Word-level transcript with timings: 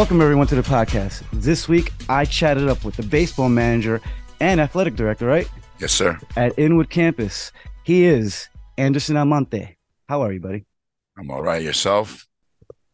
Welcome, 0.00 0.22
everyone, 0.22 0.46
to 0.46 0.54
the 0.54 0.62
podcast. 0.62 1.22
This 1.30 1.68
week, 1.68 1.92
I 2.08 2.24
chatted 2.24 2.70
up 2.70 2.86
with 2.86 2.96
the 2.96 3.02
baseball 3.02 3.50
manager 3.50 4.00
and 4.40 4.58
athletic 4.58 4.96
director, 4.96 5.26
right? 5.26 5.46
Yes, 5.78 5.92
sir. 5.92 6.18
At 6.36 6.58
Inwood 6.58 6.88
Campus. 6.88 7.52
He 7.84 8.06
is 8.06 8.48
Anderson 8.78 9.18
Almonte. 9.18 9.76
How 10.08 10.22
are 10.22 10.32
you, 10.32 10.40
buddy? 10.40 10.64
I'm 11.18 11.30
all 11.30 11.42
right. 11.42 11.62
Yourself? 11.62 12.26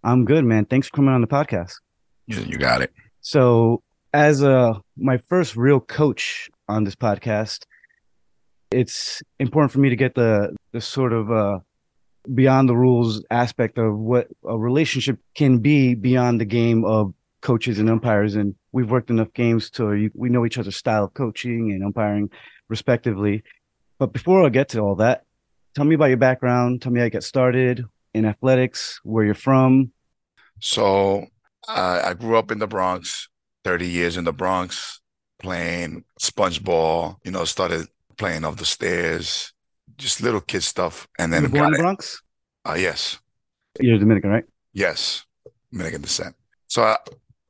I'm 0.02 0.24
good, 0.24 0.44
man. 0.44 0.64
Thanks 0.64 0.88
for 0.88 0.96
coming 0.96 1.14
on 1.14 1.20
the 1.20 1.28
podcast. 1.28 1.74
You, 2.26 2.40
you 2.40 2.58
got 2.58 2.82
it. 2.82 2.92
So, 3.20 3.84
as 4.12 4.42
uh, 4.42 4.72
my 4.96 5.16
first 5.16 5.54
real 5.54 5.78
coach 5.78 6.50
on 6.68 6.82
this 6.82 6.96
podcast, 6.96 7.66
it's 8.72 9.22
important 9.38 9.70
for 9.70 9.78
me 9.78 9.90
to 9.90 9.96
get 9.96 10.16
the 10.16 10.56
the 10.72 10.80
sort 10.80 11.12
of 11.12 11.30
uh, 11.30 11.60
beyond 12.34 12.68
the 12.68 12.76
rules 12.76 13.24
aspect 13.30 13.78
of 13.78 13.96
what 13.96 14.28
a 14.44 14.58
relationship 14.58 15.18
can 15.34 15.58
be 15.58 15.94
beyond 15.94 16.40
the 16.40 16.44
game 16.44 16.84
of 16.84 17.14
coaches 17.40 17.78
and 17.78 17.88
umpires. 17.88 18.34
And 18.34 18.54
we've 18.72 18.90
worked 18.90 19.10
enough 19.10 19.32
games 19.32 19.70
to 19.70 20.10
we 20.14 20.28
know 20.28 20.44
each 20.44 20.58
other's 20.58 20.76
style 20.76 21.04
of 21.04 21.14
coaching 21.14 21.72
and 21.72 21.84
umpiring, 21.84 22.30
respectively. 22.68 23.42
But 23.98 24.12
before 24.12 24.44
I 24.44 24.48
get 24.48 24.68
to 24.70 24.80
all 24.80 24.96
that, 24.96 25.24
tell 25.74 25.84
me 25.84 25.94
about 25.94 26.06
your 26.06 26.16
background. 26.16 26.82
Tell 26.82 26.92
me 26.92 27.00
how 27.00 27.04
you 27.04 27.10
got 27.10 27.22
started 27.22 27.84
in 28.14 28.24
athletics, 28.24 29.00
where 29.04 29.24
you're 29.24 29.34
from. 29.34 29.92
So 30.60 31.26
uh, 31.68 32.02
I 32.04 32.14
grew 32.14 32.36
up 32.36 32.50
in 32.50 32.58
the 32.58 32.66
Bronx, 32.66 33.28
30 33.64 33.86
years 33.86 34.16
in 34.16 34.24
the 34.24 34.32
Bronx, 34.32 35.00
playing 35.38 36.04
sponge 36.18 36.62
ball. 36.62 37.18
You 37.24 37.30
know, 37.30 37.44
started 37.44 37.86
playing 38.16 38.44
off 38.44 38.56
the 38.56 38.64
stairs, 38.64 39.52
just 39.96 40.22
little 40.22 40.40
kid 40.40 40.62
stuff. 40.62 41.08
And 41.18 41.32
then 41.32 41.46
born 41.46 41.66
in 41.66 41.72
the 41.72 41.78
Bronx? 41.78 42.22
Uh, 42.64 42.76
yes. 42.78 43.18
You're 43.80 43.98
Dominican, 43.98 44.30
right? 44.30 44.44
Yes, 44.72 45.24
Dominican 45.72 46.02
descent. 46.02 46.34
So 46.68 46.82
I, 46.82 46.96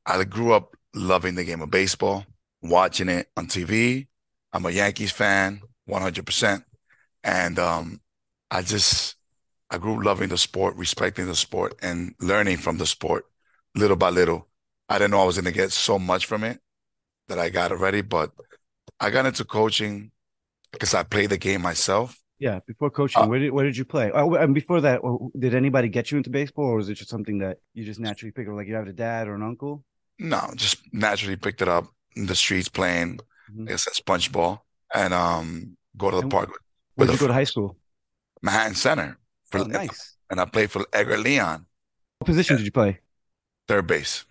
I 0.04 0.24
grew 0.24 0.52
up 0.52 0.76
loving 0.94 1.34
the 1.34 1.44
game 1.44 1.60
of 1.60 1.70
baseball, 1.70 2.24
watching 2.62 3.08
it 3.08 3.28
on 3.36 3.46
TV. 3.46 4.06
I'm 4.52 4.66
a 4.66 4.70
Yankees 4.70 5.12
fan, 5.12 5.60
100%. 5.88 6.64
And 7.24 7.58
um, 7.58 8.00
I 8.50 8.62
just, 8.62 9.16
I 9.70 9.78
grew 9.78 10.02
loving 10.02 10.28
the 10.28 10.38
sport, 10.38 10.76
respecting 10.76 11.26
the 11.26 11.34
sport, 11.34 11.74
and 11.82 12.14
learning 12.20 12.58
from 12.58 12.78
the 12.78 12.86
sport 12.86 13.26
little 13.74 13.96
by 13.96 14.10
little. 14.10 14.48
I 14.88 14.98
didn't 14.98 15.10
know 15.12 15.20
I 15.20 15.24
was 15.24 15.36
going 15.36 15.52
to 15.52 15.58
get 15.58 15.72
so 15.72 15.98
much 15.98 16.26
from 16.26 16.44
it 16.44 16.60
that 17.28 17.38
I 17.38 17.50
got 17.50 17.72
already, 17.72 18.02
but 18.02 18.30
I 19.00 19.10
got 19.10 19.26
into 19.26 19.44
coaching 19.44 20.12
because 20.72 20.94
I 20.94 21.02
played 21.02 21.30
the 21.30 21.38
game 21.38 21.62
myself. 21.62 22.16
Yeah, 22.38 22.60
before 22.66 22.90
coaching, 22.90 23.22
uh, 23.22 23.26
where 23.26 23.38
did 23.38 23.50
where 23.50 23.64
did 23.64 23.76
you 23.76 23.84
play? 23.84 24.10
Oh, 24.12 24.34
and 24.34 24.54
before 24.54 24.82
that, 24.82 25.00
did 25.38 25.54
anybody 25.54 25.88
get 25.88 26.10
you 26.10 26.18
into 26.18 26.28
baseball, 26.28 26.66
or 26.66 26.76
was 26.76 26.88
it 26.88 26.94
just 26.94 27.08
something 27.08 27.38
that 27.38 27.58
you 27.72 27.84
just 27.84 27.98
naturally 27.98 28.30
picked 28.30 28.48
up? 28.48 28.56
Like 28.56 28.66
you 28.66 28.74
have 28.74 28.86
a 28.86 28.92
dad 28.92 29.26
or 29.26 29.34
an 29.34 29.42
uncle? 29.42 29.84
No, 30.18 30.50
just 30.54 30.78
naturally 30.92 31.36
picked 31.36 31.62
it 31.62 31.68
up 31.68 31.86
in 32.14 32.26
the 32.26 32.34
streets 32.34 32.68
playing. 32.68 33.20
Mm-hmm. 33.50 33.64
Like 33.64 33.72
I 33.72 33.76
said, 33.76 33.94
sponge 33.94 34.30
ball, 34.32 34.66
and 34.94 35.14
um, 35.14 35.76
go 35.96 36.10
to 36.10 36.16
the 36.16 36.22
and 36.22 36.30
park. 36.30 36.50
Where 36.94 37.06
did 37.06 37.14
you 37.14 37.20
go 37.20 37.28
to 37.28 37.32
high 37.32 37.44
school? 37.44 37.76
Manhattan 38.42 38.74
Center. 38.74 39.18
For, 39.46 39.60
oh, 39.60 39.64
nice. 39.64 40.16
And 40.30 40.40
I 40.40 40.44
played 40.44 40.70
for 40.70 40.84
Edgar 40.92 41.18
Leon. 41.18 41.66
What 42.18 42.26
position 42.26 42.54
yeah. 42.54 42.58
did 42.58 42.66
you 42.66 42.72
play? 42.72 43.00
Third 43.68 43.86
base. 43.86 44.24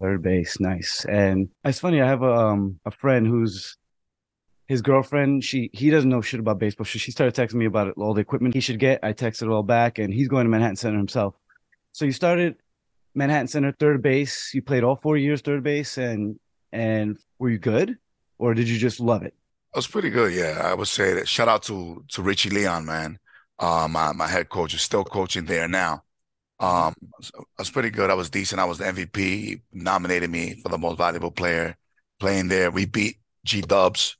Third 0.00 0.22
base, 0.22 0.60
nice. 0.60 1.04
And 1.06 1.48
it's 1.64 1.80
funny. 1.80 2.00
I 2.00 2.06
have 2.06 2.22
a 2.22 2.32
um 2.32 2.78
a 2.84 2.90
friend 2.90 3.26
who's 3.26 3.76
his 4.68 4.82
girlfriend, 4.82 5.42
she 5.42 5.70
he 5.72 5.88
doesn't 5.88 6.10
know 6.10 6.20
shit 6.20 6.40
about 6.40 6.58
baseball. 6.58 6.84
She, 6.84 6.98
she 6.98 7.10
started 7.10 7.34
texting 7.34 7.54
me 7.54 7.64
about 7.64 7.88
it, 7.88 7.94
all 7.96 8.12
the 8.12 8.20
equipment 8.20 8.54
he 8.54 8.60
should 8.60 8.78
get. 8.78 9.00
I 9.02 9.14
texted 9.14 9.42
it 9.42 9.48
all 9.48 9.62
back, 9.62 9.98
and 9.98 10.12
he's 10.12 10.28
going 10.28 10.44
to 10.44 10.50
Manhattan 10.50 10.76
Center 10.76 10.98
himself. 10.98 11.34
So 11.92 12.04
you 12.04 12.12
started 12.12 12.56
Manhattan 13.14 13.48
Center 13.48 13.72
third 13.72 14.02
base. 14.02 14.52
You 14.52 14.60
played 14.60 14.84
all 14.84 14.96
four 14.96 15.16
years 15.16 15.40
third 15.40 15.64
base, 15.64 15.96
and 15.96 16.38
and 16.70 17.16
were 17.38 17.48
you 17.48 17.58
good, 17.58 17.96
or 18.36 18.52
did 18.52 18.68
you 18.68 18.78
just 18.78 19.00
love 19.00 19.22
it? 19.22 19.34
I 19.74 19.78
was 19.78 19.86
pretty 19.86 20.10
good. 20.10 20.34
Yeah, 20.34 20.60
I 20.62 20.74
would 20.74 20.88
say 20.88 21.14
that. 21.14 21.26
Shout 21.26 21.48
out 21.48 21.62
to 21.64 22.04
to 22.08 22.22
Richie 22.22 22.50
Leon, 22.50 22.84
man. 22.84 23.18
Uh, 23.58 23.88
my 23.90 24.12
my 24.12 24.28
head 24.28 24.50
coach 24.50 24.74
is 24.74 24.82
still 24.82 25.02
coaching 25.02 25.46
there 25.46 25.66
now. 25.66 26.04
Um, 26.60 26.94
I 27.22 27.60
was 27.60 27.70
pretty 27.70 27.90
good. 27.90 28.10
I 28.10 28.14
was 28.14 28.28
decent. 28.28 28.60
I 28.60 28.66
was 28.66 28.78
the 28.78 28.84
MVP. 28.84 29.16
He 29.16 29.62
nominated 29.72 30.28
me 30.28 30.60
for 30.62 30.68
the 30.68 30.76
most 30.76 30.98
valuable 30.98 31.30
player 31.30 31.74
playing 32.20 32.48
there. 32.48 32.70
We 32.70 32.84
beat 32.84 33.16
G 33.46 33.62
Dubs 33.62 34.18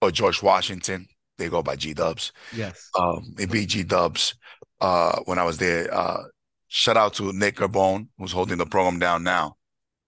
or 0.00 0.10
George 0.10 0.42
Washington. 0.42 1.08
They 1.38 1.48
go 1.48 1.62
by 1.62 1.76
G 1.76 1.94
Dubs. 1.94 2.32
Yes. 2.54 2.90
Um, 2.98 3.32
they 3.36 3.46
beat 3.46 3.68
G 3.68 3.84
Dubs 3.84 4.34
uh, 4.80 5.20
when 5.26 5.38
I 5.38 5.44
was 5.44 5.58
there. 5.58 5.92
Uh, 5.92 6.24
shout 6.68 6.96
out 6.96 7.14
to 7.14 7.32
Nick 7.32 7.56
Carbone, 7.56 8.08
who's 8.18 8.32
holding 8.32 8.58
the 8.58 8.66
program 8.66 8.98
down 8.98 9.22
now. 9.22 9.56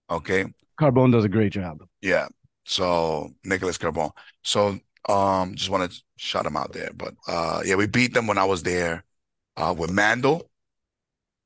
Okay. 0.09 0.45
Carbone 0.79 1.11
does 1.11 1.23
a 1.23 1.29
great 1.29 1.53
job. 1.53 1.83
Yeah. 2.01 2.27
So 2.65 3.31
Nicholas 3.43 3.77
Carbone. 3.77 4.11
So 4.43 4.79
um, 5.07 5.55
just 5.55 5.69
want 5.69 5.91
to 5.91 6.01
shout 6.17 6.45
him 6.45 6.57
out 6.57 6.73
there. 6.73 6.91
But 6.93 7.13
uh, 7.27 7.61
yeah, 7.65 7.75
we 7.75 7.87
beat 7.87 8.13
them 8.13 8.27
when 8.27 8.37
I 8.37 8.45
was 8.45 8.63
there 8.63 9.03
uh, 9.57 9.73
with 9.77 9.91
Mandel. 9.91 10.49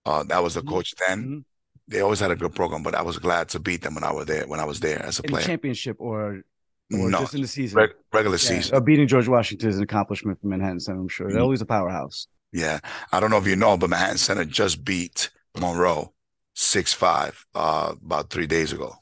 Uh, 0.06 0.24
that 0.24 0.44
was 0.44 0.54
the 0.54 0.62
mm-hmm. 0.62 0.70
coach 0.70 0.94
then. 1.08 1.24
Mm-hmm. 1.24 1.40
They 1.88 2.02
always 2.02 2.20
had 2.20 2.32
a 2.32 2.36
good 2.36 2.56
program, 2.56 2.82
but 2.82 2.96
I 2.96 3.04
was 3.04 3.20
glad 3.20 3.50
to 3.50 3.60
beat 3.60 3.84
them 3.84 3.94
when 3.94 4.04
I 4.04 4.12
was 4.12 4.26
there. 4.26 4.48
When 4.48 4.60
I 4.60 4.66
was 4.66 4.80
there 4.80 5.04
as 5.04 5.20
a 5.20 5.24
in 5.24 5.30
player, 5.30 5.46
championship 5.46 5.98
or 6.00 6.42
or 6.94 7.10
no, 7.10 7.20
just 7.20 7.34
in 7.34 7.42
the 7.42 7.48
season? 7.48 7.78
Reg- 7.78 7.96
regular 8.14 8.36
yeah. 8.36 8.40
season. 8.40 8.76
Uh, 8.76 8.80
beating 8.80 9.08
George 9.08 9.28
Washington 9.28 9.70
is 9.70 9.78
an 9.78 9.84
accomplishment 9.84 10.40
for 10.40 10.48
Manhattan 10.48 10.80
Center, 10.80 11.00
I'm 11.00 11.08
sure. 11.08 11.28
They're 11.28 11.38
mm-hmm. 11.38 11.44
always 11.44 11.62
a 11.62 11.66
powerhouse. 11.66 12.28
Yeah. 12.52 12.80
I 13.12 13.20
don't 13.20 13.32
know 13.32 13.38
if 13.38 13.48
you 13.48 13.56
know, 13.56 13.78
but 13.78 13.90
Manhattan 13.90 14.18
Center 14.18 14.46
just 14.46 14.86
beat 14.86 15.30
Monroe 15.60 16.14
6 16.54 16.94
5 16.94 17.46
uh, 17.56 17.96
about 18.04 18.30
three 18.30 18.48
days 18.48 18.72
ago. 18.72 18.96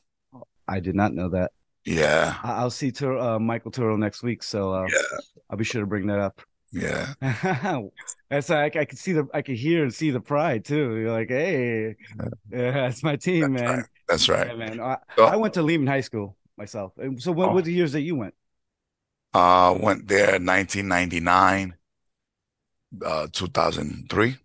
I 0.68 0.80
did 0.80 0.96
not 0.96 1.14
know 1.14 1.30
that. 1.30 1.52
Yeah. 1.86 2.36
I'll 2.44 2.72
see 2.72 2.92
Tur- 2.92 3.20
uh, 3.20 3.40
Michael 3.40 3.72
Turo 3.72 3.98
next 3.98 4.24
week. 4.24 4.44
So 4.44 4.74
uh, 4.74 4.88
yeah. 4.90 5.18
I'll 5.50 5.58
be 5.58 5.66
sure 5.66 5.82
to 5.82 5.88
bring 5.88 6.08
that 6.08 6.20
up. 6.20 6.42
Yeah. 6.72 7.14
that's 8.30 8.50
like 8.50 8.76
I 8.76 8.86
can 8.86 8.98
see 8.98 9.14
the 9.14 9.28
I 9.32 9.44
can 9.44 9.54
hear 9.54 9.84
and 9.84 9.94
see 9.94 10.10
the 10.10 10.20
pride 10.20 10.66
too. 10.66 10.98
You're 10.98 11.12
like, 11.12 11.30
hey, 11.30 11.96
yeah, 12.52 12.72
that's 12.72 13.04
my 13.04 13.16
team, 13.16 13.54
that's 13.54 13.62
man. 13.62 13.78
Right. 13.78 13.86
That's 14.08 14.30
right. 14.30 14.48
Yeah, 14.48 14.56
man. 14.56 14.80
I, 14.82 14.98
so, 15.16 15.26
I 15.26 15.36
went 15.36 15.54
to 15.54 15.62
Lehman 15.62 15.86
High 15.86 16.02
School 16.02 16.36
myself. 16.64 16.94
And 16.98 17.22
So 17.22 17.32
what 17.32 17.50
oh. 17.50 17.54
were 17.54 17.62
the 17.62 17.74
years 17.74 17.92
that 17.92 18.02
you 18.02 18.16
went? 18.16 18.36
Uh 19.34 19.76
went 19.80 20.08
there 20.08 20.40
1999, 20.40 21.76
uh 23.06 23.28
2003. 23.32 24.38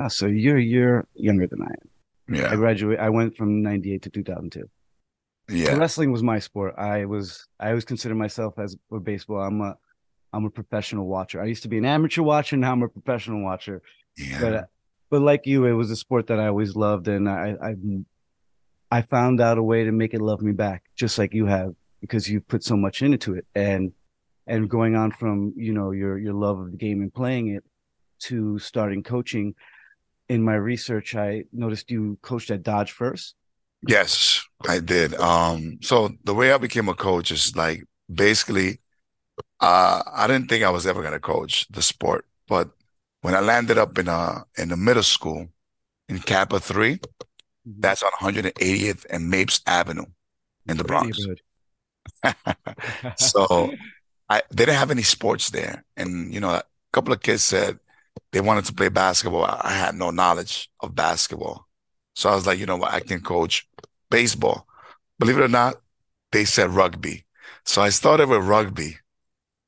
Oh, 0.00 0.08
so 0.08 0.26
you're 0.26 0.58
a 0.58 0.62
year 0.62 1.06
younger 1.14 1.46
than 1.46 1.62
I 1.62 1.72
am. 1.80 2.36
Yeah. 2.36 2.52
I 2.52 2.56
graduated 2.56 3.00
I 3.00 3.10
went 3.10 3.36
from 3.36 3.62
98 3.62 4.02
to 4.02 4.10
2002. 4.10 4.68
Yeah. 5.50 5.74
wrestling 5.76 6.12
was 6.12 6.22
my 6.22 6.38
sport. 6.38 6.74
I 6.78 7.06
was 7.06 7.46
I 7.58 7.68
always 7.70 7.86
consider 7.86 8.14
myself 8.14 8.58
as 8.58 8.76
for 8.88 9.00
baseball. 9.00 9.40
I'm 9.40 9.60
a 9.60 9.76
I'm 10.32 10.44
a 10.44 10.50
professional 10.50 11.06
watcher. 11.06 11.40
I 11.40 11.46
used 11.46 11.62
to 11.62 11.68
be 11.68 11.78
an 11.78 11.86
amateur 11.86 12.22
watcher, 12.22 12.56
now 12.56 12.72
I'm 12.72 12.82
a 12.82 12.88
professional 12.88 13.42
watcher. 13.42 13.82
Yeah. 14.16 14.40
But 14.42 14.68
but 15.10 15.22
like 15.22 15.46
you, 15.46 15.64
it 15.64 15.72
was 15.72 15.90
a 15.90 15.96
sport 15.96 16.26
that 16.26 16.38
I 16.38 16.48
always 16.48 16.76
loved, 16.76 17.08
and 17.08 17.28
I 17.28 17.56
I 17.68 17.74
I 18.90 19.02
found 19.02 19.40
out 19.40 19.58
a 19.58 19.62
way 19.62 19.84
to 19.84 19.92
make 19.92 20.14
it 20.14 20.20
love 20.20 20.40
me 20.42 20.52
back, 20.52 20.84
just 20.96 21.18
like 21.18 21.34
you 21.34 21.46
have, 21.46 21.74
because 22.00 22.28
you 22.28 22.40
put 22.40 22.64
so 22.64 22.76
much 22.76 23.02
into 23.02 23.34
it. 23.34 23.46
And 23.54 23.92
and 24.46 24.68
going 24.68 24.96
on 24.96 25.10
from 25.10 25.52
you 25.56 25.72
know 25.72 25.90
your 25.90 26.18
your 26.18 26.32
love 26.32 26.58
of 26.58 26.70
the 26.70 26.76
game 26.76 27.02
and 27.02 27.12
playing 27.12 27.48
it 27.48 27.64
to 28.20 28.58
starting 28.58 29.02
coaching. 29.02 29.54
In 30.28 30.42
my 30.42 30.54
research, 30.54 31.14
I 31.14 31.44
noticed 31.52 31.90
you 31.90 32.18
coached 32.20 32.50
at 32.50 32.62
Dodge 32.62 32.92
first. 32.92 33.34
Yes, 33.86 34.44
I 34.68 34.80
did. 34.80 35.14
Um, 35.14 35.78
so 35.80 36.10
the 36.24 36.34
way 36.34 36.52
I 36.52 36.58
became 36.58 36.88
a 36.88 36.94
coach 36.94 37.30
is 37.30 37.56
like 37.56 37.84
basically, 38.12 38.80
uh, 39.60 40.02
I 40.12 40.26
didn't 40.26 40.48
think 40.48 40.64
I 40.64 40.70
was 40.70 40.86
ever 40.86 41.02
gonna 41.02 41.20
coach 41.20 41.66
the 41.68 41.82
sport, 41.82 42.26
but 42.46 42.70
when 43.22 43.34
I 43.34 43.40
landed 43.40 43.78
up 43.78 43.98
in 43.98 44.08
a 44.08 44.44
in 44.56 44.68
the 44.68 44.76
middle 44.76 45.02
school 45.02 45.48
in 46.08 46.18
Kappa 46.18 46.60
3 46.60 46.98
Mm-hmm. 46.98 47.27
That's 47.78 48.02
on 48.02 48.12
180th 48.12 49.04
and 49.10 49.30
Mapes 49.30 49.60
Avenue 49.66 50.06
in 50.66 50.76
the 50.76 50.84
Bronx. 50.84 51.18
so 53.16 53.72
I 54.28 54.42
they 54.50 54.64
didn't 54.64 54.78
have 54.78 54.90
any 54.90 55.02
sports 55.02 55.50
there. 55.50 55.84
And 55.96 56.32
you 56.32 56.40
know, 56.40 56.50
a 56.50 56.64
couple 56.92 57.12
of 57.12 57.20
kids 57.20 57.42
said 57.44 57.78
they 58.32 58.40
wanted 58.40 58.64
to 58.66 58.74
play 58.74 58.88
basketball. 58.88 59.44
I 59.44 59.72
had 59.72 59.94
no 59.94 60.10
knowledge 60.10 60.70
of 60.80 60.94
basketball. 60.94 61.66
So 62.14 62.30
I 62.30 62.34
was 62.34 62.46
like, 62.46 62.58
you 62.58 62.66
know 62.66 62.76
what, 62.76 62.92
I 62.92 63.00
can 63.00 63.20
coach 63.20 63.68
baseball. 64.10 64.66
Believe 65.18 65.38
it 65.38 65.44
or 65.44 65.48
not, 65.48 65.80
they 66.32 66.44
said 66.44 66.70
rugby. 66.70 67.24
So 67.64 67.82
I 67.82 67.90
started 67.90 68.28
with 68.28 68.44
rugby. 68.44 68.96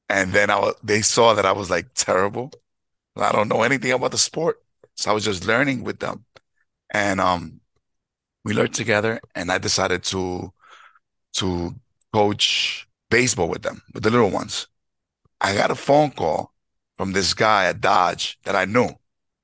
And 0.08 0.32
then 0.32 0.50
I 0.50 0.58
was, 0.58 0.74
they 0.82 1.02
saw 1.02 1.34
that 1.34 1.46
I 1.46 1.52
was 1.52 1.70
like 1.70 1.94
terrible. 1.94 2.52
I 3.16 3.32
don't 3.32 3.48
know 3.48 3.62
anything 3.62 3.92
about 3.92 4.10
the 4.10 4.18
sport. 4.18 4.60
So 4.96 5.10
I 5.10 5.14
was 5.14 5.24
just 5.24 5.46
learning 5.46 5.84
with 5.84 6.00
them. 6.00 6.24
And 6.92 7.20
um, 7.20 7.59
we 8.44 8.54
learned 8.54 8.74
together 8.74 9.20
and 9.34 9.50
I 9.50 9.58
decided 9.58 10.02
to 10.04 10.52
to 11.34 11.74
coach 12.12 12.86
baseball 13.08 13.48
with 13.48 13.62
them, 13.62 13.82
with 13.94 14.02
the 14.02 14.10
little 14.10 14.30
ones. 14.30 14.66
I 15.40 15.54
got 15.54 15.70
a 15.70 15.74
phone 15.76 16.10
call 16.10 16.52
from 16.96 17.12
this 17.12 17.34
guy 17.34 17.66
at 17.66 17.80
Dodge 17.80 18.38
that 18.44 18.56
I 18.56 18.64
knew. 18.64 18.90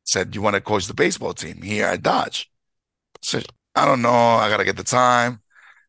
Said, 0.04 0.34
You 0.34 0.42
want 0.42 0.54
to 0.54 0.60
coach 0.60 0.86
the 0.86 0.94
baseball 0.94 1.34
team 1.34 1.62
here 1.62 1.86
at 1.86 2.02
Dodge? 2.02 2.50
I 3.16 3.18
said, 3.22 3.46
I 3.74 3.84
don't 3.84 4.02
know. 4.02 4.10
I 4.10 4.48
gotta 4.48 4.64
get 4.64 4.76
the 4.76 4.84
time. 4.84 5.40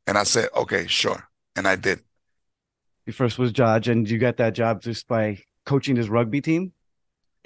And 0.07 0.17
I 0.17 0.23
said, 0.23 0.49
okay, 0.55 0.87
sure. 0.87 1.27
And 1.55 1.67
I 1.67 1.75
did. 1.75 1.99
Your 3.05 3.13
first 3.13 3.37
was 3.37 3.51
Dodge, 3.51 3.89
and 3.89 4.09
you 4.09 4.17
got 4.17 4.37
that 4.37 4.53
job 4.53 4.81
just 4.81 5.07
by 5.07 5.39
coaching 5.65 5.95
his 5.95 6.09
rugby 6.09 6.41
team. 6.41 6.71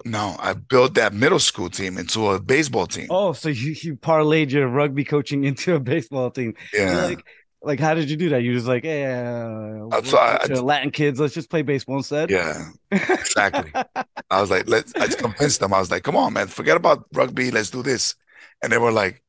No, 0.06 0.36
I 0.40 0.54
built 0.54 0.96
that 0.96 1.14
middle 1.14 1.40
school 1.40 1.70
team 1.70 1.98
into 1.98 2.30
a 2.30 2.40
baseball 2.40 2.88
team. 2.88 3.08
Oh, 3.10 3.34
so 3.34 3.50
you, 3.50 3.76
you 3.82 3.96
parlayed 3.96 4.52
your 4.52 4.68
rugby 4.68 5.04
coaching 5.04 5.44
into 5.50 5.76
a 5.76 5.80
baseball 5.80 6.32
team. 6.32 6.56
Yeah. 6.74 7.06
Like, 7.06 7.26
like 7.64 7.80
how 7.80 7.94
did 7.94 8.10
you 8.10 8.18
do 8.18 8.30
that? 8.30 8.42
You 8.42 8.54
just 8.54 8.66
like, 8.68 8.84
hey, 8.84 9.06
uh, 9.06 9.88
Uh, 9.92 10.02
so 10.04 10.18
I- 10.18 10.40
I 10.44 10.54
Latin 10.54 10.92
kids, 10.92 11.20
let's 11.20 11.34
just 11.34 11.50
play 11.50 11.62
baseball 11.62 11.98
instead. 11.98 12.30
Yeah, 12.32 12.70
exactly. 12.92 13.72
I 14.30 14.42
was 14.42 14.50
like, 14.50 14.68
let's, 14.68 14.94
I 14.96 15.06
just 15.06 15.20
convinced 15.20 15.60
them. 15.60 15.74
I 15.74 15.80
was 15.80 15.92
like, 15.92 16.04
come 16.04 16.16
on, 16.16 16.34
man, 16.34 16.48
forget 16.48 16.78
about 16.78 17.06
rugby. 17.14 17.52
Let's 17.52 17.70
do 17.70 17.84
this. 17.84 18.16
And 18.64 18.72
they 18.72 18.78
were 18.78 18.92
like, 18.92 19.24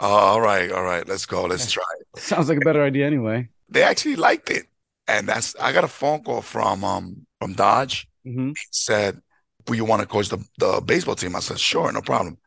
oh, 0.00 0.06
all 0.06 0.40
right, 0.40 0.70
all 0.72 0.82
right, 0.82 1.06
let's 1.08 1.26
go. 1.26 1.44
Let's 1.44 1.70
try 1.70 1.84
it. 2.00 2.06
Sounds 2.20 2.48
like 2.48 2.58
a 2.58 2.62
better 2.64 2.82
idea 2.82 3.06
anyway. 3.06 3.48
They 3.68 3.82
actually 3.82 4.16
liked 4.16 4.50
it. 4.50 4.66
And 5.06 5.28
that's, 5.28 5.54
I 5.60 5.72
got 5.72 5.84
a 5.84 5.88
phone 5.88 6.22
call 6.22 6.40
from, 6.40 6.82
um, 6.84 7.26
from 7.40 7.52
Dodge. 7.52 8.08
hmm 8.24 8.48
He 8.50 8.54
said, 8.70 9.20
will 9.66 9.76
you 9.76 9.84
want 9.84 10.02
to 10.02 10.08
coach 10.08 10.28
the, 10.28 10.38
the 10.58 10.82
baseball 10.84 11.14
team? 11.14 11.36
I 11.36 11.40
said, 11.40 11.58
sure, 11.58 11.90
no 11.92 12.00
problem. 12.00 12.38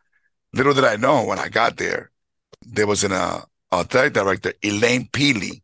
Little 0.54 0.74
did 0.74 0.84
I 0.84 0.96
know 0.96 1.24
when 1.26 1.40
I 1.40 1.50
got 1.50 1.78
there, 1.78 2.12
there 2.62 2.88
was 2.88 3.04
an, 3.04 3.12
uh, 3.12 3.42
athletic 3.72 4.14
director, 4.14 4.54
Elaine 4.64 5.08
Peely, 5.12 5.62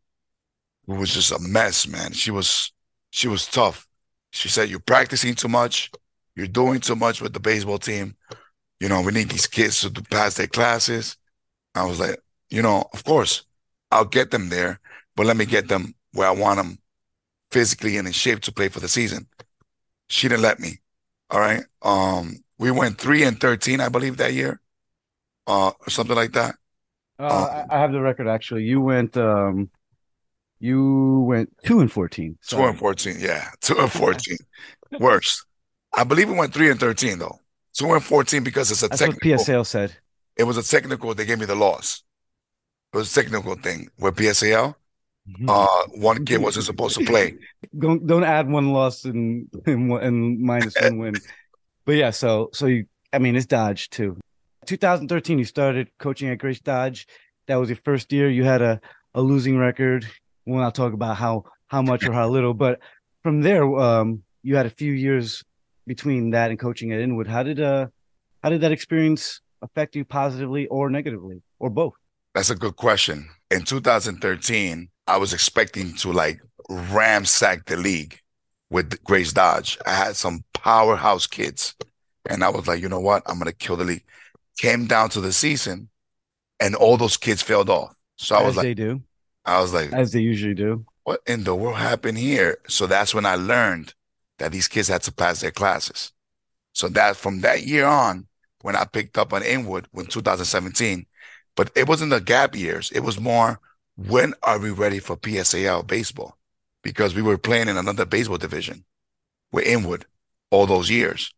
who 0.86 0.94
was 0.94 1.14
just 1.14 1.32
a 1.32 1.38
mess, 1.38 1.86
man. 1.86 2.12
She 2.12 2.30
was, 2.30 2.72
she 3.10 3.28
was 3.28 3.46
tough. 3.46 3.86
She 4.30 4.48
said, 4.48 4.68
you're 4.68 4.80
practicing 4.80 5.34
too 5.34 5.48
much. 5.48 5.90
You're 6.36 6.46
doing 6.46 6.80
too 6.80 6.96
much 6.96 7.20
with 7.20 7.32
the 7.32 7.40
baseball 7.40 7.78
team. 7.78 8.16
You 8.80 8.88
know, 8.88 9.00
we 9.00 9.12
need 9.12 9.30
these 9.30 9.46
kids 9.46 9.80
to 9.80 9.90
pass 9.90 10.34
their 10.34 10.48
classes. 10.48 11.16
I 11.74 11.86
was 11.86 12.00
like, 12.00 12.20
you 12.50 12.60
know, 12.60 12.84
of 12.92 13.04
course, 13.04 13.44
I'll 13.90 14.04
get 14.04 14.30
them 14.30 14.48
there, 14.48 14.80
but 15.16 15.26
let 15.26 15.36
me 15.36 15.46
get 15.46 15.68
them 15.68 15.94
where 16.12 16.28
I 16.28 16.32
want 16.32 16.58
them 16.58 16.78
physically 17.50 17.96
and 17.96 18.06
in 18.06 18.12
shape 18.12 18.40
to 18.40 18.52
play 18.52 18.68
for 18.68 18.80
the 18.80 18.88
season. 18.88 19.26
She 20.08 20.28
didn't 20.28 20.42
let 20.42 20.58
me. 20.58 20.80
All 21.30 21.40
right. 21.40 21.64
Um, 21.82 22.36
we 22.58 22.70
went 22.70 22.98
three 22.98 23.24
and 23.24 23.40
13, 23.40 23.80
I 23.80 23.88
believe, 23.88 24.16
that 24.18 24.32
year. 24.32 24.60
Uh, 25.46 25.72
or 25.86 25.90
something 25.90 26.16
like 26.16 26.32
that. 26.32 26.54
Uh, 27.18 27.64
I, 27.70 27.76
I 27.76 27.80
have 27.80 27.92
the 27.92 28.00
record 28.00 28.26
actually. 28.26 28.64
You 28.64 28.80
went, 28.80 29.16
um, 29.16 29.70
you 30.58 31.20
went 31.28 31.54
two 31.64 31.80
and 31.80 31.92
fourteen. 31.92 32.38
Two 32.46 32.64
and 32.64 32.78
14. 32.78 33.16
Yeah. 33.18 33.48
Two 33.60 33.78
and 33.78 33.92
14. 33.92 34.36
Worse. 34.98 35.44
I 35.92 36.04
believe 36.04 36.30
we 36.30 36.36
went 36.38 36.54
three 36.54 36.70
and 36.70 36.80
13, 36.80 37.18
though. 37.18 37.38
Two 37.76 37.92
and 37.92 38.02
14 38.02 38.42
because 38.42 38.70
it's 38.70 38.82
a 38.82 38.88
That's 38.88 39.02
what 39.02 39.20
technical. 39.20 39.44
PSAL 39.44 39.66
said. 39.66 39.94
It 40.36 40.44
was 40.44 40.56
a 40.56 40.62
technical. 40.62 41.14
They 41.14 41.26
gave 41.26 41.38
me 41.38 41.46
the 41.46 41.54
loss. 41.54 42.02
It 42.92 42.96
was 42.96 43.14
a 43.16 43.20
technical 43.22 43.54
thing 43.56 43.88
with 43.98 44.16
PSAL. 44.16 44.74
Mm-hmm. 45.28 45.48
Uh, 45.48 46.00
one 46.00 46.24
kid 46.24 46.42
wasn't 46.42 46.66
supposed 46.66 46.98
to 46.98 47.04
play. 47.04 47.34
don't 47.78 48.06
don't 48.06 48.24
add 48.24 48.48
one 48.48 48.72
loss 48.72 49.04
and 49.04 49.48
and, 49.66 49.90
and 49.92 50.40
minus 50.40 50.74
one 50.80 50.98
win. 50.98 51.14
But 51.86 51.96
yeah, 51.96 52.10
so 52.10 52.48
so 52.54 52.64
you, 52.64 52.86
I 53.12 53.18
mean, 53.18 53.36
it's 53.36 53.44
Dodge 53.44 53.90
too. 53.90 54.16
2013, 54.64 55.38
you 55.38 55.44
started 55.44 55.90
coaching 55.98 56.30
at 56.30 56.38
Grace 56.38 56.60
Dodge. 56.60 57.06
That 57.46 57.56
was 57.56 57.68
your 57.68 57.76
first 57.84 58.10
year. 58.10 58.30
You 58.30 58.44
had 58.44 58.62
a 58.62 58.80
a 59.14 59.20
losing 59.20 59.58
record. 59.58 60.06
We'll 60.46 60.60
not 60.60 60.74
talk 60.74 60.94
about 60.94 61.18
how 61.18 61.44
how 61.68 61.82
much 61.82 62.06
or 62.06 62.12
how 62.14 62.28
little, 62.28 62.54
but 62.54 62.80
from 63.22 63.42
there, 63.42 63.64
um, 63.78 64.22
you 64.42 64.56
had 64.56 64.66
a 64.66 64.70
few 64.70 64.92
years 64.92 65.44
between 65.86 66.30
that 66.30 66.50
and 66.50 66.58
coaching 66.58 66.92
at 66.92 67.00
Inwood. 67.00 67.26
How 67.26 67.42
did 67.42 67.60
uh 67.60 67.88
how 68.42 68.50
did 68.50 68.60
that 68.62 68.72
experience 68.72 69.40
affect 69.62 69.96
you 69.96 70.04
positively 70.04 70.66
or 70.68 70.90
negatively 70.90 71.42
or 71.58 71.70
both? 71.70 71.94
That's 72.34 72.50
a 72.50 72.54
good 72.54 72.76
question. 72.76 73.28
In 73.50 73.64
2013, 73.64 74.88
I 75.06 75.16
was 75.18 75.32
expecting 75.32 75.94
to 75.96 76.12
like 76.12 76.40
ramsack 76.70 77.66
the 77.66 77.76
league 77.76 78.20
with 78.70 79.02
Grace 79.04 79.32
Dodge. 79.32 79.78
I 79.86 79.94
had 79.94 80.16
some 80.16 80.44
powerhouse 80.54 81.26
kids, 81.26 81.74
and 82.28 82.42
I 82.44 82.48
was 82.50 82.66
like, 82.66 82.80
you 82.82 82.88
know 82.88 83.00
what? 83.00 83.22
I'm 83.26 83.38
gonna 83.38 83.52
kill 83.52 83.76
the 83.76 83.84
league. 83.84 84.04
Came 84.58 84.86
down 84.86 85.10
to 85.10 85.20
the 85.20 85.32
season, 85.32 85.88
and 86.60 86.74
all 86.76 86.96
those 86.96 87.16
kids 87.16 87.42
failed 87.42 87.70
off. 87.70 87.94
So 88.16 88.36
I 88.36 88.40
as 88.40 88.44
was 88.44 88.56
like, 88.56 88.64
they 88.64 88.74
do, 88.74 89.02
I 89.44 89.60
was 89.60 89.74
like, 89.74 89.92
as 89.92 90.12
they 90.12 90.20
usually 90.20 90.54
do. 90.54 90.84
what 91.04 91.20
in 91.26 91.44
the 91.44 91.54
world 91.54 91.76
happened 91.76 92.18
here? 92.18 92.58
So 92.68 92.86
that's 92.86 93.14
when 93.14 93.26
I 93.26 93.34
learned 93.36 93.94
that 94.38 94.52
these 94.52 94.68
kids 94.68 94.88
had 94.88 95.02
to 95.02 95.12
pass 95.12 95.40
their 95.40 95.50
classes. 95.50 96.12
So 96.74 96.88
that 96.90 97.16
from 97.16 97.40
that 97.42 97.66
year 97.66 97.86
on, 97.86 98.28
when 98.62 98.76
I 98.76 98.84
picked 98.84 99.18
up 99.18 99.32
on 99.32 99.42
Inwood 99.42 99.88
in 99.94 100.06
2017, 100.06 101.06
but 101.56 101.70
it 101.76 101.88
wasn't 101.88 102.10
the 102.10 102.20
gap 102.20 102.56
years. 102.56 102.90
It 102.92 103.00
was 103.00 103.20
more, 103.20 103.60
when 103.96 104.34
are 104.42 104.58
we 104.58 104.70
ready 104.70 104.98
for 104.98 105.16
PSAL 105.16 105.86
baseball? 105.86 106.36
Because 106.82 107.14
we 107.14 107.22
were 107.22 107.38
playing 107.38 107.68
in 107.68 107.76
another 107.76 108.04
baseball 108.04 108.38
division 108.38 108.84
with 109.52 109.66
Inwood 109.66 110.04
all 110.50 110.66
those 110.66 110.90
years. 110.90 111.32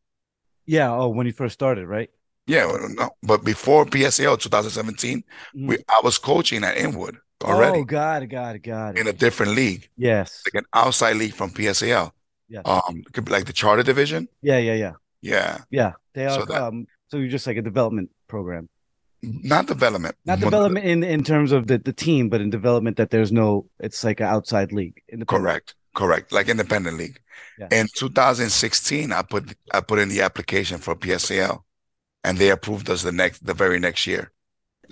Yeah. 0.67 0.91
Oh, 0.93 1.09
when 1.09 1.27
you 1.27 1.33
first 1.33 1.55
started, 1.55 1.87
right? 1.87 2.11
Yeah, 2.49 2.71
no, 2.97 3.11
but 3.23 3.45
before 3.45 3.85
PSAL 3.87 4.39
2017, 4.41 5.25
Mhm. 5.55 5.69
we 5.69 5.77
I 5.89 6.01
was 6.05 6.17
coaching 6.19 6.63
at 6.65 6.77
Inwood 6.77 7.19
already 7.43 7.81
Oh, 7.81 7.85
got 7.85 8.23
it, 8.23 8.29
got 8.29 8.55
it, 8.57 8.61
got 8.61 8.97
it. 8.97 9.01
in 9.01 9.07
a 9.09 9.13
different 9.13 9.53
league, 9.53 9.89
Yes. 9.97 10.43
like 10.47 10.63
an 10.63 10.69
outside 10.73 11.17
league 11.17 11.35
from 11.35 11.51
PSAL. 11.51 12.13
Yes. 12.49 12.63
Um, 12.65 13.03
could 13.13 13.25
be 13.25 13.33
like 13.33 13.47
the 13.47 13.53
charter 13.53 13.83
division. 13.83 14.29
Yeah, 14.43 14.59
yeah, 14.59 14.75
yeah, 14.75 14.93
Yeah, 15.23 15.59
yeah. 15.71 15.93
They 16.15 16.29
So 16.29 16.45
that- 16.45 16.63
um, 16.63 16.87
so 17.09 17.17
you're 17.17 17.29
just 17.29 17.47
like 17.49 17.57
a 17.57 17.63
development 17.63 18.11
program, 18.29 18.69
not 19.23 19.67
development. 19.67 20.17
not 20.25 20.41
development 20.41 20.87
in 20.87 21.03
in 21.03 21.25
terms 21.25 21.53
of 21.53 21.67
the 21.67 21.79
the 21.79 21.93
team, 21.93 22.29
but 22.29 22.41
in 22.41 22.51
development 22.51 22.97
that 22.97 23.11
there's 23.11 23.33
no. 23.33 23.69
It's 23.81 24.05
like 24.05 24.21
an 24.21 24.27
outside 24.27 24.73
league. 24.73 25.03
Correct, 25.27 25.75
correct. 25.95 26.33
Like 26.33 26.49
independent 26.49 26.97
league. 26.97 27.21
Yeah. 27.59 27.69
In 27.71 27.87
2016, 27.95 29.13
I 29.13 29.23
put 29.23 29.57
I 29.73 29.81
put 29.81 29.99
in 29.99 30.09
the 30.09 30.21
application 30.23 30.79
for 30.79 30.95
PSAL, 30.95 31.63
and 32.25 32.39
they 32.39 32.51
approved 32.51 32.89
us 32.91 33.03
the 33.03 33.13
next 33.13 33.45
the 33.45 33.55
very 33.55 33.79
next 33.79 34.07
year. 34.07 34.33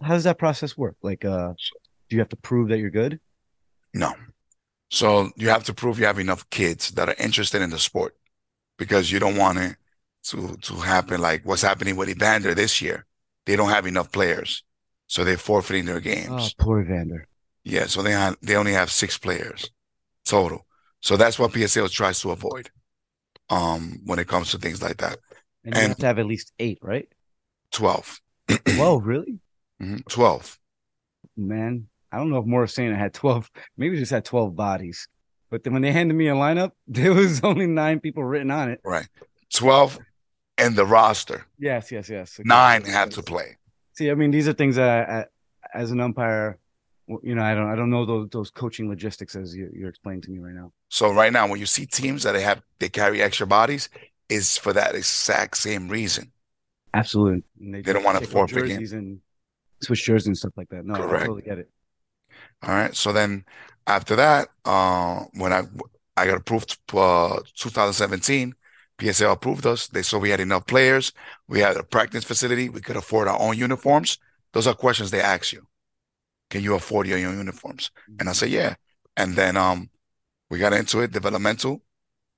How 0.02 0.14
does 0.14 0.24
that 0.24 0.38
process 0.38 0.76
work? 0.76 0.96
Like, 1.02 1.24
uh, 1.24 1.52
do 2.08 2.16
you 2.16 2.18
have 2.18 2.30
to 2.30 2.36
prove 2.36 2.68
that 2.68 2.78
you're 2.78 2.90
good? 2.90 3.20
No, 3.92 4.12
so 4.90 5.30
you 5.36 5.48
have 5.48 5.64
to 5.64 5.74
prove 5.74 5.98
you 5.98 6.06
have 6.06 6.18
enough 6.18 6.48
kids 6.50 6.90
that 6.92 7.08
are 7.08 7.16
interested 7.18 7.62
in 7.62 7.70
the 7.70 7.78
sport, 7.78 8.16
because 8.78 9.10
you 9.10 9.18
don't 9.18 9.36
want 9.36 9.58
it 9.58 9.76
to 10.24 10.56
to 10.62 10.74
happen 10.74 11.20
like 11.20 11.44
what's 11.44 11.62
happening 11.62 11.96
with 11.96 12.08
Evander 12.08 12.54
this 12.54 12.80
year. 12.80 13.04
They 13.46 13.56
don't 13.56 13.70
have 13.70 13.86
enough 13.86 14.10
players, 14.12 14.62
so 15.06 15.24
they're 15.24 15.36
forfeiting 15.36 15.84
their 15.86 16.00
games. 16.00 16.28
Oh, 16.30 16.38
games. 16.38 16.54
poor 16.54 16.80
Evander. 16.80 17.26
Yeah, 17.64 17.86
so 17.86 18.02
they 18.02 18.12
have 18.12 18.36
they 18.42 18.56
only 18.56 18.72
have 18.72 18.90
six 18.90 19.16
players 19.18 19.70
total. 20.24 20.66
So 21.00 21.16
that's 21.16 21.38
what 21.38 21.52
PSAL 21.52 21.90
tries 21.90 22.20
to 22.20 22.30
avoid. 22.30 22.70
Um, 23.50 24.00
when 24.06 24.18
it 24.18 24.26
comes 24.26 24.50
to 24.52 24.58
things 24.58 24.80
like 24.82 24.96
that, 24.98 25.18
And 25.64 25.74
you 25.76 25.80
have 25.82 25.96
to 25.98 26.06
have 26.06 26.18
at 26.18 26.24
least 26.26 26.52
eight, 26.58 26.78
right? 26.80 27.06
12. 27.72 28.20
Twelve, 28.76 29.06
really? 29.06 29.38
Mhm, 29.82 30.06
12. 30.08 30.58
Man, 31.36 31.88
I 32.12 32.16
don't 32.18 32.30
know 32.30 32.38
if 32.38 32.46
Morris 32.46 32.74
saying 32.74 32.92
it 32.92 32.96
had 32.96 33.12
twelve. 33.12 33.50
Maybe 33.76 33.98
just 33.98 34.12
had 34.12 34.24
twelve 34.24 34.54
bodies. 34.54 35.08
But 35.50 35.64
then 35.64 35.72
when 35.72 35.82
they 35.82 35.90
handed 35.92 36.14
me 36.14 36.28
a 36.28 36.34
lineup, 36.34 36.70
there 36.86 37.12
was 37.12 37.42
only 37.42 37.66
nine 37.66 38.00
people 38.00 38.22
written 38.24 38.50
on 38.50 38.70
it. 38.70 38.80
Right. 38.84 39.06
12 39.52 39.98
in 40.58 40.74
the 40.74 40.86
roster. 40.86 41.46
Yes, 41.58 41.90
yes, 41.90 42.08
yes. 42.08 42.40
Nine 42.44 42.84
have 42.84 43.10
to 43.10 43.22
play. 43.22 43.56
See, 43.94 44.10
I 44.10 44.14
mean, 44.14 44.30
these 44.30 44.48
are 44.48 44.52
things 44.52 44.76
that, 44.76 45.08
I, 45.08 45.24
as 45.72 45.90
an 45.90 46.00
umpire, 46.00 46.58
you 47.22 47.34
know, 47.34 47.42
I 47.42 47.54
don't, 47.54 47.70
I 47.70 47.76
don't 47.76 47.90
know 47.90 48.04
those 48.06 48.28
those 48.30 48.50
coaching 48.50 48.88
logistics 48.88 49.36
as 49.36 49.54
you, 49.54 49.70
you're 49.74 49.88
explaining 49.90 50.22
to 50.22 50.30
me 50.30 50.38
right 50.38 50.54
now. 50.54 50.72
So 50.88 51.12
right 51.12 51.32
now, 51.32 51.46
when 51.48 51.60
you 51.60 51.66
see 51.66 51.86
teams 51.86 52.22
that 52.22 52.32
they 52.32 52.42
have 52.42 52.62
they 52.78 52.88
carry 52.88 53.20
extra 53.22 53.46
bodies, 53.46 53.88
is 54.28 54.56
for 54.56 54.72
that 54.72 54.94
exact 54.94 55.56
same 55.58 55.88
reason. 55.88 56.32
Absolutely, 56.94 57.42
and 57.60 57.84
They 57.84 57.92
don't 57.92 58.04
wanna 58.04 58.20
take 58.20 58.30
forfeit 58.30 58.58
our 58.58 58.66
game. 58.66 58.86
and 58.92 59.20
switch 59.82 60.04
jerseys 60.04 60.28
and 60.28 60.38
stuff 60.38 60.52
like 60.56 60.68
that. 60.70 60.86
No, 60.86 60.94
I 60.94 60.98
Correct. 60.98 61.26
totally 61.26 61.42
get 61.42 61.58
it. 61.58 61.70
All 62.62 62.70
right. 62.74 62.94
So 62.96 63.12
then 63.12 63.44
after 63.86 64.16
that, 64.16 64.48
uh, 64.64 65.24
when 65.34 65.52
I 65.52 65.64
I 66.16 66.26
got 66.26 66.36
approved 66.38 66.78
uh 66.94 67.40
2017, 67.54 68.54
PSAL 68.98 69.32
approved 69.32 69.66
us. 69.66 69.88
They 69.88 70.02
saw 70.02 70.18
we 70.18 70.30
had 70.30 70.40
enough 70.40 70.66
players. 70.66 71.12
We 71.48 71.60
had 71.60 71.76
a 71.76 71.82
practice 71.82 72.24
facility. 72.24 72.68
We 72.68 72.80
could 72.80 72.96
afford 72.96 73.28
our 73.28 73.40
own 73.40 73.58
uniforms. 73.58 74.18
Those 74.52 74.66
are 74.66 74.74
questions 74.74 75.10
they 75.10 75.20
ask 75.20 75.52
you. 75.52 75.66
Can 76.50 76.62
you 76.62 76.74
afford 76.74 77.06
your 77.06 77.18
own 77.18 77.38
uniforms? 77.38 77.90
And 78.20 78.28
I 78.28 78.32
said, 78.32 78.50
yeah. 78.50 78.74
And 79.16 79.34
then 79.34 79.56
um 79.56 79.90
we 80.50 80.58
got 80.58 80.72
into 80.72 81.00
it, 81.00 81.12
developmental. 81.12 81.82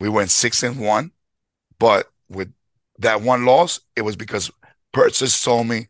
We 0.01 0.09
went 0.09 0.31
six 0.31 0.63
and 0.63 0.81
one, 0.81 1.13
but 1.79 2.11
with 2.29 2.53
that 2.99 3.21
one 3.21 3.45
loss, 3.45 3.81
it 3.95 4.03
was 4.03 4.17
because 4.17 4.51
Purchase 4.93 5.43
told 5.43 5.67
me, 5.67 5.89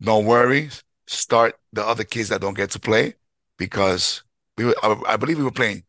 no 0.00 0.18
worries, 0.18 0.82
start 1.06 1.56
the 1.72 1.86
other 1.86 2.04
kids 2.04 2.28
that 2.28 2.40
don't 2.40 2.56
get 2.56 2.70
to 2.72 2.80
play 2.80 3.14
because 3.56 4.22
we 4.56 4.64
were, 4.64 4.74
I, 4.82 5.00
I 5.10 5.16
believe 5.16 5.38
we 5.38 5.44
were 5.44 5.50
playing 5.50 5.84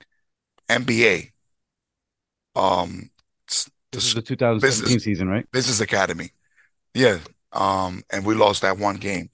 NBA, 0.70 1.32
um, 2.56 3.10
This 3.92 4.06
is 4.08 4.14
the 4.14 4.22
2017 4.22 4.84
business- 4.86 5.04
season, 5.04 5.28
right? 5.28 5.50
business 5.52 5.80
academy. 5.82 6.32
Yeah. 6.94 7.20
Um, 7.52 8.04
and 8.12 8.26
we 8.26 8.36
lost 8.36 8.62
that 8.62 8.78
one 8.78 8.98
game. 8.98 9.30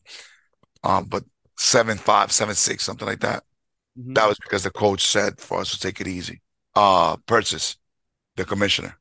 Um, 0.83 1.05
but 1.05 1.23
seven 1.57 1.97
five, 1.97 2.31
seven 2.31 2.55
six, 2.55 2.83
something 2.83 3.07
like 3.07 3.19
that. 3.21 3.43
Mhm. 3.99 4.15
That 4.15 4.27
was 4.27 4.37
because 4.39 4.63
the 4.63 4.71
coach 4.71 5.05
said 5.05 5.39
for 5.39 5.59
us 5.59 5.71
to 5.71 5.79
take 5.79 5.99
it 5.99 6.07
easy. 6.07 6.41
Uh, 6.75 7.17
Purchase, 7.25 7.77
the 8.35 8.45
commissioner. 8.45 8.97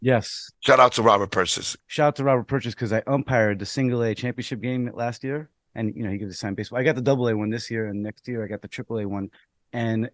Yes. 0.00 0.50
Shout 0.60 0.80
out 0.80 0.92
to 0.92 1.02
Robert 1.02 1.30
Purchase. 1.30 1.76
Shout 1.86 2.08
out 2.08 2.16
to 2.16 2.24
Robert 2.24 2.48
Purchase 2.48 2.74
because 2.74 2.92
I 2.92 3.02
umpired 3.06 3.60
the 3.60 3.66
single 3.66 4.02
A 4.02 4.14
championship 4.14 4.60
game 4.60 4.90
last 4.94 5.22
year, 5.22 5.48
and 5.76 5.94
you 5.96 6.02
know 6.02 6.10
he 6.10 6.18
gives 6.18 6.32
us 6.34 6.40
signed 6.40 6.56
baseball. 6.56 6.78
I 6.80 6.82
got 6.82 6.96
the 6.96 7.02
double 7.02 7.28
A 7.28 7.36
one 7.36 7.50
this 7.50 7.70
year, 7.70 7.86
and 7.86 8.02
next 8.02 8.26
year 8.28 8.44
I 8.44 8.48
got 8.48 8.62
the 8.62 8.68
triple 8.68 8.98
A 8.98 9.06
one. 9.06 9.30
And 9.72 10.10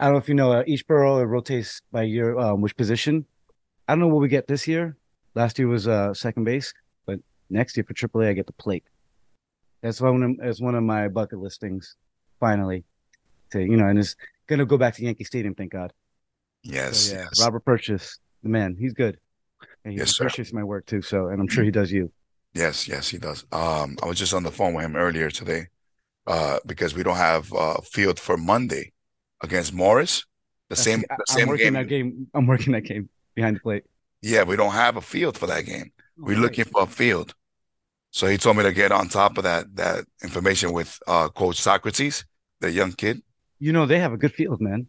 I 0.00 0.06
don't 0.06 0.14
know 0.14 0.18
if 0.18 0.28
you 0.28 0.34
know, 0.34 0.52
uh, 0.52 0.64
each 0.66 0.86
borough 0.86 1.18
it 1.20 1.24
rotates 1.24 1.80
by 1.92 2.02
year, 2.02 2.36
um, 2.38 2.60
which 2.62 2.76
position. 2.76 3.26
I 3.88 3.92
don't 3.92 4.00
know 4.00 4.08
what 4.08 4.20
we 4.20 4.28
get 4.28 4.46
this 4.48 4.66
year. 4.66 4.96
Last 5.34 5.58
year 5.58 5.68
was 5.68 5.86
uh, 5.86 6.12
second 6.14 6.44
base, 6.44 6.72
but 7.06 7.20
next 7.50 7.76
year 7.76 7.84
for 7.84 7.94
AAA, 7.94 8.28
I 8.28 8.32
get 8.32 8.46
the 8.46 8.52
plate. 8.54 8.84
That's 9.82 10.00
one 10.00 10.22
of 10.22 10.36
that's 10.38 10.60
one 10.60 10.74
of 10.74 10.82
my 10.82 11.08
bucket 11.08 11.38
listings. 11.38 11.96
Finally, 12.40 12.84
to 13.52 13.60
you 13.60 13.76
know, 13.76 13.86
and 13.86 13.98
it's 13.98 14.16
gonna 14.46 14.66
go 14.66 14.76
back 14.76 14.94
to 14.96 15.02
Yankee 15.04 15.24
Stadium. 15.24 15.54
Thank 15.54 15.72
God. 15.72 15.92
Yes, 16.62 16.96
So, 16.98 17.14
yeah, 17.16 17.22
yes. 17.22 17.42
Robert 17.44 17.64
Purchase, 17.64 18.18
the 18.42 18.48
man, 18.48 18.76
he's 18.78 18.92
good. 18.92 19.18
And 19.84 19.92
he 19.92 19.98
Yes, 20.00 20.16
sir. 20.16 20.24
appreciates 20.24 20.52
my 20.52 20.64
work 20.64 20.86
too. 20.86 21.00
So, 21.02 21.28
and 21.28 21.40
I'm 21.40 21.46
sure 21.48 21.62
he 21.62 21.70
does 21.70 21.92
you. 21.92 22.10
Yes, 22.54 22.88
yes, 22.88 23.08
he 23.08 23.18
does. 23.18 23.44
Um, 23.52 23.96
I 24.02 24.06
was 24.06 24.18
just 24.18 24.34
on 24.34 24.42
the 24.42 24.50
phone 24.50 24.74
with 24.74 24.84
him 24.84 24.96
earlier 24.96 25.30
today, 25.30 25.68
uh, 26.26 26.58
because 26.66 26.94
we 26.94 27.02
don't 27.04 27.16
have 27.16 27.52
uh 27.52 27.80
field 27.82 28.18
for 28.18 28.36
Monday 28.36 28.92
against 29.42 29.72
Morris. 29.72 30.24
The 30.68 30.74
That's- 30.74 30.84
same, 30.84 31.00
the 31.02 31.12
I'm 31.12 31.18
same 31.28 31.48
working 31.48 31.64
game. 31.66 31.72
that 31.74 31.88
game. 31.88 32.26
I'm 32.34 32.46
working 32.46 32.72
that 32.72 32.80
game 32.84 33.08
behind 33.36 33.54
the 33.54 33.60
plate. 33.60 33.84
Yeah, 34.22 34.42
we 34.42 34.56
don't 34.56 34.72
have 34.72 34.96
a 34.96 35.00
field 35.00 35.38
for 35.38 35.46
that 35.46 35.64
game. 35.64 35.92
We're 36.18 36.38
looking 36.38 36.64
for 36.64 36.82
a 36.82 36.86
field. 36.86 37.34
So 38.10 38.26
he 38.26 38.38
told 38.38 38.56
me 38.56 38.64
to 38.64 38.72
get 38.72 38.90
on 38.90 39.08
top 39.08 39.38
of 39.38 39.44
that 39.44 39.76
that 39.76 40.06
information 40.22 40.72
with 40.72 40.98
uh 41.06 41.28
Coach 41.28 41.60
Socrates, 41.60 42.24
the 42.60 42.72
young 42.72 42.92
kid. 42.92 43.22
You 43.60 43.72
know 43.72 43.86
they 43.86 44.00
have 44.00 44.12
a 44.12 44.16
good 44.16 44.32
field, 44.32 44.60
man. 44.60 44.88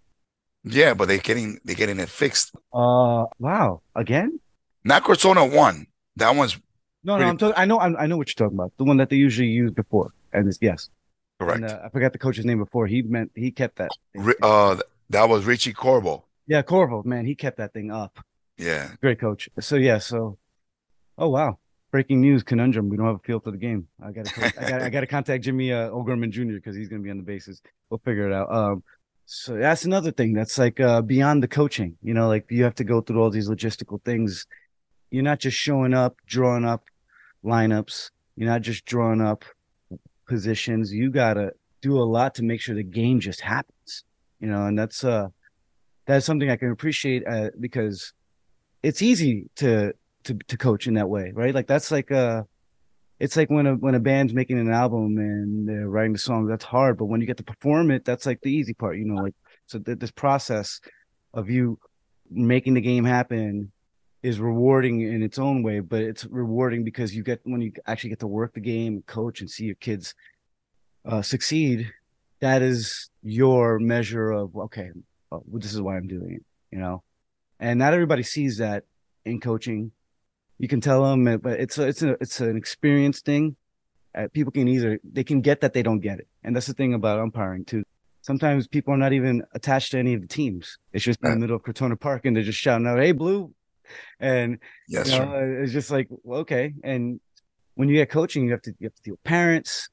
Yeah, 0.63 0.93
but 0.93 1.07
they're 1.07 1.17
getting 1.17 1.59
they're 1.63 1.75
getting 1.75 1.99
it 1.99 2.09
fixed. 2.09 2.55
Uh, 2.73 3.25
wow. 3.37 3.81
Again? 3.95 4.39
Not 4.83 5.03
Crotona 5.03 5.53
one. 5.53 5.87
That 6.15 6.35
one's 6.35 6.57
No, 7.03 7.17
no. 7.17 7.25
I'm. 7.27 7.53
I 7.55 7.65
know. 7.65 7.77
I, 7.77 8.03
I 8.03 8.07
know 8.07 8.17
what 8.17 8.29
you're 8.29 8.47
talking 8.47 8.57
about. 8.57 8.71
The 8.77 8.85
one 8.85 8.97
that 8.97 9.09
they 9.09 9.17
usually 9.17 9.49
use 9.49 9.71
before. 9.71 10.13
And 10.33 10.47
it's, 10.47 10.57
yes. 10.61 10.89
correct. 11.39 11.61
And, 11.61 11.71
uh, 11.71 11.79
I 11.85 11.89
forgot 11.89 12.11
the 12.11 12.17
coach's 12.17 12.45
name 12.45 12.59
before. 12.59 12.87
He 12.87 13.01
meant 13.01 13.31
he 13.35 13.51
kept 13.51 13.77
that. 13.77 13.91
Uh, 14.41 14.77
that 15.09 15.29
was 15.29 15.45
Richie 15.45 15.73
Corbo. 15.73 16.25
yeah, 16.47 16.61
Corvo. 16.61 17.03
Man, 17.03 17.25
he 17.25 17.35
kept 17.35 17.57
that 17.57 17.73
thing 17.73 17.91
up. 17.91 18.19
Yeah, 18.57 18.91
Great 19.01 19.19
coach. 19.19 19.49
So 19.59 19.75
yeah. 19.75 19.99
So, 19.99 20.37
oh 21.17 21.29
wow. 21.29 21.59
Breaking 21.91 22.19
news 22.19 22.43
conundrum. 22.43 22.89
We 22.89 22.97
don't 22.97 23.05
have 23.05 23.15
a 23.15 23.19
field 23.19 23.43
for 23.43 23.51
the 23.51 23.57
game. 23.57 23.87
I 24.03 24.11
got 24.11 24.25
to. 24.25 24.45
I 24.45 24.69
got. 24.69 24.81
I 24.81 24.89
got 24.89 25.01
to 25.01 25.07
contact 25.07 25.43
Jimmy 25.43 25.71
uh, 25.71 25.89
Jr. 25.89 26.53
because 26.53 26.75
he's 26.75 26.89
to 26.89 26.99
be 26.99 27.09
on 27.09 27.17
the 27.17 27.23
bases. 27.23 27.61
We'll 27.89 28.01
figure 28.03 28.27
it 28.27 28.33
out. 28.33 28.53
Um. 28.53 28.83
So 29.25 29.55
that's 29.55 29.85
another 29.85 30.11
thing 30.11 30.33
that's 30.33 30.57
like 30.57 30.79
uh, 30.79 31.01
beyond 31.01 31.43
the 31.43 31.47
coaching. 31.47 31.97
You 32.01 32.13
know, 32.13 32.27
like 32.27 32.45
you 32.49 32.63
have 32.63 32.75
to 32.75 32.83
go 32.83 33.01
through 33.01 33.21
all 33.21 33.29
these 33.29 33.49
logistical 33.49 34.03
things. 34.03 34.47
You're 35.11 35.23
not 35.23 35.39
just 35.39 35.57
showing 35.57 35.93
up, 35.93 36.15
drawing 36.25 36.65
up 36.65 36.83
lineups. 37.43 38.11
You're 38.35 38.49
not 38.49 38.61
just 38.61 38.85
drawing 38.85 39.21
up 39.21 39.45
positions. 40.27 40.91
You 40.91 41.09
gotta 41.09 41.53
do 41.81 41.97
a 41.97 42.03
lot 42.03 42.35
to 42.35 42.43
make 42.43 42.61
sure 42.61 42.75
the 42.75 42.83
game 42.83 43.19
just 43.19 43.41
happens. 43.41 44.03
You 44.39 44.47
know, 44.47 44.65
and 44.65 44.77
that's 44.77 45.03
uh 45.03 45.27
that's 46.05 46.25
something 46.25 46.49
I 46.49 46.55
can 46.55 46.71
appreciate 46.71 47.23
uh, 47.27 47.49
because 47.59 48.13
it's 48.83 49.01
easy 49.01 49.49
to 49.57 49.93
to 50.25 50.33
to 50.47 50.57
coach 50.57 50.87
in 50.87 50.95
that 50.95 51.09
way, 51.09 51.31
right? 51.33 51.53
Like 51.53 51.67
that's 51.67 51.91
like 51.91 52.11
uh 52.11 52.43
it's 53.19 53.35
like 53.35 53.49
when 53.49 53.65
a 53.65 53.75
when 53.75 53.95
a 53.95 53.99
band's 53.99 54.33
making 54.33 54.59
an 54.59 54.71
album 54.71 55.17
and 55.17 55.67
they're 55.67 55.89
writing 55.89 56.13
the 56.13 56.19
song, 56.19 56.45
that's 56.45 56.63
hard. 56.63 56.97
But 56.97 57.05
when 57.05 57.19
you 57.19 57.27
get 57.27 57.37
to 57.37 57.43
perform 57.43 57.91
it, 57.91 58.05
that's 58.05 58.25
like 58.25 58.41
the 58.41 58.51
easy 58.51 58.73
part, 58.73 58.97
you 58.97 59.05
know. 59.05 59.21
Like 59.21 59.35
so, 59.65 59.79
th- 59.79 59.97
this 59.99 60.11
process 60.11 60.79
of 61.33 61.49
you 61.49 61.79
making 62.29 62.75
the 62.75 62.81
game 62.81 63.05
happen 63.05 63.71
is 64.21 64.39
rewarding 64.39 65.01
in 65.01 65.23
its 65.23 65.39
own 65.39 65.63
way, 65.63 65.79
but 65.79 66.01
it's 66.01 66.25
rewarding 66.25 66.83
because 66.83 67.15
you 67.15 67.23
get 67.23 67.39
when 67.43 67.61
you 67.61 67.71
actually 67.87 68.11
get 68.11 68.19
to 68.19 68.27
work 68.27 68.53
the 68.53 68.59
game, 68.59 69.03
coach, 69.07 69.41
and 69.41 69.49
see 69.49 69.65
your 69.65 69.75
kids 69.75 70.13
uh, 71.05 71.21
succeed. 71.21 71.91
That 72.39 72.61
is 72.61 73.09
your 73.23 73.79
measure 73.79 74.29
of 74.29 74.55
okay, 74.55 74.91
well, 75.31 75.43
this 75.53 75.73
is 75.73 75.81
why 75.81 75.97
I'm 75.97 76.07
doing 76.07 76.35
it, 76.35 76.45
you 76.71 76.79
know. 76.79 77.03
And 77.59 77.79
not 77.79 77.93
everybody 77.93 78.23
sees 78.23 78.57
that 78.57 78.83
in 79.25 79.39
coaching. 79.39 79.91
You 80.59 80.67
can 80.67 80.81
tell 80.81 81.03
them, 81.03 81.39
but 81.39 81.59
it's 81.59 81.77
a, 81.77 81.87
it's 81.87 82.01
a, 82.01 82.11
it's 82.21 82.39
an 82.39 82.57
experience 82.57 83.21
thing. 83.21 83.55
Uh, 84.15 84.27
people 84.33 84.51
can 84.51 84.67
either 84.67 84.99
they 85.03 85.23
can 85.23 85.41
get 85.41 85.61
that 85.61 85.73
they 85.73 85.83
don't 85.83 85.99
get 85.99 86.17
it, 86.19 86.27
and 86.43 86.55
that's 86.55 86.65
the 86.65 86.73
thing 86.73 86.93
about 86.95 87.19
umpiring 87.19 87.63
too. 87.65 87.83
Sometimes 88.21 88.67
people 88.67 88.93
are 88.93 88.97
not 88.97 89.13
even 89.13 89.43
attached 89.53 89.91
to 89.91 89.99
any 89.99 90.13
of 90.15 90.21
the 90.21 90.27
teams. 90.27 90.77
It's 90.93 91.03
just 91.05 91.19
in 91.23 91.29
the 91.31 91.39
middle 91.39 91.55
of 91.55 91.61
Crotona 91.63 91.99
Park, 91.99 92.25
and 92.25 92.35
they're 92.35 92.43
just 92.43 92.57
shouting 92.59 92.87
out, 92.87 92.97
"Hey, 92.99 93.11
blue!" 93.11 93.53
And 94.19 94.57
yes, 94.89 95.07
you 95.07 95.19
know, 95.19 95.61
it's 95.63 95.71
just 95.71 95.91
like 95.91 96.07
well, 96.23 96.39
okay. 96.41 96.73
And 96.83 97.19
when 97.75 97.89
you 97.89 97.95
get 97.95 98.09
coaching, 98.09 98.45
you 98.45 98.51
have 98.51 98.61
to 98.63 98.73
you 98.79 98.87
have 98.87 98.95
to 98.95 99.03
deal 99.03 99.13
with 99.13 99.23
parents. 99.23 99.89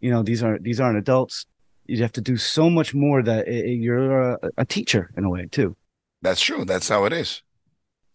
You 0.00 0.10
know, 0.10 0.22
these 0.22 0.42
aren't 0.42 0.62
these 0.62 0.78
aren't 0.80 0.98
adults. 0.98 1.46
You 1.86 2.00
have 2.02 2.12
to 2.12 2.20
do 2.20 2.36
so 2.36 2.70
much 2.70 2.94
more 2.94 3.22
that 3.22 3.48
it, 3.48 3.64
it- 3.66 3.80
you're 3.80 4.32
a, 4.34 4.38
a 4.58 4.64
teacher 4.64 5.10
in 5.16 5.24
a 5.24 5.30
way 5.30 5.46
too. 5.50 5.76
That's 6.24 6.40
true. 6.40 6.64
That's 6.64 6.88
how 6.88 7.04
it 7.04 7.12
is. 7.12 7.42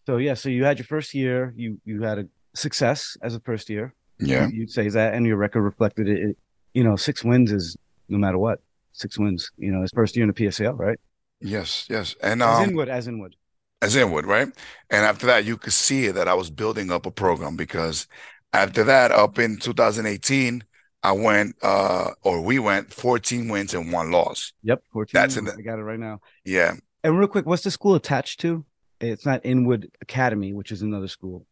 So 0.06 0.16
yeah, 0.18 0.34
so 0.34 0.48
you 0.48 0.64
had 0.64 0.78
your 0.78 0.86
first 0.86 1.14
year. 1.14 1.54
You 1.56 1.80
you 1.84 2.02
had 2.02 2.18
a 2.18 2.24
success 2.54 3.16
as 3.22 3.34
a 3.34 3.40
first 3.40 3.70
year. 3.70 3.94
Yeah. 4.18 4.48
You- 4.48 4.60
you'd 4.60 4.70
say 4.70 4.88
that, 4.88 5.14
and 5.14 5.24
your 5.26 5.36
record 5.36 5.62
reflected 5.62 6.08
it. 6.08 6.18
it. 6.30 6.36
You 6.74 6.84
know, 6.84 6.96
six 6.96 7.24
wins 7.24 7.50
is 7.52 7.76
no 8.08 8.18
matter 8.18 8.38
what. 8.38 8.58
Six 8.92 9.18
wins. 9.18 9.50
You 9.56 9.70
know, 9.72 9.82
his 9.82 9.92
first 9.94 10.16
year 10.16 10.24
in 10.24 10.32
the 10.32 10.34
PSAL, 10.34 10.76
right? 10.78 10.98
Yes, 11.40 11.86
yes. 11.88 12.16
And 12.22 12.42
As 12.42 12.58
um, 12.58 12.70
Inwood, 12.70 12.88
as 12.88 13.06
Inwood. 13.06 13.34
as 13.80 13.94
Inwood, 13.96 14.26
right? 14.26 14.48
And 14.90 15.02
after 15.06 15.26
that, 15.26 15.44
you 15.44 15.56
could 15.56 15.72
see 15.72 16.08
that 16.10 16.26
I 16.28 16.34
was 16.34 16.50
building 16.50 16.90
up 16.90 17.06
a 17.06 17.10
program 17.10 17.56
because 17.56 18.06
after 18.52 18.82
that, 18.84 19.10
up 19.12 19.38
in 19.38 19.56
2018, 19.58 20.64
I 21.02 21.12
went, 21.12 21.56
uh, 21.62 22.10
or 22.22 22.42
we 22.42 22.58
went 22.58 22.92
14 22.92 23.48
wins 23.48 23.72
and 23.72 23.90
one 23.92 24.10
loss. 24.10 24.52
Yep, 24.64 24.82
fourteen. 24.92 25.18
That's 25.18 25.36
in 25.38 25.44
the- 25.46 25.54
I 25.58 25.62
got 25.62 25.78
it 25.78 25.82
right 25.82 25.98
now. 25.98 26.20
Yeah. 26.44 26.74
And 27.02 27.18
real 27.18 27.28
quick, 27.28 27.46
what's 27.46 27.62
the 27.62 27.70
school 27.70 27.94
attached 27.94 28.40
to? 28.40 28.64
It's 29.00 29.24
not 29.24 29.44
Inwood 29.44 29.90
Academy, 30.02 30.52
which 30.52 30.70
is 30.70 30.82
another 30.82 31.08
school. 31.08 31.46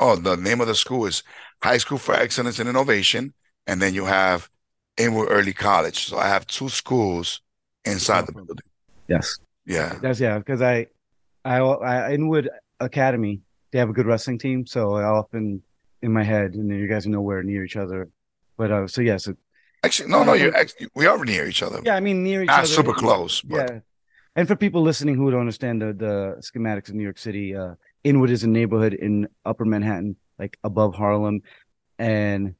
Oh, 0.00 0.16
the 0.16 0.36
name 0.36 0.60
of 0.60 0.66
the 0.68 0.74
school 0.74 1.04
is 1.06 1.22
High 1.62 1.78
School 1.78 1.98
for 1.98 2.14
Excellence 2.14 2.58
and 2.58 2.68
Innovation. 2.68 3.34
And 3.66 3.82
then 3.82 3.92
you 3.92 4.06
have 4.06 4.48
Inwood 4.96 5.28
Early 5.30 5.52
College. 5.52 6.06
So 6.06 6.16
I 6.18 6.28
have 6.28 6.46
two 6.46 6.68
schools 6.70 7.42
inside 7.84 8.26
the 8.26 8.32
building. 8.32 8.56
Yes, 9.08 9.38
Yeah. 9.66 9.98
that's 10.00 10.20
yeah. 10.20 10.38
Because 10.38 10.62
I, 10.62 10.86
I, 11.44 11.58
I 11.58 12.12
Inwood 12.14 12.48
Academy, 12.80 13.40
they 13.72 13.78
have 13.78 13.90
a 13.90 13.92
good 13.92 14.06
wrestling 14.06 14.38
team, 14.38 14.66
so 14.66 14.94
I 14.94 15.04
often 15.04 15.62
in 16.00 16.12
my 16.12 16.22
head, 16.22 16.54
and 16.54 16.70
you 16.70 16.86
guys 16.86 17.06
are 17.06 17.10
nowhere 17.10 17.42
near 17.42 17.64
each 17.64 17.76
other. 17.76 18.08
But 18.56 18.70
uh, 18.70 18.86
so 18.86 19.02
yeah, 19.02 19.18
so 19.18 19.34
Actually, 19.84 20.08
no, 20.10 20.24
no, 20.24 20.32
you're 20.32 20.56
actually, 20.56 20.88
we 20.94 21.06
are 21.06 21.22
near 21.24 21.46
each 21.46 21.62
other. 21.62 21.80
yeah, 21.84 21.94
I 21.94 22.00
mean 22.00 22.22
near 22.24 22.42
each 22.42 22.48
Not 22.48 22.60
other. 22.60 22.68
Not 22.68 22.74
super 22.76 22.92
close, 22.92 23.40
but 23.42 23.56
Yeah. 23.70 23.78
And 24.38 24.46
for 24.46 24.54
people 24.54 24.82
listening 24.82 25.16
who 25.16 25.32
don't 25.32 25.40
understand 25.40 25.82
the, 25.82 25.92
the 25.92 26.36
schematics 26.42 26.88
of 26.88 26.94
New 26.94 27.02
York 27.02 27.18
City, 27.18 27.56
uh, 27.56 27.74
Inwood 28.04 28.30
is 28.30 28.44
a 28.44 28.48
neighborhood 28.48 28.94
in 28.94 29.26
upper 29.44 29.64
Manhattan, 29.64 30.14
like 30.38 30.56
above 30.62 30.94
Harlem. 30.94 31.42
And 31.98 32.54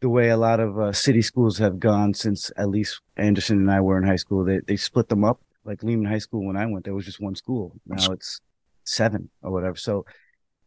the 0.00 0.08
way 0.08 0.30
a 0.30 0.36
lot 0.36 0.58
of 0.58 0.76
uh, 0.80 0.92
city 0.92 1.22
schools 1.22 1.58
have 1.58 1.78
gone 1.78 2.12
since 2.12 2.50
at 2.56 2.70
least 2.70 3.00
Anderson 3.16 3.58
and 3.58 3.70
I 3.70 3.80
were 3.80 3.98
in 3.98 4.02
high 4.02 4.16
school, 4.16 4.44
they, 4.44 4.58
they 4.66 4.74
split 4.74 5.08
them 5.08 5.22
up. 5.22 5.40
Like 5.64 5.84
Lehman 5.84 6.06
High 6.06 6.18
School, 6.18 6.44
when 6.44 6.56
I 6.56 6.66
went, 6.66 6.84
there 6.84 6.92
was 6.92 7.04
just 7.04 7.20
one 7.20 7.36
school. 7.36 7.72
Now 7.86 8.10
it's 8.10 8.40
seven 8.82 9.30
or 9.42 9.52
whatever. 9.52 9.76
So 9.76 10.04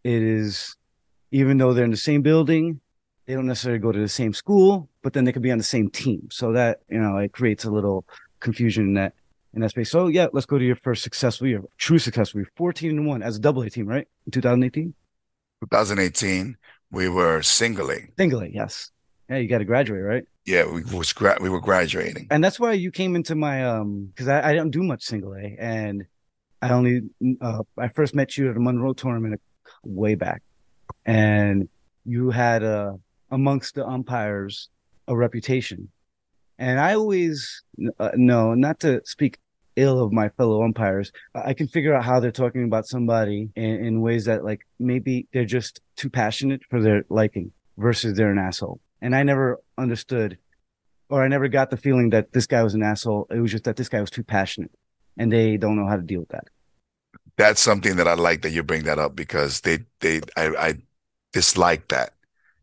it 0.06 0.24
is, 0.24 0.78
even 1.32 1.58
though 1.58 1.74
they're 1.74 1.84
in 1.84 1.92
the 1.92 1.98
same 1.98 2.22
building, 2.22 2.80
they 3.26 3.34
don't 3.34 3.46
necessarily 3.46 3.80
go 3.80 3.92
to 3.92 4.00
the 4.00 4.08
same 4.08 4.32
school, 4.32 4.88
but 5.02 5.12
then 5.12 5.26
they 5.26 5.34
could 5.34 5.42
be 5.42 5.52
on 5.52 5.58
the 5.58 5.66
same 5.66 5.90
team. 5.90 6.30
So 6.32 6.54
that, 6.54 6.80
you 6.88 7.02
know, 7.02 7.18
it 7.18 7.34
creates 7.34 7.66
a 7.66 7.72
little 7.72 8.06
confusion 8.40 8.86
in 8.86 8.94
that 8.94 9.16
in 9.56 9.62
that 9.62 9.70
space. 9.70 9.90
So 9.90 10.08
yeah, 10.08 10.28
let's 10.34 10.46
go 10.46 10.58
to 10.58 10.66
your 10.66 10.76
first 10.76 11.02
successful 11.02 11.48
year, 11.48 11.62
true 11.78 11.98
successful 11.98 12.42
year, 12.42 12.52
14 12.58 12.92
and 12.92 13.08
one 13.08 13.24
as 13.24 13.38
a 13.38 13.40
double 13.40 13.64
A 13.64 13.70
team, 13.70 13.88
right? 13.88 14.08
In 14.26 14.32
2018? 14.32 14.94
2018, 15.62 16.58
we 16.92 17.10
were 17.10 17.42
single 17.42 17.90
A. 17.92 18.00
Single 18.18 18.42
A, 18.42 18.48
yes. 18.48 18.92
Yeah, 19.30 19.38
you 19.38 19.48
got 19.48 19.60
to 19.60 19.66
graduate, 19.66 20.04
right? 20.04 20.24
Yeah, 20.46 20.72
we 20.72 20.84
was 20.84 21.12
gra- 21.14 21.40
we 21.42 21.50
were 21.50 21.62
graduating. 21.62 22.28
And 22.30 22.44
that's 22.44 22.60
why 22.60 22.74
you 22.74 22.92
came 22.92 23.16
into 23.16 23.34
my 23.34 23.66
um 23.66 24.12
because 24.14 24.28
I, 24.28 24.52
I 24.52 24.54
don't 24.54 24.70
do 24.70 24.84
much 24.84 25.04
single 25.04 25.34
A 25.34 25.56
and 25.58 26.04
I 26.62 26.70
only 26.70 27.02
uh 27.42 27.64
I 27.78 27.88
first 27.88 28.14
met 28.14 28.38
you 28.38 28.52
at 28.52 28.58
a 28.58 28.60
Monroe 28.60 28.94
tournament 28.94 29.42
way 29.84 30.14
back. 30.14 30.44
And 31.06 31.70
you 32.06 32.30
had 32.30 32.64
uh 32.64 32.94
amongst 33.32 33.74
the 33.76 33.88
umpires 33.88 34.70
a 35.08 35.16
reputation. 35.16 35.90
And 36.60 36.80
I 36.80 36.94
always 36.94 37.64
uh, 38.00 38.12
no, 38.14 38.54
not 38.54 38.80
to 38.82 39.02
speak 39.06 39.40
ill 39.76 40.04
of 40.04 40.12
my 40.12 40.30
fellow 40.30 40.64
umpires. 40.64 41.12
I 41.34 41.54
can 41.54 41.68
figure 41.68 41.94
out 41.94 42.06
how 42.06 42.20
they're 42.20 42.32
talking 42.32 42.64
about 42.64 42.88
somebody 42.88 43.50
in, 43.56 43.86
in 43.86 44.02
ways 44.02 44.26
that 44.26 44.44
like 44.44 44.66
maybe 44.80 45.28
they're 45.34 45.46
just 45.46 45.82
too 45.96 46.10
passionate 46.10 46.62
for 46.70 46.82
their 46.82 47.06
liking 47.10 47.52
versus 47.78 48.16
they're 48.16 48.32
an 48.32 48.38
asshole. 48.38 48.80
And 49.02 49.16
I 49.16 49.24
never 49.24 49.60
understood 49.78 50.38
or 51.10 51.24
I 51.24 51.28
never 51.28 51.48
got 51.48 51.70
the 51.70 51.78
feeling 51.78 52.10
that 52.12 52.34
this 52.34 52.48
guy 52.48 52.64
was 52.64 52.74
an 52.74 52.84
asshole. 52.84 53.28
It 53.30 53.40
was 53.40 53.52
just 53.52 53.66
that 53.66 53.76
this 53.76 53.90
guy 53.90 54.02
was 54.02 54.10
too 54.10 54.24
passionate, 54.24 54.72
and 55.18 55.32
they 55.32 55.58
don't 55.58 55.76
know 55.76 55.88
how 55.88 55.96
to 55.96 56.02
deal 56.02 56.22
with 56.22 56.30
that. 56.30 56.46
That's 57.38 57.62
something 57.62 57.98
that 57.98 58.08
I 58.08 58.14
like 58.14 58.42
that 58.42 58.52
you 58.52 58.64
bring 58.64 58.84
that 58.84 59.00
up 59.00 59.16
because 59.16 59.62
they 59.62 59.80
they 60.00 60.22
I, 60.38 60.48
I 60.48 60.74
dislike 61.34 61.90
that. 61.90 62.14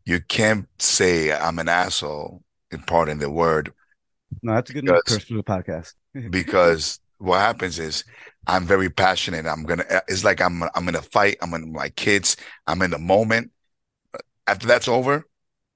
You 0.04 0.20
can't 0.20 0.66
say 0.78 1.32
I'm 1.32 1.58
an 1.58 1.68
asshole 1.68 2.42
in 2.70 2.80
part 2.80 3.08
the 3.18 3.30
word. 3.30 3.72
No, 4.42 4.54
that's 4.54 4.70
a 4.70 4.72
good 4.74 4.84
because, 4.84 5.24
for 5.24 5.34
the 5.34 5.42
podcast. 5.42 5.94
because 6.30 7.00
what 7.18 7.38
happens 7.38 7.78
is 7.78 8.04
I'm 8.46 8.66
very 8.66 8.90
passionate. 8.90 9.46
I'm 9.46 9.64
gonna. 9.64 9.84
It's 10.08 10.24
like 10.24 10.40
I'm. 10.40 10.62
I'm 10.74 10.88
in 10.88 10.96
a 10.96 11.02
fight. 11.02 11.36
I'm 11.40 11.54
in 11.54 11.72
my 11.72 11.88
kids. 11.90 12.36
I'm 12.66 12.82
in 12.82 12.90
the 12.90 12.98
moment. 12.98 13.50
After 14.46 14.66
that's 14.66 14.88
over, 14.88 15.26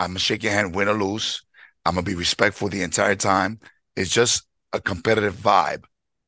I'm 0.01 0.11
gonna 0.11 0.19
shake 0.19 0.43
your 0.43 0.53
hand, 0.53 0.75
win 0.75 0.89
or 0.89 0.95
lose. 0.95 1.43
I'm 1.85 1.95
gonna 1.95 2.05
be 2.05 2.15
respectful 2.15 2.69
the 2.69 2.83
entire 2.83 3.15
time. 3.15 3.61
It's 3.97 4.11
just 4.11 4.43
a 4.73 4.81
competitive 4.81 5.35
vibe. 5.35 5.85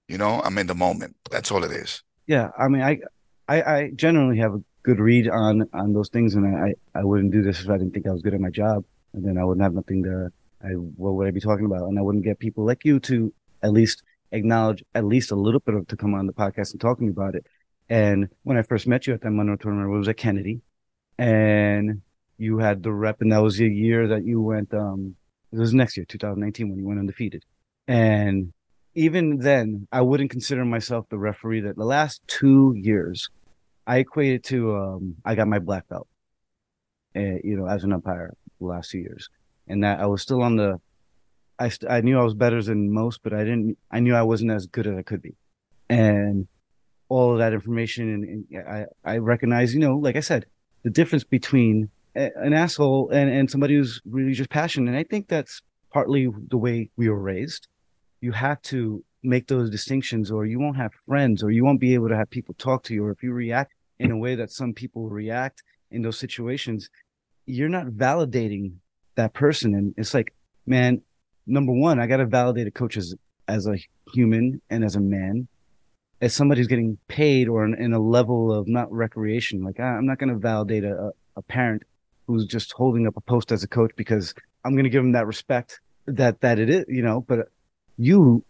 You 0.09 0.19
know, 0.19 0.41
I'm 0.43 0.57
in 0.59 0.67
the 0.67 0.75
moment. 0.75 1.17
That's 1.31 1.51
all 1.51 1.65
it 1.65 1.73
is. 1.73 2.03
Yeah, 2.27 2.51
I 2.59 2.69
mean, 2.69 2.83
I, 2.83 3.01
I, 3.49 3.63
I 3.63 3.91
generally 3.95 4.39
have 4.39 4.55
a 4.55 4.63
good 4.83 5.01
read 5.01 5.29
on 5.29 5.69
on 5.73 5.93
those 5.93 6.09
things, 6.09 6.35
and 6.35 6.57
I, 6.57 6.75
I 6.95 7.05
wouldn't 7.05 7.33
do 7.33 7.43
this 7.43 7.61
if 7.61 7.69
I 7.69 7.77
didn't 7.77 7.93
think 7.93 8.07
I 8.07 8.13
was 8.13 8.23
good 8.23 8.35
at 8.35 8.41
my 8.41 8.51
job, 8.51 8.85
and 9.13 9.27
then 9.27 9.37
I 9.37 9.45
wouldn't 9.45 9.63
have 9.63 9.75
nothing 9.75 10.03
to. 10.05 10.31
I 10.63 10.69
what 10.71 11.15
would 11.15 11.29
I 11.29 11.31
be 11.31 11.41
talking 11.41 11.67
about? 11.67 11.89
And 11.89 11.99
I 11.99 12.03
wouldn't 12.03 12.25
get 12.25 12.39
people 12.39 12.65
like 12.65 12.85
you 12.85 13.01
to 13.01 13.33
at 13.63 13.73
least 13.73 14.03
acknowledge 14.33 14.85
at 14.95 15.05
least 15.05 15.31
a 15.31 15.37
little 15.37 15.61
bit 15.61 15.75
of 15.75 15.87
to 15.89 15.97
come 15.97 16.15
on 16.15 16.27
the 16.27 16.33
podcast 16.33 16.73
and 16.73 16.81
talk 16.81 16.99
to 16.99 17.05
me 17.05 17.11
about 17.11 17.35
it. 17.35 17.47
And 17.89 18.29
when 18.43 18.59
I 18.59 18.63
first 18.63 18.87
met 18.87 19.07
you 19.07 19.15
at 19.15 19.23
that 19.23 19.31
Monroe 19.31 19.57
tournament, 19.57 19.95
it 19.95 19.99
was 19.99 20.09
at 20.09 20.17
Kennedy, 20.17 20.61
and 21.17 22.03
you 22.37 22.59
had 22.59 22.83
the 22.83 22.93
rep, 22.93 23.21
and 23.21 23.33
that 23.33 23.43
was 23.43 23.57
the 23.57 23.69
year 23.69 24.09
that 24.09 24.25
you 24.25 24.41
went 24.41 24.73
um 24.75 25.17
it 25.53 25.59
was 25.59 25.73
next 25.73 25.97
year, 25.97 26.05
2019, 26.07 26.69
when 26.69 26.79
you 26.79 26.87
went 26.87 27.01
undefeated. 27.01 27.45
And 27.87 28.53
even 28.95 29.39
then, 29.39 29.89
I 29.91 30.03
wouldn't 30.03 30.31
consider 30.31 30.65
myself 30.65 31.07
the 31.09 31.19
referee 31.19 31.61
that 31.61 31.77
the 31.77 31.85
last 31.85 32.21
two 32.27 32.75
years 32.77 33.31
I 33.87 33.99
equated 33.99 34.45
to 34.45 34.77
um, 34.77 35.15
I 35.25 35.35
got 35.35 35.49
my 35.49 35.59
black 35.59 35.89
belt, 35.89 36.09
uh, 37.17 37.41
you 37.43 37.57
know, 37.57 37.67
as 37.67 37.85
an 37.85 37.93
umpire 37.93 38.35
the 38.61 38.67
last 38.67 38.91
two 38.91 38.99
years, 38.99 39.31
and 39.69 39.85
that 39.85 40.01
I 40.01 40.07
was 40.07 40.23
still 40.23 40.43
on 40.43 40.57
the. 40.57 40.81
I 41.59 41.69
st- 41.69 41.91
I 41.91 42.01
knew 42.01 42.19
I 42.19 42.23
was 42.23 42.35
better 42.35 42.63
than 42.63 42.93
most, 42.93 43.23
but 43.23 43.33
I 43.33 43.45
didn't. 43.45 43.79
I 43.91 44.01
knew 44.01 44.15
I 44.15 44.23
wasn't 44.23 44.53
as 44.53 44.67
good 44.67 44.87
as 44.87 44.97
I 44.97 45.03
could 45.03 45.23
be, 45.23 45.35
and 45.89 46.47
all 47.09 47.33
of 47.33 47.39
that 47.39 47.53
information, 47.53 48.09
and, 48.15 48.47
and 48.51 48.69
I 48.69 48.87
I 49.05 49.19
recognize, 49.19 49.75
you 49.75 49.81
know, 49.81 49.97
like 49.97 50.17
I 50.17 50.21
said, 50.21 50.47
the 50.83 50.91
difference 50.91 51.25
between 51.25 51.91
an 52.15 52.53
asshole 52.53 53.11
and, 53.11 53.31
and 53.31 53.51
somebody 53.51 53.75
who's 53.75 54.01
really 54.05 54.33
just 54.33 54.51
passionate. 54.51 54.91
And 54.91 54.99
I 54.99 55.05
think 55.05 55.29
that's 55.29 55.63
partly 55.93 56.29
the 56.49 56.57
way 56.57 56.91
we 56.97 57.09
were 57.09 57.21
raised. 57.21 57.69
You 58.21 58.33
have 58.33 58.61
to 58.63 59.05
make 59.23 59.47
those 59.47 59.71
distinctions 59.71 60.31
or 60.31 60.47
you 60.47 60.59
won't 60.59 60.77
have 60.77 60.93
friends 61.07 61.43
or 61.43 61.51
you 61.51 61.65
won't 61.65 61.81
be 61.81 61.95
able 61.95 62.09
to 62.09 62.17
have 62.17 62.31
people 62.31 62.55
talk 62.59 62.83
to 62.85 62.95
you. 62.95 63.05
Or 63.05 63.11
if 63.11 63.23
you 63.23 63.33
react 63.33 63.75
in 63.99 64.11
a 64.11 64.17
way 64.17 64.35
that 64.35 64.51
some 64.51 64.73
people 64.73 65.09
react 65.09 65.63
in 65.91 66.03
those 66.03 66.19
situations, 66.19 66.91
you're 67.47 67.69
not 67.69 67.87
validating 67.87 68.73
that 69.19 69.35
person. 69.35 69.75
And 69.75 69.95
it's 69.99 70.15
like, 70.15 70.33
man, 70.67 71.03
number 71.47 71.73
one, 71.73 72.01
I 72.01 72.07
got 72.07 72.17
to 72.17 72.27
validate 72.27 72.67
a 72.67 72.71
coach 72.71 72.97
as, 72.97 73.15
as 73.47 73.67
a 73.67 73.77
human 74.13 74.63
and 74.71 74.83
as 74.83 74.97
a 74.97 75.01
man 75.01 75.47
as 76.21 76.35
somebody 76.35 76.61
who's 76.61 76.69
getting 76.69 76.99
paid 77.07 77.49
or 77.49 77.65
in, 77.65 77.75
in, 77.75 77.93
a 77.93 77.99
level 77.99 78.53
of 78.53 78.67
not 78.67 78.91
recreation. 78.91 79.63
Like 79.63 79.79
I, 79.79 79.97
am 79.97 80.07
not 80.07 80.19
going 80.19 80.31
to 80.31 80.39
validate 80.39 80.85
a, 80.85 81.13
a 81.37 81.43
parent 81.43 81.85
who's 82.27 82.45
just 82.47 82.73
holding 82.73 83.07
up 83.07 83.17
a 83.17 83.21
post 83.21 83.53
as 83.53 83.63
a 83.63 83.69
coach 83.69 83.93
because 83.97 84.35
I'm 84.65 84.73
going 84.73 84.85
to 84.85 84.91
give 84.91 85.05
him 85.05 85.13
that 85.13 85.27
respect 85.27 85.81
that 86.07 86.41
that 86.41 86.59
it 86.59 86.71
is, 86.71 86.85
you 86.89 87.03
know. 87.03 87.25
But 87.27 87.51
you 87.97 88.45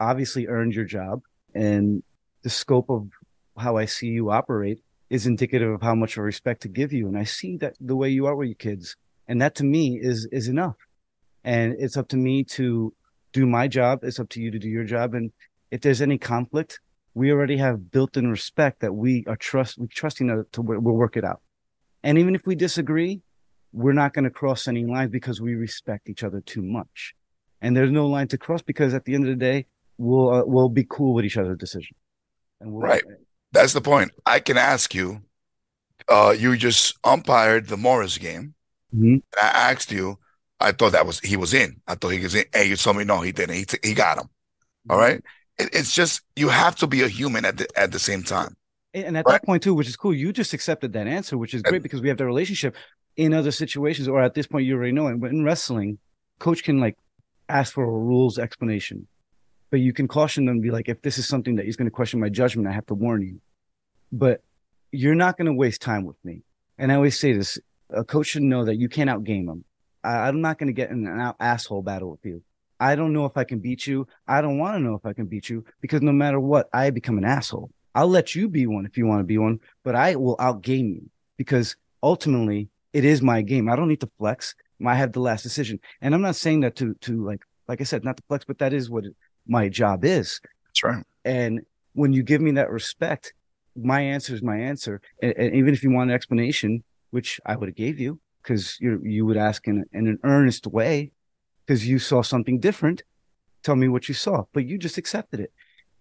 obviously 0.00 0.46
earned 0.48 0.74
your 0.74 0.84
job, 0.84 1.22
and 1.54 2.02
the 2.42 2.50
scope 2.50 2.90
of 2.90 3.08
how 3.56 3.76
I 3.76 3.84
see 3.84 4.08
you 4.08 4.30
operate 4.30 4.80
is 5.10 5.26
indicative 5.26 5.70
of 5.70 5.82
how 5.82 5.94
much 5.94 6.16
of 6.16 6.24
respect 6.24 6.62
to 6.62 6.68
give 6.68 6.92
you. 6.92 7.06
And 7.06 7.16
I 7.16 7.24
see 7.24 7.56
that 7.58 7.76
the 7.80 7.94
way 7.94 8.08
you 8.08 8.26
are 8.26 8.34
with 8.34 8.48
your 8.48 8.56
kids, 8.56 8.96
and 9.28 9.40
that 9.42 9.54
to 9.56 9.64
me 9.64 9.98
is 10.00 10.26
is 10.32 10.48
enough. 10.48 10.76
And 11.44 11.76
it's 11.78 11.96
up 11.96 12.08
to 12.08 12.16
me 12.16 12.44
to 12.44 12.94
do 13.32 13.46
my 13.46 13.68
job. 13.68 14.00
It's 14.02 14.18
up 14.18 14.28
to 14.30 14.40
you 14.40 14.50
to 14.50 14.58
do 14.58 14.68
your 14.68 14.84
job. 14.84 15.14
And 15.14 15.30
if 15.70 15.82
there's 15.82 16.00
any 16.00 16.16
conflict, 16.16 16.80
we 17.12 17.30
already 17.30 17.58
have 17.58 17.90
built-in 17.90 18.28
respect 18.28 18.80
that 18.80 18.94
we 18.94 19.24
are 19.26 19.36
trust 19.36 19.78
we 19.78 19.86
trusting 19.86 20.28
to, 20.28 20.46
to 20.52 20.62
we'll 20.62 20.94
work 20.94 21.16
it 21.16 21.24
out. 21.24 21.40
And 22.02 22.18
even 22.18 22.34
if 22.34 22.46
we 22.46 22.54
disagree, 22.54 23.22
we're 23.72 23.92
not 23.92 24.14
going 24.14 24.24
to 24.24 24.30
cross 24.30 24.68
any 24.68 24.84
lines 24.84 25.10
because 25.10 25.40
we 25.40 25.54
respect 25.54 26.08
each 26.08 26.22
other 26.22 26.40
too 26.40 26.62
much. 26.62 27.14
And 27.60 27.76
there's 27.76 27.90
no 27.90 28.06
line 28.06 28.28
to 28.28 28.38
cross 28.38 28.62
because 28.62 28.94
at 28.94 29.04
the 29.04 29.14
end 29.14 29.24
of 29.24 29.30
the 29.30 29.44
day, 29.44 29.66
we'll 29.98 30.32
uh, 30.32 30.42
we'll 30.44 30.68
be 30.68 30.86
cool 30.88 31.14
with 31.14 31.24
each 31.24 31.36
other's 31.36 31.58
decision. 31.58 31.96
We'll, 32.60 32.80
right. 32.80 33.02
That's 33.52 33.72
the 33.72 33.80
point. 33.80 34.12
I 34.26 34.40
can 34.40 34.56
ask 34.56 34.94
you. 34.94 35.22
Uh, 36.08 36.34
you 36.36 36.56
just 36.56 36.98
umpired 37.04 37.68
the 37.68 37.76
Morris 37.76 38.18
game. 38.18 38.53
Mm-hmm. 38.94 39.16
I 39.42 39.70
asked 39.72 39.90
you. 39.92 40.18
I 40.60 40.72
thought 40.72 40.92
that 40.92 41.06
was 41.06 41.20
he 41.20 41.36
was 41.36 41.52
in. 41.52 41.80
I 41.86 41.94
thought 41.94 42.10
he 42.10 42.20
was 42.20 42.34
in. 42.34 42.44
And 42.54 42.68
you 42.68 42.76
told 42.76 42.96
me 42.96 43.04
no, 43.04 43.20
he 43.20 43.32
didn't. 43.32 43.56
He 43.56 43.64
t- 43.64 43.78
he 43.82 43.92
got 43.94 44.18
him. 44.18 44.28
All 44.88 44.98
right. 44.98 45.20
It, 45.58 45.70
it's 45.72 45.92
just 45.92 46.22
you 46.36 46.48
have 46.48 46.76
to 46.76 46.86
be 46.86 47.02
a 47.02 47.08
human 47.08 47.44
at 47.44 47.56
the 47.58 47.68
at 47.76 47.92
the 47.92 47.98
same 47.98 48.22
time. 48.22 48.56
And 48.94 49.16
at 49.16 49.26
right. 49.26 49.32
that 49.32 49.44
point 49.44 49.62
too, 49.62 49.74
which 49.74 49.88
is 49.88 49.96
cool, 49.96 50.14
you 50.14 50.32
just 50.32 50.54
accepted 50.54 50.92
that 50.92 51.08
answer, 51.08 51.36
which 51.36 51.52
is 51.52 51.62
great 51.62 51.82
because 51.82 52.00
we 52.00 52.08
have 52.08 52.18
the 52.18 52.26
relationship. 52.26 52.76
In 53.16 53.32
other 53.32 53.50
situations, 53.50 54.08
or 54.08 54.20
at 54.22 54.34
this 54.34 54.46
point, 54.46 54.66
you 54.66 54.74
already 54.74 54.92
know. 54.92 55.06
And 55.06 55.22
in 55.24 55.44
wrestling, 55.44 55.98
coach 56.38 56.62
can 56.64 56.80
like 56.80 56.96
ask 57.48 57.72
for 57.72 57.84
a 57.84 57.90
rules 57.90 58.38
explanation, 58.38 59.06
but 59.70 59.80
you 59.80 59.92
can 59.92 60.08
caution 60.08 60.46
them, 60.46 60.60
be 60.60 60.70
like, 60.70 60.88
if 60.88 61.02
this 61.02 61.18
is 61.18 61.28
something 61.28 61.56
that 61.56 61.64
he's 61.64 61.76
going 61.76 61.86
to 61.86 61.92
question 61.92 62.20
my 62.20 62.28
judgment, 62.28 62.68
I 62.68 62.72
have 62.72 62.86
to 62.86 62.94
warn 62.94 63.22
you. 63.22 63.40
But 64.10 64.40
you're 64.90 65.14
not 65.14 65.36
going 65.36 65.46
to 65.46 65.52
waste 65.52 65.82
time 65.82 66.04
with 66.04 66.16
me. 66.24 66.42
And 66.78 66.90
I 66.90 66.96
always 66.96 67.18
say 67.18 67.32
this: 67.32 67.58
a 67.94 68.04
coach 68.04 68.28
should 68.28 68.42
know 68.42 68.64
that 68.64 68.76
you 68.76 68.88
can't 68.88 69.10
outgame 69.10 69.48
him. 69.48 69.64
I, 70.02 70.28
am 70.28 70.40
not 70.40 70.58
going 70.58 70.66
to 70.68 70.72
get 70.72 70.90
in 70.90 71.06
an 71.06 71.20
out 71.20 71.36
asshole 71.40 71.82
battle 71.82 72.10
with 72.10 72.24
you. 72.24 72.42
I 72.78 72.96
don't 72.96 73.12
know 73.12 73.24
if 73.24 73.36
I 73.36 73.44
can 73.44 73.60
beat 73.60 73.86
you. 73.86 74.06
I 74.28 74.42
don't 74.42 74.58
want 74.58 74.76
to 74.76 74.80
know 74.80 74.94
if 74.94 75.06
I 75.06 75.12
can 75.12 75.26
beat 75.26 75.48
you 75.48 75.64
because 75.80 76.02
no 76.02 76.12
matter 76.12 76.38
what, 76.38 76.68
I 76.72 76.90
become 76.90 77.18
an 77.18 77.24
asshole. 77.24 77.70
I'll 77.94 78.08
let 78.08 78.34
you 78.34 78.48
be 78.48 78.66
one 78.66 78.86
if 78.86 78.98
you 78.98 79.06
want 79.06 79.20
to 79.20 79.24
be 79.24 79.38
one, 79.38 79.60
but 79.84 79.94
I 79.94 80.16
will 80.16 80.36
outgame 80.36 80.94
you 80.94 81.10
because 81.36 81.76
ultimately 82.02 82.68
it 82.92 83.04
is 83.04 83.22
my 83.22 83.42
game. 83.42 83.70
I 83.70 83.76
don't 83.76 83.88
need 83.88 84.00
to 84.00 84.10
flex. 84.18 84.54
I 84.84 84.94
have 84.96 85.12
the 85.12 85.20
last 85.20 85.42
decision. 85.42 85.80
And 86.02 86.14
I'm 86.14 86.20
not 86.20 86.36
saying 86.36 86.60
that 86.60 86.76
to 86.76 86.94
to 87.02 87.24
like 87.24 87.40
like 87.68 87.80
I 87.80 87.84
said, 87.84 88.04
not 88.04 88.16
to 88.16 88.22
flex, 88.28 88.44
but 88.44 88.58
that 88.58 88.72
is 88.72 88.90
what 88.90 89.04
my 89.46 89.68
job 89.68 90.04
is. 90.04 90.40
That's 90.66 90.82
right. 90.82 91.04
And 91.24 91.60
when 91.94 92.12
you 92.12 92.22
give 92.22 92.40
me 92.40 92.50
that 92.52 92.70
respect, 92.70 93.32
my 93.76 94.00
answer 94.00 94.34
is 94.34 94.42
my 94.42 94.58
answer. 94.58 95.00
And, 95.22 95.34
and 95.36 95.54
even 95.54 95.72
if 95.72 95.82
you 95.82 95.90
want 95.90 96.10
an 96.10 96.14
explanation, 96.14 96.84
which 97.14 97.40
I 97.46 97.56
would 97.56 97.68
have 97.70 97.76
gave 97.76 97.98
you, 97.98 98.20
because 98.42 98.76
you 98.80 99.00
you 99.02 99.24
would 99.26 99.36
ask 99.36 99.66
in, 99.66 99.84
in 99.92 100.06
an 100.06 100.18
earnest 100.24 100.66
way, 100.66 101.12
because 101.64 101.86
you 101.86 101.98
saw 101.98 102.22
something 102.22 102.60
different. 102.60 103.02
Tell 103.62 103.76
me 103.76 103.88
what 103.88 104.08
you 104.08 104.14
saw, 104.14 104.44
but 104.52 104.66
you 104.66 104.76
just 104.78 104.98
accepted 104.98 105.40
it, 105.40 105.52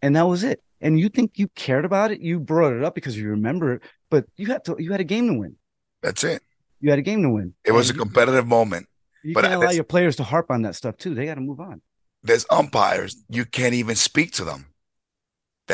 and 0.01 0.15
that 0.15 0.27
was 0.27 0.43
it 0.43 0.59
and 0.83 0.99
you 0.99 1.09
think 1.09 1.39
you 1.39 1.47
cared 1.55 1.85
about 1.85 2.11
it, 2.11 2.19
you 2.19 2.39
brought 2.39 2.73
it 2.73 2.83
up 2.83 2.93
because 2.93 3.17
you 3.17 3.29
remember 3.29 3.75
it, 3.75 3.81
but 4.11 4.25
you 4.35 4.47
had 4.47 4.65
to 4.65 4.75
you 4.77 4.91
had 4.91 4.99
a 4.99 5.05
game 5.05 5.27
to 5.27 5.33
win. 5.33 5.55
That's 6.03 6.23
it. 6.23 6.43
You 6.81 6.89
had 6.89 6.99
a 6.99 7.01
game 7.01 7.23
to 7.23 7.29
win. 7.29 7.53
It 7.63 7.71
was 7.71 7.89
and 7.89 7.97
a 7.97 8.03
competitive 8.03 8.45
moment. 8.45 8.87
You 9.23 9.33
but 9.33 9.45
can't 9.45 9.55
allow 9.55 9.71
your 9.71 9.85
players 9.85 10.17
to 10.17 10.23
harp 10.23 10.51
on 10.51 10.63
that 10.63 10.75
stuff 10.75 10.97
too. 10.97 11.15
They 11.15 11.25
got 11.25 11.35
to 11.35 11.41
move 11.41 11.61
on. 11.61 11.81
There's 12.21 12.45
umpires 12.49 13.23
you 13.29 13.45
can't 13.45 13.73
even 13.73 13.95
speak 13.95 14.33
to 14.33 14.43
them, 14.43 14.67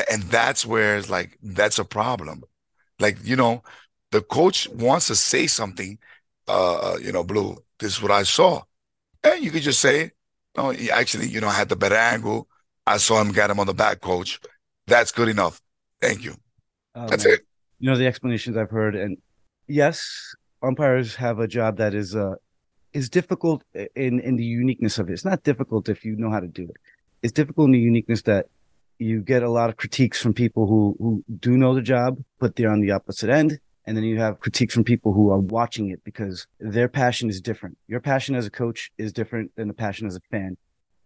and 0.09 0.21
that's 0.23 0.65
where 0.65 0.97
it's 0.97 1.09
like 1.09 1.37
that's 1.41 1.79
a 1.79 1.85
problem. 1.85 2.43
Like 2.99 3.17
you 3.23 3.35
know, 3.35 3.63
the 4.11 4.21
coach 4.21 4.67
wants 4.69 5.07
to 5.07 5.15
say 5.15 5.47
something. 5.47 5.97
Uh, 6.47 6.97
you 7.01 7.11
know, 7.11 7.23
Blue. 7.23 7.57
This 7.79 7.93
is 7.93 8.01
what 8.01 8.11
I 8.11 8.23
saw, 8.23 8.63
and 9.23 9.43
you 9.43 9.51
could 9.51 9.61
just 9.61 9.79
say, 9.79 10.11
"No, 10.57 10.73
actually, 10.91 11.27
you 11.27 11.39
know, 11.39 11.47
I 11.47 11.53
had 11.53 11.69
the 11.69 11.75
better 11.75 11.95
angle. 11.95 12.47
I 12.87 12.97
saw 12.97 13.21
him 13.21 13.31
get 13.31 13.49
him 13.49 13.59
on 13.59 13.67
the 13.67 13.73
back, 13.73 14.01
coach." 14.01 14.39
That's 14.87 15.11
good 15.11 15.29
enough. 15.29 15.61
Thank 16.01 16.23
you. 16.23 16.35
Um, 16.95 17.07
That's 17.07 17.25
it. 17.25 17.41
You 17.79 17.89
know 17.89 17.97
the 17.97 18.07
explanations 18.07 18.57
I've 18.57 18.71
heard, 18.71 18.95
and 18.95 19.17
yes, 19.67 20.35
umpires 20.61 21.15
have 21.15 21.39
a 21.39 21.47
job 21.47 21.77
that 21.77 21.93
is 21.93 22.15
uh 22.15 22.35
is 22.93 23.09
difficult 23.09 23.63
in 23.95 24.19
in 24.19 24.35
the 24.35 24.43
uniqueness 24.43 24.97
of 24.97 25.09
it. 25.09 25.13
It's 25.13 25.25
not 25.25 25.43
difficult 25.43 25.87
if 25.87 26.03
you 26.03 26.15
know 26.15 26.31
how 26.31 26.39
to 26.39 26.47
do 26.47 26.63
it. 26.63 26.77
It's 27.21 27.33
difficult 27.33 27.67
in 27.67 27.73
the 27.73 27.79
uniqueness 27.79 28.23
that 28.23 28.47
you 28.97 29.21
get 29.21 29.43
a 29.43 29.49
lot 29.49 29.69
of 29.69 29.77
critiques 29.77 30.21
from 30.21 30.33
people 30.33 30.67
who 30.67 30.95
who 30.99 31.23
do 31.39 31.57
know 31.57 31.73
the 31.75 31.81
job, 31.81 32.17
but 32.39 32.55
they're 32.55 32.71
on 32.71 32.81
the 32.81 32.91
opposite 32.91 33.29
end. 33.29 33.59
And 33.89 33.97
then 33.97 34.03
you 34.03 34.19
have 34.19 34.39
critiques 34.39 34.75
from 34.75 34.83
people 34.83 35.13
who 35.13 35.31
are 35.31 35.39
watching 35.39 35.89
it 35.89 36.03
because 36.03 36.45
their 36.59 36.87
passion 36.87 37.27
is 37.27 37.41
different. 37.41 37.75
Your 37.87 37.99
passion 37.99 38.35
as 38.35 38.45
a 38.45 38.51
coach 38.51 38.91
is 38.99 39.11
different 39.11 39.49
than 39.55 39.67
the 39.67 39.73
passion 39.73 40.05
as 40.05 40.15
a 40.15 40.19
fan. 40.29 40.57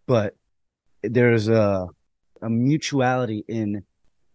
But 0.06 0.36
there's 1.02 1.48
a 1.48 1.88
a 2.42 2.50
mutuality 2.50 3.42
in 3.48 3.84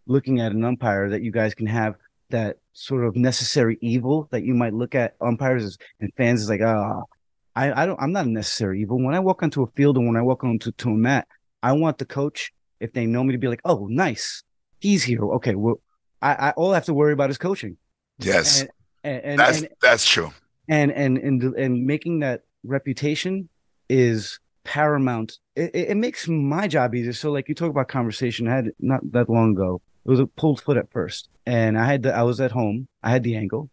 looking 0.08 0.42
at 0.42 0.52
an 0.52 0.64
umpire 0.64 1.12
that 1.12 1.22
you 1.22 1.32
guys 1.32 1.54
can 1.54 1.68
have 1.68 1.94
that 2.32 2.58
sort 2.74 3.06
of 3.06 3.16
necessary 3.16 3.78
evil 3.82 4.28
that 4.32 4.44
you 4.44 4.56
might 4.56 4.74
look 4.74 4.96
at 4.96 5.14
umpires 5.22 5.64
as, 5.64 5.78
and 6.00 6.12
fans 6.18 6.42
is 6.42 6.50
like, 6.50 6.62
ah, 6.64 7.02
oh, 7.02 7.04
I, 7.56 7.84
I 7.84 7.86
don't 7.86 8.02
I'm 8.02 8.12
not 8.12 8.26
a 8.26 8.30
necessary 8.32 8.82
evil. 8.82 8.98
When 8.98 9.14
I 9.14 9.20
walk 9.20 9.44
onto 9.44 9.62
a 9.62 9.68
field 9.76 9.96
and 9.96 10.08
when 10.08 10.18
I 10.18 10.24
walk 10.24 10.44
onto 10.44 10.72
to 10.72 10.90
a 10.90 10.98
mat, 10.98 11.28
I 11.62 11.74
want 11.74 12.00
the 12.00 12.06
coach, 12.06 12.52
if 12.80 12.94
they 12.94 13.06
know 13.06 13.24
me, 13.24 13.34
to 13.34 13.38
be 13.38 13.48
like, 13.48 13.62
oh, 13.64 13.86
nice. 13.92 14.42
He's 14.80 15.04
here. 15.04 15.24
Okay. 15.36 15.54
Well, 15.54 15.82
I, 16.20 16.34
I 16.34 16.52
all 16.58 16.72
I 16.72 16.76
have 16.76 16.86
to 16.86 16.96
worry 16.96 17.14
about 17.14 17.30
is 17.30 17.38
coaching. 17.38 17.78
Yes. 18.20 18.62
And, 18.62 18.70
and, 19.04 19.24
and 19.24 19.40
that's 19.40 19.60
and, 19.60 19.70
that's 19.82 20.08
true. 20.08 20.32
and 20.68 20.92
and 20.92 21.18
and 21.18 21.44
and 21.56 21.86
making 21.86 22.20
that 22.20 22.44
reputation 22.64 23.50
is 23.90 24.40
paramount. 24.64 25.40
It, 25.56 25.74
it, 25.74 25.90
it 25.90 25.98
makes 25.98 26.28
my 26.28 26.68
job 26.68 26.94
easier. 26.94 27.14
So, 27.14 27.32
like 27.32 27.50
you 27.50 27.56
talk 27.56 27.70
about 27.70 27.88
conversation, 27.88 28.48
I 28.48 28.56
had 28.56 28.72
not 28.80 29.00
that 29.12 29.30
long 29.30 29.52
ago. 29.52 29.82
It 30.06 30.10
was 30.10 30.20
a 30.20 30.28
pulled 30.28 30.62
foot 30.62 30.78
at 30.78 30.92
first, 30.92 31.30
and 31.46 31.78
I 31.78 31.86
had 31.86 32.04
the 32.04 32.14
I 32.14 32.24
was 32.24 32.40
at 32.42 32.52
home. 32.52 32.88
I 33.04 33.10
had 33.10 33.24
the 33.24 33.36
angle, 33.36 33.70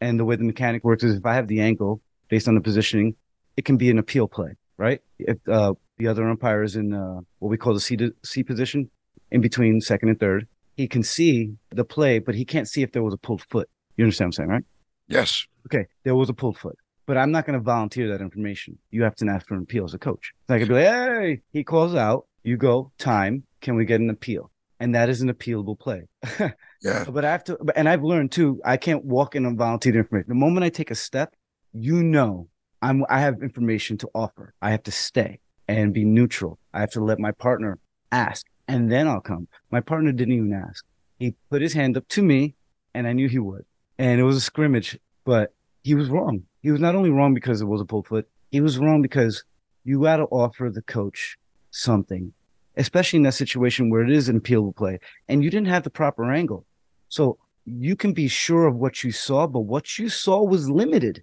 and 0.00 0.18
the 0.18 0.24
way 0.24 0.36
the 0.36 0.44
mechanic 0.44 0.84
works 0.84 1.04
is 1.04 1.16
if 1.16 1.26
I 1.26 1.34
have 1.34 1.46
the 1.46 1.60
angle 1.60 2.00
based 2.28 2.48
on 2.48 2.54
the 2.54 2.60
positioning, 2.60 3.16
it 3.56 3.64
can 3.64 3.76
be 3.76 3.90
an 3.90 3.98
appeal 3.98 4.28
play, 4.28 4.54
right? 4.76 5.00
If 5.18 5.36
uh, 5.48 5.74
the 5.98 6.08
other 6.08 6.28
umpire 6.28 6.62
is 6.62 6.76
in 6.76 6.92
uh, 6.94 7.20
what 7.38 7.48
we 7.48 7.56
call 7.56 7.74
the 7.74 7.80
C 7.80 7.96
to 7.96 8.14
C 8.24 8.42
position, 8.42 8.90
in 9.30 9.40
between 9.40 9.80
second 9.80 10.08
and 10.08 10.18
third, 10.18 10.46
he 10.76 10.88
can 10.88 11.02
see 11.02 11.52
the 11.70 11.84
play, 11.84 12.18
but 12.18 12.34
he 12.34 12.44
can't 12.44 12.68
see 12.68 12.82
if 12.82 12.92
there 12.92 13.02
was 13.02 13.14
a 13.14 13.18
pulled 13.18 13.42
foot. 13.42 13.68
You 14.00 14.04
understand 14.04 14.28
what 14.28 14.28
I'm 14.28 14.32
saying, 14.32 14.48
right? 14.48 14.64
Yes. 15.08 15.46
Okay, 15.66 15.84
there 16.04 16.14
was 16.14 16.30
a 16.30 16.32
pulled 16.32 16.56
foot, 16.56 16.74
but 17.04 17.18
I'm 17.18 17.30
not 17.30 17.44
going 17.44 17.58
to 17.58 17.62
volunteer 17.62 18.08
that 18.08 18.22
information. 18.22 18.78
You 18.90 19.02
have 19.02 19.14
to 19.16 19.26
ask 19.28 19.46
for 19.46 19.56
an 19.56 19.60
appeal 19.60 19.84
as 19.84 19.92
a 19.92 19.98
coach. 19.98 20.32
So 20.48 20.54
I 20.54 20.58
could 20.58 20.68
be 20.68 20.72
like, 20.74 20.86
hey, 20.86 21.40
he 21.52 21.62
calls 21.62 21.94
out, 21.94 22.26
you 22.42 22.56
go, 22.56 22.92
time, 22.96 23.42
can 23.60 23.76
we 23.76 23.84
get 23.84 24.00
an 24.00 24.08
appeal? 24.08 24.50
And 24.78 24.94
that 24.94 25.10
is 25.10 25.20
an 25.20 25.30
appealable 25.30 25.78
play. 25.78 26.08
Yeah. 26.82 27.04
but 27.10 27.26
I 27.26 27.30
have 27.30 27.44
to, 27.44 27.58
and 27.76 27.86
I've 27.86 28.02
learned 28.02 28.32
too, 28.32 28.58
I 28.64 28.78
can't 28.78 29.04
walk 29.04 29.36
in 29.36 29.44
and 29.44 29.58
volunteer 29.58 29.92
the 29.92 29.98
information. 29.98 30.30
The 30.30 30.34
moment 30.34 30.64
I 30.64 30.70
take 30.70 30.90
a 30.90 30.94
step, 30.94 31.34
you 31.74 32.02
know, 32.02 32.48
I'm, 32.80 33.04
I 33.10 33.20
have 33.20 33.42
information 33.42 33.98
to 33.98 34.08
offer. 34.14 34.54
I 34.62 34.70
have 34.70 34.84
to 34.84 34.90
stay 34.90 35.40
and 35.68 35.92
be 35.92 36.06
neutral. 36.06 36.58
I 36.72 36.80
have 36.80 36.92
to 36.92 37.04
let 37.04 37.18
my 37.18 37.32
partner 37.32 37.78
ask 38.10 38.46
and 38.66 38.90
then 38.90 39.08
I'll 39.08 39.20
come. 39.20 39.46
My 39.70 39.80
partner 39.80 40.10
didn't 40.10 40.32
even 40.32 40.54
ask. 40.54 40.86
He 41.18 41.34
put 41.50 41.60
his 41.60 41.74
hand 41.74 41.98
up 41.98 42.08
to 42.08 42.22
me 42.22 42.54
and 42.94 43.06
I 43.06 43.12
knew 43.12 43.28
he 43.28 43.38
would. 43.38 43.66
And 44.00 44.18
it 44.18 44.22
was 44.22 44.36
a 44.36 44.40
scrimmage, 44.40 44.98
but 45.26 45.52
he 45.84 45.94
was 45.94 46.08
wrong. 46.08 46.44
He 46.62 46.70
was 46.70 46.80
not 46.80 46.94
only 46.94 47.10
wrong 47.10 47.34
because 47.34 47.60
it 47.60 47.66
was 47.66 47.82
a 47.82 47.84
pull 47.84 48.02
foot, 48.02 48.26
he 48.50 48.62
was 48.62 48.78
wrong 48.78 49.02
because 49.02 49.44
you 49.84 50.00
got 50.00 50.16
to 50.16 50.24
offer 50.24 50.70
the 50.70 50.80
coach 50.80 51.36
something, 51.70 52.32
especially 52.78 53.18
in 53.18 53.24
that 53.24 53.34
situation 53.34 53.90
where 53.90 54.02
it 54.02 54.10
is 54.10 54.30
an 54.30 54.40
appealable 54.40 54.74
play 54.74 55.00
and 55.28 55.44
you 55.44 55.50
didn't 55.50 55.66
have 55.68 55.82
the 55.82 55.90
proper 55.90 56.32
angle. 56.32 56.64
So 57.10 57.36
you 57.66 57.94
can 57.94 58.14
be 58.14 58.26
sure 58.26 58.66
of 58.66 58.74
what 58.74 59.04
you 59.04 59.12
saw, 59.12 59.46
but 59.46 59.60
what 59.60 59.98
you 59.98 60.08
saw 60.08 60.42
was 60.42 60.70
limited. 60.70 61.22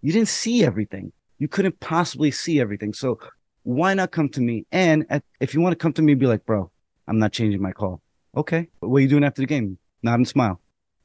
You 0.00 0.10
didn't 0.10 0.28
see 0.28 0.64
everything. 0.64 1.12
You 1.38 1.48
couldn't 1.48 1.78
possibly 1.80 2.30
see 2.30 2.58
everything. 2.58 2.94
So 2.94 3.18
why 3.64 3.92
not 3.92 4.12
come 4.12 4.30
to 4.30 4.40
me? 4.40 4.64
And 4.72 5.04
at, 5.10 5.22
if 5.40 5.52
you 5.52 5.60
want 5.60 5.74
to 5.74 5.82
come 5.82 5.92
to 5.92 6.00
me, 6.00 6.14
be 6.14 6.26
like, 6.26 6.46
bro, 6.46 6.70
I'm 7.06 7.18
not 7.18 7.32
changing 7.32 7.60
my 7.60 7.72
call. 7.72 8.00
Okay. 8.34 8.68
What 8.80 8.96
are 8.96 9.00
you 9.00 9.08
doing 9.08 9.24
after 9.24 9.42
the 9.42 9.46
game? 9.46 9.76
Nod 10.02 10.14
and 10.14 10.26
smile. 10.26 10.58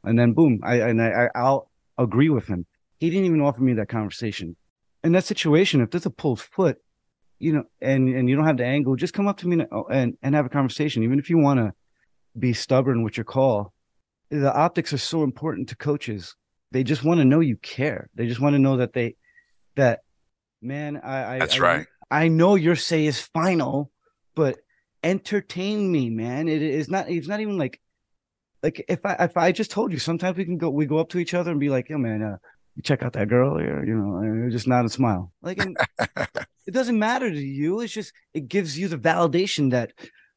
And 0.03 0.17
then 0.17 0.33
boom, 0.33 0.61
I 0.63 0.75
and 0.75 1.01
I, 1.01 1.29
I'll 1.35 1.69
agree 1.97 2.29
with 2.29 2.47
him. 2.47 2.65
He 2.99 3.09
didn't 3.09 3.25
even 3.25 3.41
offer 3.41 3.61
me 3.61 3.73
that 3.73 3.89
conversation. 3.89 4.55
In 5.03 5.11
that 5.13 5.25
situation, 5.25 5.81
if 5.81 5.91
there's 5.91 6.05
a 6.05 6.09
pulled 6.09 6.41
foot, 6.41 6.77
you 7.39 7.53
know, 7.53 7.63
and 7.81 8.09
and 8.09 8.29
you 8.29 8.35
don't 8.35 8.45
have 8.45 8.57
the 8.57 8.65
angle, 8.65 8.95
just 8.95 9.13
come 9.13 9.27
up 9.27 9.37
to 9.37 9.47
me 9.47 9.59
and 9.59 9.67
oh, 9.71 9.85
and, 9.89 10.17
and 10.21 10.35
have 10.35 10.45
a 10.45 10.49
conversation. 10.49 11.03
Even 11.03 11.19
if 11.19 11.29
you 11.29 11.37
want 11.37 11.59
to 11.59 11.73
be 12.37 12.53
stubborn 12.53 13.03
with 13.03 13.17
your 13.17 13.23
call, 13.23 13.73
the 14.29 14.53
optics 14.53 14.93
are 14.93 14.97
so 14.97 15.23
important 15.23 15.69
to 15.69 15.75
coaches. 15.75 16.35
They 16.71 16.83
just 16.83 17.03
want 17.03 17.19
to 17.19 17.25
know 17.25 17.39
you 17.39 17.57
care. 17.57 18.09
They 18.15 18.27
just 18.27 18.39
want 18.39 18.53
to 18.53 18.59
know 18.59 18.77
that 18.77 18.93
they 18.93 19.15
that 19.75 20.01
man, 20.61 20.97
I, 20.97 21.35
I 21.35 21.39
That's 21.39 21.55
I, 21.55 21.59
right. 21.59 21.87
I 22.11 22.27
know 22.27 22.55
your 22.55 22.75
say 22.75 23.05
is 23.05 23.21
final, 23.21 23.91
but 24.35 24.57
entertain 25.03 25.91
me, 25.91 26.09
man. 26.09 26.47
It 26.47 26.61
is 26.61 26.89
not. 26.89 27.09
It's 27.09 27.27
not 27.27 27.39
even 27.39 27.57
like, 27.57 27.79
like 28.63 28.83
if 28.87 29.05
I 29.05 29.13
if 29.19 29.37
I 29.37 29.51
just 29.51 29.71
told 29.71 29.91
you, 29.91 29.99
sometimes 29.99 30.37
we 30.37 30.45
can 30.45 30.57
go 30.57 30.69
we 30.69 30.85
go 30.85 30.97
up 30.97 31.09
to 31.09 31.19
each 31.19 31.33
other 31.33 31.51
and 31.51 31.59
be 31.59 31.69
like, 31.69 31.89
yo, 31.89 31.97
man, 31.97 32.21
uh, 32.21 32.37
you 32.75 32.83
check 32.83 33.03
out 33.03 33.13
that 33.13 33.29
girl 33.29 33.57
here, 33.57 33.83
you 33.85 33.95
know, 33.95 34.17
and 34.17 34.51
just 34.51 34.67
nod 34.67 34.81
and 34.81 34.91
smile. 34.91 35.31
Like, 35.41 35.59
and 35.59 35.77
it 36.65 36.73
doesn't 36.73 36.99
matter 36.99 37.29
to 37.29 37.39
you. 37.39 37.81
It's 37.81 37.93
just 37.93 38.13
it 38.33 38.47
gives 38.47 38.77
you 38.77 38.87
the 38.87 38.97
validation 38.97 39.71
that 39.71 39.93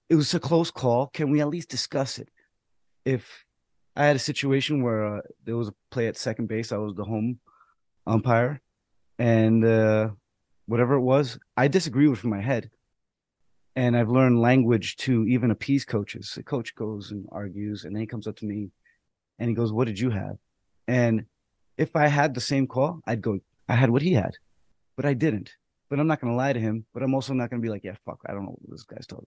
it 0.08 0.14
was 0.14 0.32
a 0.34 0.40
close 0.40 0.70
call. 0.70 1.08
Can 1.08 1.30
we 1.30 1.40
at 1.40 1.48
least 1.48 1.68
discuss 1.68 2.18
it? 2.18 2.28
If 3.04 3.44
I 3.96 4.06
had 4.06 4.16
a 4.16 4.20
situation 4.20 4.82
where 4.82 5.18
uh, 5.18 5.20
there 5.44 5.56
was 5.56 5.68
a 5.68 5.74
play 5.90 6.06
at 6.06 6.16
second 6.16 6.46
base, 6.46 6.72
I 6.72 6.78
was 6.78 6.94
the 6.94 7.04
home 7.04 7.40
umpire, 8.06 8.60
and 9.18 9.64
uh, 9.64 10.10
whatever 10.66 10.94
it 10.94 11.00
was, 11.02 11.38
I 11.56 11.68
disagree 11.68 12.08
with 12.08 12.24
in 12.24 12.30
my 12.30 12.40
head. 12.40 12.70
And 13.74 13.96
I've 13.96 14.10
learned 14.10 14.40
language 14.40 14.96
to 14.98 15.26
even 15.26 15.50
appease 15.50 15.84
coaches. 15.84 16.32
The 16.34 16.42
coach 16.42 16.74
goes 16.74 17.10
and 17.10 17.26
argues, 17.32 17.84
and 17.84 17.94
then 17.94 18.02
he 18.02 18.06
comes 18.06 18.26
up 18.26 18.36
to 18.36 18.46
me 18.46 18.70
and 19.38 19.48
he 19.48 19.54
goes, 19.54 19.72
What 19.72 19.86
did 19.86 19.98
you 19.98 20.10
have? 20.10 20.36
And 20.86 21.24
if 21.78 21.96
I 21.96 22.08
had 22.08 22.34
the 22.34 22.40
same 22.40 22.66
call, 22.66 23.00
I'd 23.06 23.22
go, 23.22 23.38
I 23.68 23.74
had 23.74 23.90
what 23.90 24.02
he 24.02 24.12
had, 24.12 24.34
but 24.96 25.06
I 25.06 25.14
didn't. 25.14 25.52
But 25.88 26.00
I'm 26.00 26.06
not 26.06 26.20
going 26.20 26.32
to 26.32 26.36
lie 26.36 26.52
to 26.52 26.60
him, 26.60 26.86
but 26.92 27.02
I'm 27.02 27.14
also 27.14 27.32
not 27.32 27.50
going 27.50 27.60
to 27.60 27.66
be 27.66 27.70
like, 27.70 27.84
Yeah, 27.84 27.96
fuck, 28.04 28.20
I 28.26 28.32
don't 28.32 28.44
know 28.44 28.56
what 28.58 28.70
this 28.70 28.84
guy's 28.84 29.06
told. 29.06 29.26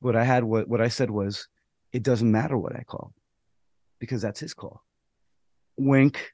What 0.00 0.16
I 0.16 0.24
had, 0.24 0.44
what, 0.44 0.68
what 0.68 0.80
I 0.80 0.88
said 0.88 1.10
was, 1.10 1.48
It 1.92 2.02
doesn't 2.02 2.30
matter 2.30 2.58
what 2.58 2.74
I 2.74 2.82
call 2.82 3.12
because 3.98 4.22
that's 4.22 4.40
his 4.40 4.54
call. 4.54 4.82
Wink. 5.76 6.32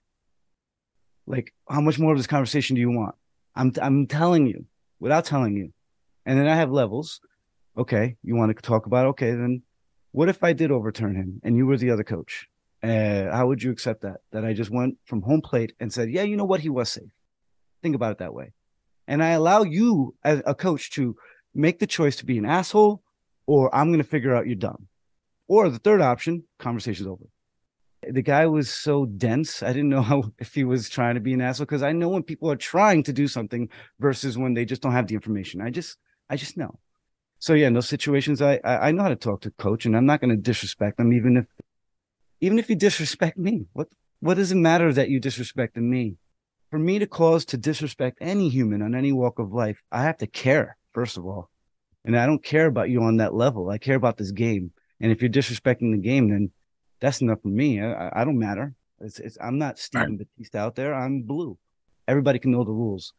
Like, 1.26 1.52
how 1.68 1.80
much 1.80 1.98
more 1.98 2.12
of 2.12 2.18
this 2.18 2.26
conversation 2.26 2.74
do 2.74 2.80
you 2.80 2.90
want? 2.90 3.14
I'm 3.54 3.72
I'm 3.80 4.06
telling 4.06 4.46
you 4.46 4.64
without 4.98 5.24
telling 5.24 5.56
you. 5.56 5.72
And 6.24 6.38
then 6.38 6.48
I 6.48 6.56
have 6.56 6.70
levels. 6.70 7.20
Okay, 7.76 8.16
you 8.22 8.36
want 8.36 8.54
to 8.54 8.62
talk 8.62 8.86
about? 8.86 9.06
Okay, 9.06 9.30
then 9.30 9.62
what 10.12 10.28
if 10.28 10.44
I 10.44 10.52
did 10.52 10.70
overturn 10.70 11.14
him 11.14 11.40
and 11.42 11.56
you 11.56 11.66
were 11.66 11.76
the 11.76 11.90
other 11.90 12.04
coach? 12.04 12.48
Uh, 12.82 13.30
how 13.30 13.46
would 13.46 13.62
you 13.62 13.70
accept 13.70 14.02
that? 14.02 14.18
That 14.32 14.44
I 14.44 14.52
just 14.52 14.70
went 14.70 14.98
from 15.04 15.22
home 15.22 15.40
plate 15.40 15.72
and 15.80 15.92
said, 15.92 16.10
yeah, 16.10 16.22
you 16.22 16.36
know 16.36 16.44
what, 16.44 16.60
he 16.60 16.68
was 16.68 16.90
safe. 16.90 17.10
Think 17.82 17.94
about 17.94 18.12
it 18.12 18.18
that 18.18 18.34
way, 18.34 18.52
and 19.08 19.22
I 19.22 19.30
allow 19.30 19.62
you 19.62 20.14
as 20.22 20.42
a 20.46 20.54
coach 20.54 20.90
to 20.92 21.16
make 21.54 21.78
the 21.78 21.86
choice 21.86 22.16
to 22.16 22.26
be 22.26 22.38
an 22.38 22.46
asshole, 22.46 23.02
or 23.46 23.74
I'm 23.74 23.88
going 23.88 23.98
to 23.98 24.08
figure 24.08 24.34
out 24.34 24.46
you're 24.46 24.54
dumb, 24.54 24.86
or 25.48 25.68
the 25.68 25.78
third 25.78 26.00
option, 26.00 26.44
conversation's 26.58 27.08
over 27.08 27.24
the 28.08 28.22
guy 28.22 28.46
was 28.46 28.70
so 28.70 29.06
dense. 29.06 29.62
I 29.62 29.68
didn't 29.68 29.88
know 29.88 30.02
how 30.10 30.32
if 30.38 30.54
he 30.54 30.64
was 30.64 30.88
trying 30.88 31.14
to 31.14 31.20
be 31.20 31.32
an 31.32 31.40
asshole 31.40 31.66
because 31.66 31.82
I 31.82 31.92
know 31.92 32.08
when 32.08 32.22
people 32.22 32.50
are 32.50 32.56
trying 32.56 33.02
to 33.04 33.12
do 33.12 33.28
something 33.28 33.68
versus 34.00 34.36
when 34.36 34.54
they 34.54 34.64
just 34.64 34.82
don't 34.82 34.92
have 34.92 35.06
the 35.06 35.14
information. 35.14 35.60
I 35.60 35.70
just 35.70 35.98
I 36.28 36.36
just 36.36 36.56
know. 36.56 36.78
So 37.42 37.54
yeah, 37.54 37.66
in 37.66 37.74
those 37.74 37.88
situations, 37.88 38.40
I 38.40 38.60
I, 38.62 38.88
I 38.88 38.92
know 38.92 39.02
how 39.02 39.08
to 39.08 39.16
talk 39.16 39.40
to 39.40 39.50
coach, 39.50 39.84
and 39.84 39.96
I'm 39.96 40.06
not 40.06 40.20
going 40.20 40.30
to 40.30 40.36
disrespect 40.50 40.96
them, 40.96 41.12
even 41.12 41.36
if 41.38 41.46
even 42.40 42.60
if 42.60 42.70
you 42.70 42.76
disrespect 42.76 43.36
me. 43.36 43.66
What 43.72 43.88
what 44.20 44.34
does 44.34 44.52
it 44.52 44.54
matter 44.70 44.92
that 44.92 45.08
you 45.08 45.20
disrespected 45.20 45.82
me? 45.82 46.18
For 46.70 46.78
me 46.78 47.00
to 47.00 47.06
cause 47.08 47.44
to 47.46 47.56
disrespect 47.56 48.18
any 48.20 48.48
human 48.48 48.80
on 48.80 48.94
any 48.94 49.10
walk 49.10 49.40
of 49.40 49.52
life, 49.52 49.82
I 49.90 50.04
have 50.04 50.18
to 50.18 50.28
care 50.28 50.76
first 50.92 51.16
of 51.16 51.26
all, 51.26 51.50
and 52.04 52.16
I 52.16 52.26
don't 52.26 52.44
care 52.44 52.66
about 52.66 52.90
you 52.90 53.02
on 53.02 53.16
that 53.16 53.34
level. 53.34 53.70
I 53.70 53.78
care 53.78 53.96
about 53.96 54.18
this 54.18 54.30
game, 54.30 54.70
and 55.00 55.10
if 55.10 55.20
you're 55.20 55.28
disrespecting 55.28 55.90
the 55.90 56.08
game, 56.10 56.28
then 56.30 56.52
that's 57.00 57.22
enough 57.22 57.42
for 57.42 57.48
me. 57.48 57.82
I, 57.82 58.20
I 58.20 58.24
don't 58.24 58.38
matter. 58.38 58.76
It's, 59.00 59.18
it's 59.18 59.36
I'm 59.40 59.58
not 59.58 59.80
Stephen 59.80 60.16
right. 60.16 60.28
Batista 60.36 60.58
out 60.60 60.76
there. 60.76 60.94
I'm 60.94 61.22
blue. 61.22 61.58
Everybody 62.06 62.38
can 62.38 62.52
know 62.52 62.62
the 62.62 62.70
rules, 62.70 63.14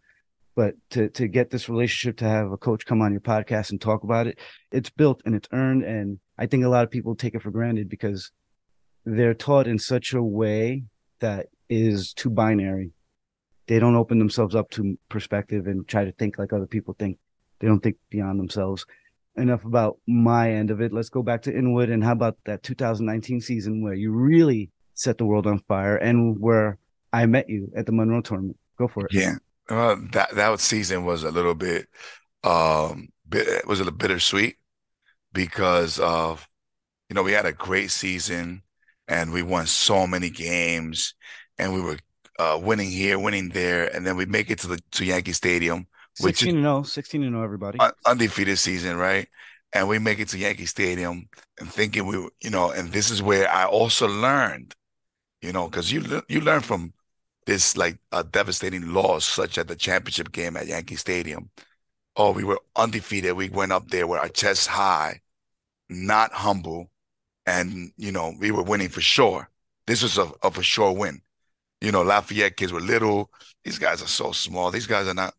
but 0.55 0.75
to 0.91 1.09
to 1.09 1.27
get 1.27 1.49
this 1.49 1.69
relationship 1.69 2.17
to 2.17 2.25
have 2.25 2.51
a 2.51 2.57
coach 2.57 2.85
come 2.85 3.01
on 3.01 3.11
your 3.11 3.21
podcast 3.21 3.71
and 3.71 3.81
talk 3.81 4.03
about 4.03 4.27
it, 4.27 4.39
it's 4.71 4.89
built 4.89 5.21
and 5.25 5.35
it's 5.35 5.49
earned. 5.51 5.83
And 5.83 6.19
I 6.37 6.45
think 6.45 6.63
a 6.63 6.69
lot 6.69 6.83
of 6.83 6.91
people 6.91 7.15
take 7.15 7.35
it 7.35 7.41
for 7.41 7.51
granted 7.51 7.89
because 7.89 8.31
they're 9.05 9.33
taught 9.33 9.67
in 9.67 9.79
such 9.79 10.13
a 10.13 10.23
way 10.23 10.83
that 11.19 11.47
is 11.69 12.13
too 12.13 12.29
binary. 12.29 12.91
They 13.67 13.79
don't 13.79 13.95
open 13.95 14.19
themselves 14.19 14.55
up 14.55 14.69
to 14.71 14.97
perspective 15.09 15.67
and 15.67 15.87
try 15.87 16.05
to 16.05 16.11
think 16.11 16.37
like 16.37 16.53
other 16.53 16.67
people 16.67 16.95
think. 16.97 17.17
They 17.59 17.67
don't 17.67 17.79
think 17.79 17.97
beyond 18.09 18.39
themselves 18.39 18.85
enough 19.35 19.65
about 19.65 19.97
my 20.07 20.51
end 20.51 20.69
of 20.69 20.81
it. 20.81 20.93
Let's 20.93 21.09
go 21.09 21.23
back 21.23 21.41
to 21.43 21.51
Inwood 21.51 21.89
and 21.89 22.03
how 22.03 22.11
about 22.11 22.37
that 22.45 22.63
2019 22.63 23.41
season 23.41 23.81
where 23.81 23.93
you 23.93 24.11
really 24.11 24.69
set 24.93 25.17
the 25.17 25.25
world 25.25 25.47
on 25.47 25.59
fire 25.67 25.95
and 25.97 26.39
where 26.39 26.77
I 27.11 27.25
met 27.25 27.49
you 27.49 27.71
at 27.75 27.85
the 27.85 27.91
Monroe 27.91 28.21
tournament. 28.21 28.57
Go 28.77 28.87
for 28.87 29.05
it. 29.05 29.13
Yeah. 29.13 29.35
Well, 29.69 29.97
that 30.11 30.35
that 30.35 30.59
season 30.59 31.05
was 31.05 31.23
a 31.23 31.31
little 31.31 31.55
bit 31.55 31.87
um 32.43 33.09
bit 33.27 33.47
it 33.47 33.67
was 33.67 33.79
a 33.79 33.83
little 33.83 33.97
bittersweet 33.97 34.57
because 35.31 35.99
of 35.99 36.47
you 37.09 37.15
know 37.15 37.23
we 37.23 37.31
had 37.31 37.45
a 37.45 37.53
great 37.53 37.91
season 37.91 38.63
and 39.07 39.31
we 39.31 39.41
won 39.41 39.67
so 39.67 40.07
many 40.07 40.29
games 40.29 41.15
and 41.57 41.73
we 41.73 41.81
were 41.81 41.97
uh, 42.39 42.59
winning 42.61 42.89
here, 42.89 43.19
winning 43.19 43.49
there, 43.49 43.93
and 43.95 44.05
then 44.05 44.17
we 44.17 44.25
make 44.25 44.49
it 44.49 44.59
to 44.59 44.67
the 44.67 44.79
to 44.91 45.05
Yankee 45.05 45.33
Stadium 45.33 45.87
16 46.15 46.55
and 46.55 46.63
0, 46.63 46.83
16 46.83 47.23
and 47.23 47.33
0, 47.33 47.43
everybody. 47.43 47.79
Undefeated 48.05 48.57
season, 48.57 48.97
right? 48.97 49.27
And 49.73 49.87
we 49.87 49.99
make 49.99 50.19
it 50.19 50.29
to 50.29 50.37
Yankee 50.37 50.65
Stadium 50.65 51.27
and 51.59 51.71
thinking 51.71 52.05
we, 52.05 52.17
you 52.41 52.49
know, 52.49 52.71
and 52.71 52.91
this 52.91 53.09
is 53.09 53.21
where 53.23 53.49
I 53.49 53.65
also 53.65 54.07
learned, 54.07 54.75
you 55.41 55.51
know, 55.51 55.67
because 55.67 55.91
you 55.91 56.21
you 56.27 56.41
learn 56.41 56.61
from 56.61 56.93
this 57.45 57.77
like 57.77 57.97
a 58.11 58.23
devastating 58.23 58.93
loss, 58.93 59.25
such 59.25 59.57
as 59.57 59.65
the 59.65 59.75
championship 59.75 60.31
game 60.31 60.57
at 60.57 60.67
Yankee 60.67 60.95
Stadium. 60.95 61.49
Oh, 62.15 62.31
we 62.31 62.43
were 62.43 62.59
undefeated. 62.75 63.33
We 63.33 63.49
went 63.49 63.71
up 63.71 63.89
there 63.89 64.07
with 64.07 64.19
our 64.19 64.29
chest 64.29 64.67
high, 64.67 65.21
not 65.89 66.31
humble, 66.31 66.91
and 67.45 67.91
you 67.97 68.11
know 68.11 68.33
we 68.39 68.51
were 68.51 68.63
winning 68.63 68.89
for 68.89 69.01
sure. 69.01 69.49
This 69.87 70.03
was 70.03 70.17
a, 70.17 70.31
a 70.43 70.51
for 70.51 70.63
sure 70.63 70.91
win. 70.91 71.21
You 71.81 71.91
know, 71.91 72.03
Lafayette 72.03 72.55
kids 72.55 72.71
were 72.71 72.79
little. 72.79 73.29
These 73.63 73.79
guys 73.79 74.01
are 74.01 74.07
so 74.07 74.31
small. 74.31 74.71
These 74.71 74.87
guys 74.87 75.07
are 75.07 75.13
not, 75.13 75.33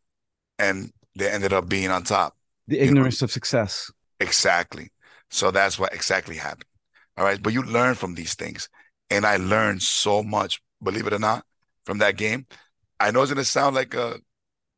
and 0.58 0.92
they 1.16 1.30
ended 1.30 1.52
up 1.52 1.68
being 1.68 1.90
on 1.90 2.02
top. 2.02 2.36
The 2.66 2.80
ignorance 2.80 3.20
you 3.20 3.24
know? 3.24 3.26
of 3.26 3.32
success. 3.32 3.90
Exactly. 4.20 4.90
So 5.30 5.50
that's 5.50 5.78
what 5.78 5.94
exactly 5.94 6.36
happened. 6.36 6.64
All 7.16 7.24
right. 7.24 7.42
But 7.42 7.52
you 7.52 7.62
learn 7.62 7.94
from 7.94 8.14
these 8.14 8.34
things. 8.34 8.68
And 9.10 9.26
I 9.26 9.36
learned 9.36 9.82
so 9.82 10.22
much, 10.22 10.60
believe 10.82 11.06
it 11.06 11.12
or 11.12 11.18
not, 11.18 11.44
from 11.84 11.98
that 11.98 12.16
game. 12.16 12.46
I 13.00 13.10
know 13.10 13.22
it's 13.22 13.32
going 13.32 13.42
to 13.42 13.48
sound 13.48 13.74
like 13.74 13.94
a, 13.94 14.18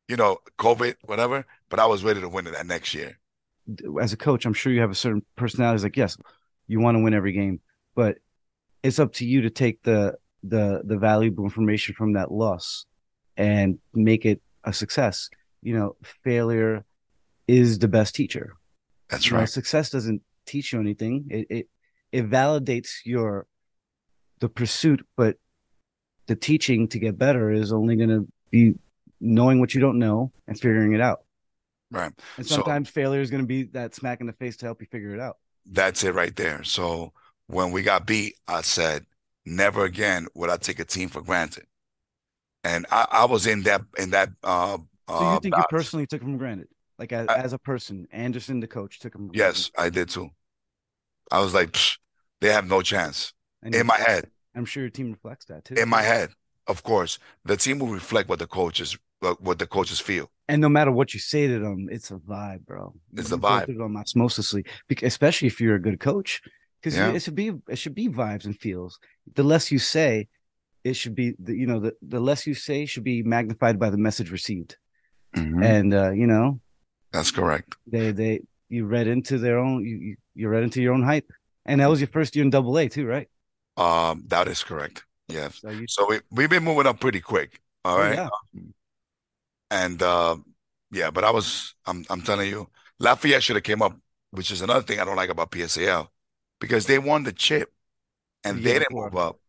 you 0.07 0.15
know, 0.15 0.37
COVID, 0.57 0.95
whatever, 1.05 1.45
but 1.69 1.79
I 1.79 1.85
was 1.85 2.03
ready 2.03 2.21
to 2.21 2.29
win 2.29 2.47
it 2.47 2.53
that 2.53 2.65
next 2.65 2.93
year. 2.93 3.19
As 4.01 4.13
a 4.13 4.17
coach, 4.17 4.45
I'm 4.45 4.53
sure 4.53 4.71
you 4.71 4.81
have 4.81 4.91
a 4.91 4.95
certain 4.95 5.23
personality. 5.35 5.75
It's 5.75 5.83
like, 5.83 5.97
yes, 5.97 6.17
you 6.67 6.79
want 6.79 6.97
to 6.97 7.03
win 7.03 7.13
every 7.13 7.33
game, 7.33 7.59
but 7.95 8.17
it's 8.83 8.99
up 8.99 9.13
to 9.13 9.25
you 9.25 9.41
to 9.41 9.49
take 9.49 9.83
the 9.83 10.15
the 10.43 10.81
the 10.85 10.97
valuable 10.97 11.43
information 11.43 11.95
from 11.95 12.13
that 12.13 12.31
loss 12.31 12.85
and 13.35 13.79
make 13.93 14.25
it 14.25 14.41
a 14.63 14.71
success. 14.71 15.29
You 15.61 15.77
know, 15.77 15.95
failure 16.23 16.85
is 17.47 17.79
the 17.79 17.87
best 17.87 18.15
teacher. 18.15 18.53
That's 19.09 19.27
you 19.27 19.35
right. 19.35 19.41
Know, 19.41 19.45
success 19.45 19.89
doesn't 19.89 20.21
teach 20.45 20.71
you 20.71 20.79
anything. 20.79 21.25
It, 21.29 21.47
it 21.49 21.69
it 22.11 22.29
validates 22.29 22.89
your 23.03 23.47
the 24.39 24.49
pursuit, 24.49 25.05
but 25.15 25.37
the 26.27 26.35
teaching 26.35 26.87
to 26.89 26.99
get 26.99 27.17
better 27.17 27.51
is 27.51 27.73
only 27.73 27.95
going 27.95 28.09
to 28.09 28.27
be 28.51 28.75
knowing 29.19 29.59
what 29.59 29.73
you 29.73 29.81
don't 29.81 29.99
know 29.99 30.31
and 30.47 30.59
figuring 30.59 30.93
it 30.93 31.01
out. 31.01 31.21
Right. 31.89 32.11
And 32.35 32.45
sometimes 32.45 32.89
so, 32.89 32.93
failure 32.93 33.21
is 33.21 33.31
going 33.31 33.43
to 33.43 33.47
be 33.47 33.63
that 33.63 33.95
smack 33.95 34.21
in 34.21 34.27
the 34.27 34.33
face 34.33 34.57
to 34.57 34.65
help 34.65 34.81
you 34.81 34.87
figure 34.91 35.13
it 35.13 35.19
out. 35.19 35.37
That's 35.65 36.03
it 36.03 36.13
right 36.13 36.35
there. 36.35 36.63
So 36.63 37.13
when 37.47 37.71
we 37.71 37.81
got 37.81 38.05
beat, 38.05 38.35
I 38.47 38.61
said, 38.61 39.05
never 39.45 39.85
again 39.85 40.27
would 40.35 40.49
I 40.49 40.57
take 40.57 40.79
a 40.79 40.85
team 40.85 41.09
for 41.09 41.21
granted. 41.21 41.65
And 42.63 42.85
I, 42.91 43.07
I 43.09 43.25
was 43.25 43.47
in 43.47 43.63
that 43.63 43.81
in 43.97 44.09
that. 44.09 44.29
Uh, 44.43 44.77
so 45.09 45.21
you 45.21 45.25
uh, 45.27 45.39
think 45.39 45.55
you 45.55 45.63
personally 45.69 46.05
took 46.05 46.21
him 46.21 46.33
for 46.33 46.39
granted, 46.39 46.67
like 46.99 47.13
as, 47.13 47.27
I, 47.29 47.37
as 47.37 47.53
a 47.53 47.57
person, 47.57 48.07
Anderson, 48.11 48.59
the 48.59 48.67
coach, 48.67 48.99
took 48.99 49.15
him. 49.15 49.31
yes, 49.33 49.71
I 49.77 49.89
did 49.89 50.09
too. 50.09 50.29
I 51.31 51.39
was 51.39 51.53
like, 51.53 51.77
they 52.41 52.51
have 52.51 52.67
no 52.67 52.81
chance 52.81 53.33
and 53.63 53.73
in 53.73 53.87
my 53.87 53.97
head. 53.97 54.29
I'm 54.57 54.65
sure 54.65 54.83
your 54.83 54.89
team 54.89 55.11
reflects 55.11 55.45
that 55.45 55.65
too. 55.65 55.75
In 55.75 55.87
my 55.87 56.01
head, 56.01 56.31
of 56.67 56.83
course, 56.83 57.19
the 57.45 57.55
team 57.55 57.79
will 57.79 57.87
reflect 57.87 58.27
what 58.27 58.39
the 58.39 58.47
coaches 58.47 58.97
what 59.19 59.57
the 59.57 59.67
coaches 59.67 59.99
feel. 59.99 60.29
And 60.47 60.61
no 60.61 60.69
matter 60.69 60.91
what 60.91 61.13
you 61.13 61.19
say 61.19 61.47
to 61.47 61.59
them, 61.59 61.87
it's 61.91 62.11
a 62.11 62.15
vibe, 62.15 62.65
bro. 62.65 62.93
It's 63.13 63.31
a 63.31 63.37
vibe. 63.37 63.67
Them 63.67 63.95
osmosisly, 63.95 64.65
especially 65.01 65.47
if 65.47 65.59
you're 65.59 65.75
a 65.75 65.81
good 65.81 65.99
coach, 65.99 66.41
because 66.79 66.97
yeah. 66.97 67.11
it 67.11 67.21
should 67.21 67.35
be 67.35 67.51
it 67.67 67.77
should 67.77 67.95
be 67.95 68.09
vibes 68.09 68.45
and 68.45 68.57
feels. 68.57 68.99
The 69.35 69.43
less 69.43 69.71
you 69.71 69.79
say, 69.79 70.27
it 70.83 70.95
should 70.95 71.15
be 71.15 71.33
the 71.39 71.55
you 71.55 71.67
know 71.67 71.79
the 71.79 71.93
the 72.01 72.19
less 72.19 72.47
you 72.47 72.53
say 72.53 72.85
should 72.85 73.03
be 73.03 73.23
magnified 73.23 73.79
by 73.79 73.89
the 73.89 73.97
message 73.97 74.31
received. 74.31 74.77
Mm-hmm. 75.35 75.63
And 75.63 75.93
uh, 75.93 76.11
you 76.11 76.27
know, 76.27 76.59
that's 77.11 77.31
correct. 77.31 77.75
They 77.85 78.11
they 78.11 78.41
you 78.69 78.85
read 78.85 79.07
into 79.07 79.37
their 79.37 79.57
own 79.57 79.83
you 79.85 80.15
you 80.35 80.49
read 80.49 80.63
into 80.63 80.81
your 80.81 80.93
own 80.93 81.03
hype. 81.03 81.29
And 81.65 81.81
that 81.81 81.89
was 81.89 81.99
your 81.99 82.07
first 82.07 82.33
year 82.33 82.45
in 82.45 82.49
double 82.49 82.77
A 82.77 82.87
too, 82.87 83.05
right? 83.05 83.27
Um, 83.77 84.23
that 84.27 84.47
is 84.47 84.63
correct. 84.63 85.05
Yeah. 85.27 85.49
So, 85.49 85.69
you... 85.69 85.85
so 85.87 86.07
we 86.07 86.19
we've 86.31 86.49
been 86.49 86.63
moving 86.63 86.87
up 86.87 86.99
pretty 86.99 87.21
quick. 87.21 87.61
All 87.85 87.97
oh, 87.97 87.99
right. 87.99 88.15
Yeah. 88.15 88.29
And 89.69 90.01
uh, 90.01 90.37
yeah, 90.91 91.11
but 91.11 91.23
I 91.23 91.31
was 91.31 91.75
I'm 91.85 92.05
I'm 92.09 92.21
telling 92.21 92.49
you, 92.49 92.69
Lafayette 92.99 93.43
should 93.43 93.55
have 93.55 93.63
came 93.63 93.81
up, 93.81 93.97
which 94.31 94.51
is 94.51 94.61
another 94.61 94.81
thing 94.81 94.99
I 94.99 95.05
don't 95.05 95.15
like 95.15 95.29
about 95.29 95.51
PSAL, 95.51 96.07
because 96.59 96.85
they 96.85 96.99
won 96.99 97.23
the 97.23 97.33
chip 97.33 97.71
and 98.43 98.63
they 98.63 98.73
didn't 98.73 98.93
move 98.93 99.15
up. 99.15 99.39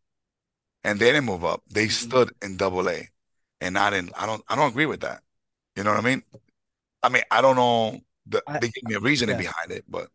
And 0.84 0.98
they 0.98 1.06
didn't 1.06 1.26
move 1.26 1.44
up. 1.44 1.62
They 1.68 1.86
mm-hmm. 1.86 2.08
stood 2.08 2.32
in 2.42 2.56
double 2.56 2.88
A. 2.88 3.08
And 3.60 3.76
I 3.76 3.90
didn't 3.90 4.12
I 4.16 4.26
don't 4.26 4.42
I 4.48 4.56
don't 4.56 4.70
agree 4.70 4.86
with 4.86 5.00
that. 5.00 5.22
You 5.74 5.84
know 5.84 5.90
what 5.90 6.00
I 6.00 6.08
mean? 6.08 6.22
I 7.02 7.08
mean, 7.08 7.22
I 7.30 7.40
don't 7.40 7.56
know 7.56 8.00
the, 8.26 8.42
I, 8.46 8.58
they 8.58 8.68
give 8.68 8.84
me 8.84 8.94
a 8.94 9.00
reasoning 9.00 9.36
yeah. 9.36 9.42
behind 9.42 9.70
it, 9.70 9.84
but 9.88 10.08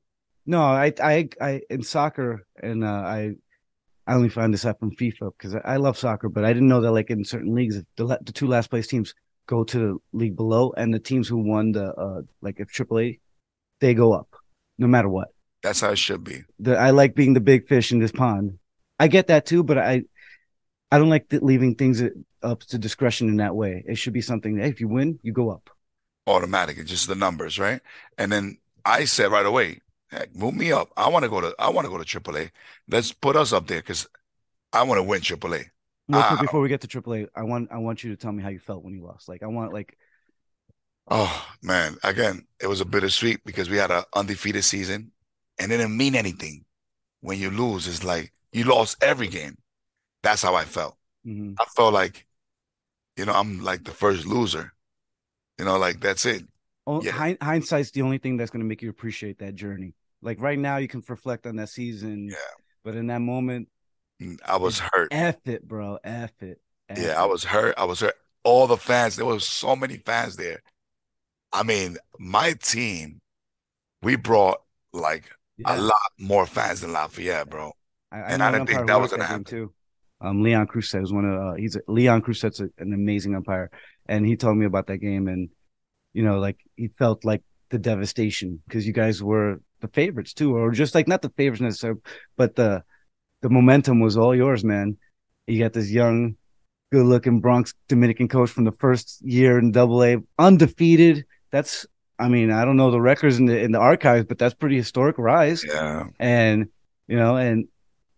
no, 0.45 0.61
I, 0.61 0.93
I, 1.01 1.29
I 1.39 1.61
in 1.69 1.83
soccer, 1.83 2.45
and 2.61 2.83
uh, 2.83 2.87
I, 2.87 3.35
I 4.05 4.15
only 4.15 4.29
find 4.29 4.53
this 4.53 4.65
out 4.65 4.79
from 4.79 4.95
FIFA 4.95 5.31
because 5.37 5.55
I, 5.55 5.61
I, 5.63 5.77
love 5.77 5.97
soccer, 5.97 6.29
but 6.29 6.43
I 6.43 6.51
didn't 6.51 6.67
know 6.67 6.81
that 6.81 6.91
like 6.91 7.09
in 7.09 7.23
certain 7.23 7.55
leagues, 7.55 7.81
the, 7.95 8.19
the 8.21 8.31
two 8.33 8.47
last 8.47 8.69
place 8.69 8.87
teams 8.87 9.13
go 9.47 9.63
to 9.63 9.77
the 9.79 9.97
league 10.11 10.35
below, 10.35 10.73
and 10.75 10.93
the 10.93 10.99
teams 10.99 11.27
who 11.27 11.37
won 11.37 11.71
the 11.71 11.93
uh, 11.93 12.21
like 12.41 12.59
if 12.59 12.71
AAA, 12.71 13.19
they 13.79 13.93
go 13.93 14.13
up, 14.13 14.29
no 14.77 14.87
matter 14.87 15.09
what. 15.09 15.29
That's 15.61 15.79
how 15.79 15.91
it 15.91 15.97
should 15.97 16.23
be. 16.23 16.43
The, 16.59 16.77
I 16.77 16.89
like 16.89 17.15
being 17.15 17.33
the 17.33 17.39
big 17.39 17.67
fish 17.67 17.91
in 17.91 17.99
this 17.99 18.11
pond. 18.11 18.59
I 18.99 19.07
get 19.07 19.27
that 19.27 19.45
too, 19.45 19.63
but 19.63 19.77
I, 19.77 20.03
I 20.91 20.97
don't 20.97 21.09
like 21.09 21.27
leaving 21.31 21.75
things 21.75 22.03
up 22.41 22.59
to 22.61 22.77
discretion 22.77 23.29
in 23.29 23.37
that 23.37 23.55
way. 23.55 23.83
It 23.87 23.95
should 23.95 24.13
be 24.13 24.21
something 24.21 24.57
that 24.57 24.67
if 24.67 24.81
you 24.81 24.87
win, 24.87 25.19
you 25.23 25.31
go 25.31 25.49
up. 25.49 25.69
Automatic, 26.27 26.77
it's 26.77 26.89
just 26.89 27.07
the 27.07 27.15
numbers, 27.15 27.57
right? 27.57 27.81
And 28.17 28.31
then 28.31 28.57
I 28.85 29.05
said 29.05 29.31
right 29.31 29.45
away, 29.45 29.81
Heck, 30.13 30.35
move 30.35 30.53
me 30.53 30.71
up. 30.71 30.91
I 30.95 31.09
want 31.09 31.23
to 31.23 31.29
go 31.29 31.41
to 31.41 31.55
I 31.57 31.69
want 31.69 31.85
to 31.85 31.91
go 31.91 31.97
to 31.97 32.19
AAA. 32.19 32.51
Let's 32.87 33.11
put 33.11 33.35
us 33.35 33.51
up 33.51 33.65
there 33.65 33.79
because 33.79 34.07
I 34.71 34.83
want 34.83 34.99
to 34.99 35.03
win 35.03 35.21
AAA. 35.21 35.65
Real 36.07 36.37
before 36.39 36.61
we 36.61 36.69
get 36.69 36.81
to 36.81 36.87
AAA, 36.87 37.29
I 37.35 37.41
want 37.43 37.71
I 37.71 37.79
want 37.79 38.03
you 38.03 38.11
to 38.11 38.15
tell 38.15 38.31
me 38.31 38.43
how 38.43 38.49
you 38.49 38.59
felt 38.59 38.83
when 38.83 38.93
you 38.93 39.03
lost. 39.03 39.27
Like 39.27 39.41
I 39.41 39.47
want 39.47 39.73
like 39.73 39.97
Oh 41.09 41.47
man, 41.63 41.97
again, 42.03 42.45
it 42.61 42.67
was 42.67 42.79
a 42.79 42.85
bittersweet 42.85 43.43
because 43.43 43.71
we 43.71 43.77
had 43.77 43.89
an 43.89 44.03
undefeated 44.13 44.63
season 44.63 45.11
and 45.57 45.71
it 45.71 45.77
didn't 45.77 45.97
mean 45.97 46.15
anything. 46.15 46.65
When 47.21 47.39
you 47.39 47.49
lose, 47.49 47.87
it's 47.87 48.03
like 48.03 48.33
you 48.51 48.65
lost 48.65 49.01
every 49.01 49.27
game. 49.27 49.57
That's 50.21 50.43
how 50.43 50.53
I 50.53 50.65
felt. 50.65 50.95
Mm-hmm. 51.25 51.53
I 51.59 51.65
felt 51.75 51.93
like, 51.93 52.27
you 53.17 53.25
know, 53.25 53.33
I'm 53.33 53.63
like 53.63 53.83
the 53.83 53.91
first 53.91 54.27
loser. 54.27 54.73
You 55.57 55.65
know, 55.65 55.77
like 55.77 55.99
that's 56.01 56.25
it. 56.25 56.43
Oh, 56.85 57.01
yeah. 57.01 57.35
hindsight's 57.41 57.91
the 57.91 58.01
only 58.01 58.17
thing 58.17 58.37
that's 58.37 58.51
going 58.51 58.61
to 58.61 58.67
make 58.67 58.81
you 58.81 58.89
appreciate 58.89 59.39
that 59.39 59.55
journey. 59.55 59.93
Like 60.23 60.41
right 60.41 60.57
now, 60.57 60.77
you 60.77 60.87
can 60.87 61.03
reflect 61.07 61.45
on 61.45 61.57
that 61.57 61.69
season. 61.69 62.29
Yeah. 62.29 62.37
But 62.83 62.95
in 62.95 63.07
that 63.07 63.19
moment, 63.19 63.69
mm, 64.21 64.39
I 64.45 64.57
was 64.57 64.79
hurt. 64.79 65.09
F 65.11 65.37
it, 65.45 65.67
bro. 65.67 65.99
F 66.03 66.31
it. 66.41 66.59
F 66.89 66.97
yeah, 66.97 67.11
it. 67.11 67.17
I 67.17 67.25
was 67.25 67.43
hurt. 67.43 67.75
I 67.77 67.85
was 67.85 67.99
hurt. 67.99 68.15
All 68.43 68.67
the 68.67 68.77
fans, 68.77 69.15
there 69.15 69.25
was 69.25 69.47
so 69.47 69.75
many 69.75 69.97
fans 69.97 70.35
there. 70.35 70.61
I 71.53 71.63
mean, 71.63 71.97
my 72.19 72.53
team, 72.53 73.21
we 74.01 74.15
brought 74.15 74.59
like 74.91 75.29
yeah. 75.57 75.75
a 75.75 75.81
lot 75.81 75.99
more 76.19 76.45
fans 76.45 76.81
than 76.81 76.93
Lafayette, 76.93 77.49
bro. 77.49 77.71
I, 78.11 78.17
I 78.17 78.21
and 78.29 78.43
I 78.43 78.51
didn't 78.51 78.67
think 78.67 78.87
that 78.87 78.99
was 78.99 79.11
gonna 79.11 79.23
happen 79.23 79.43
too. 79.43 79.73
Um, 80.19 80.41
Leon 80.41 80.67
Crusett 80.67 81.01
was 81.01 81.11
one 81.11 81.25
of 81.25 81.39
uh, 81.39 81.53
he's 81.55 81.75
a, 81.75 81.81
Leon 81.87 82.21
Crusett's 82.21 82.59
a, 82.59 82.69
an 82.77 82.93
amazing 82.93 83.35
umpire, 83.35 83.69
and 84.07 84.25
he 84.25 84.35
told 84.35 84.57
me 84.57 84.65
about 84.65 84.87
that 84.87 84.97
game, 84.97 85.27
and 85.27 85.49
you 86.13 86.23
know, 86.23 86.39
like 86.39 86.57
he 86.75 86.87
felt 86.87 87.25
like 87.25 87.43
the 87.69 87.79
devastation 87.79 88.61
because 88.67 88.85
you 88.85 88.93
guys 88.93 89.21
were 89.21 89.59
the 89.83 89.89
favorites 89.89 90.33
too, 90.33 90.55
or 90.55 90.71
just 90.71 90.95
like 90.95 91.07
not 91.07 91.21
the 91.21 91.29
favorites 91.29 91.61
necessarily, 91.61 91.99
but 92.35 92.55
the 92.55 92.83
the 93.41 93.49
momentum 93.49 93.99
was 93.99 94.17
all 94.17 94.33
yours, 94.33 94.63
man. 94.63 94.97
You 95.45 95.59
got 95.59 95.73
this 95.73 95.91
young, 95.91 96.37
good 96.91 97.05
looking 97.05 97.41
Bronx 97.41 97.75
Dominican 97.89 98.29
coach 98.29 98.49
from 98.49 98.63
the 98.63 98.71
first 98.71 99.21
year 99.21 99.59
in 99.59 99.71
double 99.71 100.03
A, 100.03 100.17
undefeated. 100.39 101.25
That's 101.51 101.85
I 102.17 102.29
mean, 102.29 102.51
I 102.51 102.65
don't 102.65 102.77
know 102.77 102.89
the 102.89 103.01
records 103.01 103.37
in 103.37 103.45
the 103.45 103.59
in 103.59 103.73
the 103.73 103.79
archives, 103.79 104.25
but 104.25 104.39
that's 104.39 104.55
pretty 104.55 104.77
historic 104.77 105.17
rise. 105.19 105.63
Yeah. 105.63 106.07
And 106.17 106.69
you 107.07 107.17
know, 107.17 107.35
and 107.35 107.67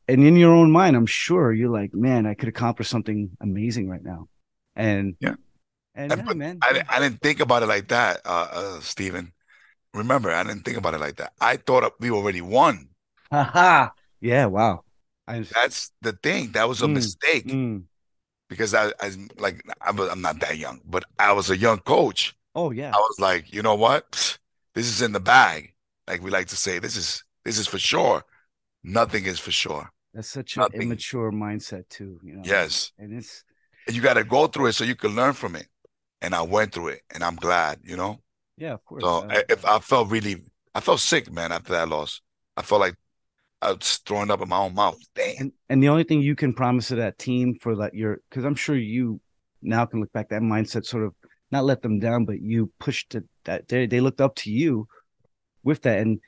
and 0.08 0.24
in 0.24 0.38
your 0.38 0.54
own 0.54 0.72
mind, 0.72 0.96
I'm 0.96 1.08
sure 1.08 1.52
you're 1.52 1.72
like, 1.72 1.94
man, 1.94 2.28
I 2.28 2.36
could 2.36 2.48
accomplish 2.48 2.88
something 2.88 3.32
amazing 3.42 3.90
right 3.90 4.04
now. 4.04 4.30
And 4.76 5.16
yeah. 5.20 5.36
And 5.96 6.12
yeah, 6.12 6.34
man. 6.34 6.60
I, 6.62 6.84
I 6.90 7.00
didn't 7.00 7.22
think 7.22 7.40
about 7.40 7.64
it 7.64 7.68
like 7.68 7.88
that, 7.88 8.20
uh, 8.26 8.48
uh, 8.52 8.80
Stephen 8.82 9.32
remember, 9.96 10.32
I 10.32 10.44
didn't 10.44 10.64
think 10.64 10.78
about 10.78 10.94
it 10.94 11.00
like 11.00 11.16
that. 11.18 11.34
I 11.40 11.58
thought 11.58 11.94
we 12.00 12.12
already 12.12 12.42
won. 12.42 12.90
Haha. 13.32 13.90
yeah. 14.22 14.46
Wow. 14.46 14.84
I, 15.28 15.40
That's 15.40 15.92
the 16.02 16.14
thing. 16.14 16.52
That 16.52 16.68
was 16.68 16.82
a 16.82 16.86
mm, 16.86 16.94
mistake 16.94 17.48
mm. 17.48 17.84
because 18.50 18.74
I, 18.74 18.92
I 19.00 19.12
like 19.38 19.64
I'm, 19.82 20.00
I'm 20.00 20.22
not 20.22 20.40
that 20.42 20.58
young, 20.58 20.82
but 20.86 21.04
I 21.18 21.34
was 21.34 21.50
a 21.50 21.58
young 21.58 21.80
coach. 21.80 22.36
Oh 22.54 22.72
yeah. 22.72 22.92
I 22.94 22.98
was 22.98 23.20
like, 23.20 23.52
you 23.52 23.62
know 23.62 23.76
what? 23.76 24.38
This 24.76 24.88
is 24.88 25.02
in 25.02 25.14
the 25.14 25.20
bag. 25.20 25.74
Like 26.08 26.22
we 26.22 26.30
like 26.30 26.48
to 26.48 26.56
say, 26.56 26.80
this 26.80 26.96
is 26.96 27.24
this 27.44 27.58
is 27.58 27.68
for 27.68 27.80
sure. 27.80 28.24
Nothing 28.84 29.26
is 29.26 29.40
for 29.40 29.52
sure. 29.52 29.90
That's 30.14 30.30
such 30.30 30.58
an 30.58 30.68
immature 30.74 31.32
mindset 31.32 31.90
too. 31.90 32.20
You 32.24 32.36
know. 32.36 32.42
Yes. 32.46 32.92
And 33.00 33.18
it's 33.18 33.44
and 33.88 33.96
you 33.96 34.02
got 34.02 34.14
to 34.14 34.24
go 34.24 34.48
through 34.48 34.68
it 34.68 34.74
so 34.74 34.84
you 34.84 34.96
can 34.96 35.16
learn 35.16 35.34
from 35.34 35.56
it. 35.56 35.68
And 36.22 36.34
I 36.34 36.42
went 36.42 36.72
through 36.72 36.88
it, 36.88 37.02
and 37.14 37.24
I'm 37.24 37.36
glad. 37.36 37.80
You 37.84 37.98
know. 37.98 38.22
Yeah, 38.58 38.74
of 38.74 38.86
course. 38.86 39.04
So 39.04 39.28
uh, 39.30 39.42
if 39.50 39.66
I 39.66 39.80
felt 39.80 40.10
really, 40.10 40.44
I 40.74 40.80
felt 40.80 41.00
sick, 41.00 41.32
man, 41.32 41.52
after 41.52 41.74
that 41.74 41.90
loss. 41.90 42.22
I 42.58 42.62
felt 42.62 42.82
like 42.82 42.96
I 43.62 43.74
was 43.74 43.98
throwing 44.06 44.32
up 44.32 44.42
in 44.42 44.50
my 44.50 44.60
own 44.60 44.76
mouth. 44.76 44.98
Damn. 45.14 45.36
And, 45.40 45.52
and 45.70 45.84
the 45.84 45.90
only 45.90 46.04
thing 46.04 46.22
you 46.22 46.36
can 46.36 46.54
promise 46.54 46.88
to 46.90 46.96
that 46.96 47.18
team 47.18 47.58
for 47.60 47.76
that 47.78 47.94
your, 47.94 48.22
because 48.30 48.46
I'm 48.46 48.56
sure 48.56 48.78
you 48.78 49.20
now 49.62 49.86
can 49.86 50.00
look 50.00 50.14
back 50.14 50.30
that 50.30 50.42
mindset 50.42 50.86
sort 50.86 51.04
of 51.04 51.14
not 51.52 51.66
let 51.66 51.82
them 51.82 52.00
down, 52.00 52.26
but 52.26 52.42
you 52.42 52.72
pushed 52.80 53.16
it 53.16 53.24
that 53.44 53.68
they 53.68 53.86
they 53.86 54.00
looked 54.00 54.22
up 54.22 54.36
to 54.36 54.52
you 54.52 54.88
with 55.64 55.82
that, 55.84 56.00
and 56.00 56.20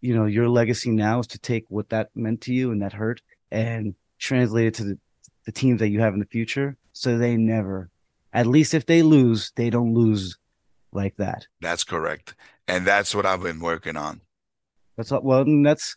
you 0.00 0.14
know 0.14 0.26
your 0.26 0.48
legacy 0.48 0.90
now 0.90 1.20
is 1.20 1.26
to 1.28 1.38
take 1.38 1.64
what 1.68 1.88
that 1.90 2.10
meant 2.14 2.42
to 2.42 2.54
you 2.54 2.70
and 2.70 2.82
that 2.82 2.92
hurt 2.92 3.20
and 3.50 3.94
translate 4.18 4.66
it 4.66 4.74
to 4.74 4.84
the, 4.84 4.98
the 5.46 5.52
teams 5.52 5.78
that 5.80 5.90
you 5.90 6.00
have 6.00 6.14
in 6.14 6.20
the 6.20 6.26
future, 6.26 6.76
so 6.92 7.16
they 7.16 7.36
never, 7.36 7.90
at 8.32 8.46
least 8.46 8.74
if 8.74 8.86
they 8.86 9.02
lose, 9.02 9.52
they 9.56 9.70
don't 9.70 9.94
lose 9.94 10.38
like 10.94 11.16
that. 11.16 11.46
That's 11.60 11.84
correct, 11.84 12.34
and 12.68 12.86
that's 12.86 13.14
what 13.14 13.26
I've 13.26 13.42
been 13.42 13.60
working 13.60 13.96
on. 13.96 14.20
That's 14.96 15.10
well, 15.10 15.44
that's 15.62 15.96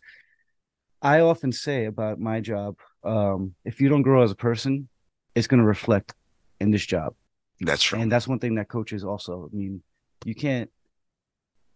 I 1.00 1.20
often 1.20 1.52
say 1.52 1.84
about 1.84 2.18
my 2.18 2.40
job. 2.40 2.76
Um, 3.04 3.54
if 3.64 3.80
you 3.80 3.88
don't 3.88 4.02
grow 4.02 4.22
as 4.22 4.32
a 4.32 4.36
person, 4.36 4.88
it's 5.34 5.46
going 5.46 5.60
to 5.60 5.66
reflect 5.66 6.14
in 6.60 6.70
this 6.70 6.84
job. 6.84 7.14
That's 7.60 7.82
true. 7.82 7.98
And 7.98 8.10
that's 8.10 8.26
one 8.26 8.38
thing 8.38 8.56
that 8.56 8.68
coaches 8.68 9.04
also. 9.04 9.48
I 9.52 9.56
mean, 9.56 9.82
you 10.24 10.34
can't, 10.34 10.70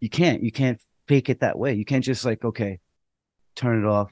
you 0.01 0.09
can't, 0.09 0.43
you 0.43 0.51
can't 0.51 0.81
fake 1.07 1.29
it 1.29 1.41
that 1.41 1.59
way. 1.59 1.75
You 1.75 1.85
can't 1.85 2.05
just 2.05 2.25
like, 2.25 2.45
okay, 2.45 2.81
turn 3.55 3.85
it 3.85 3.87
off, 3.87 4.11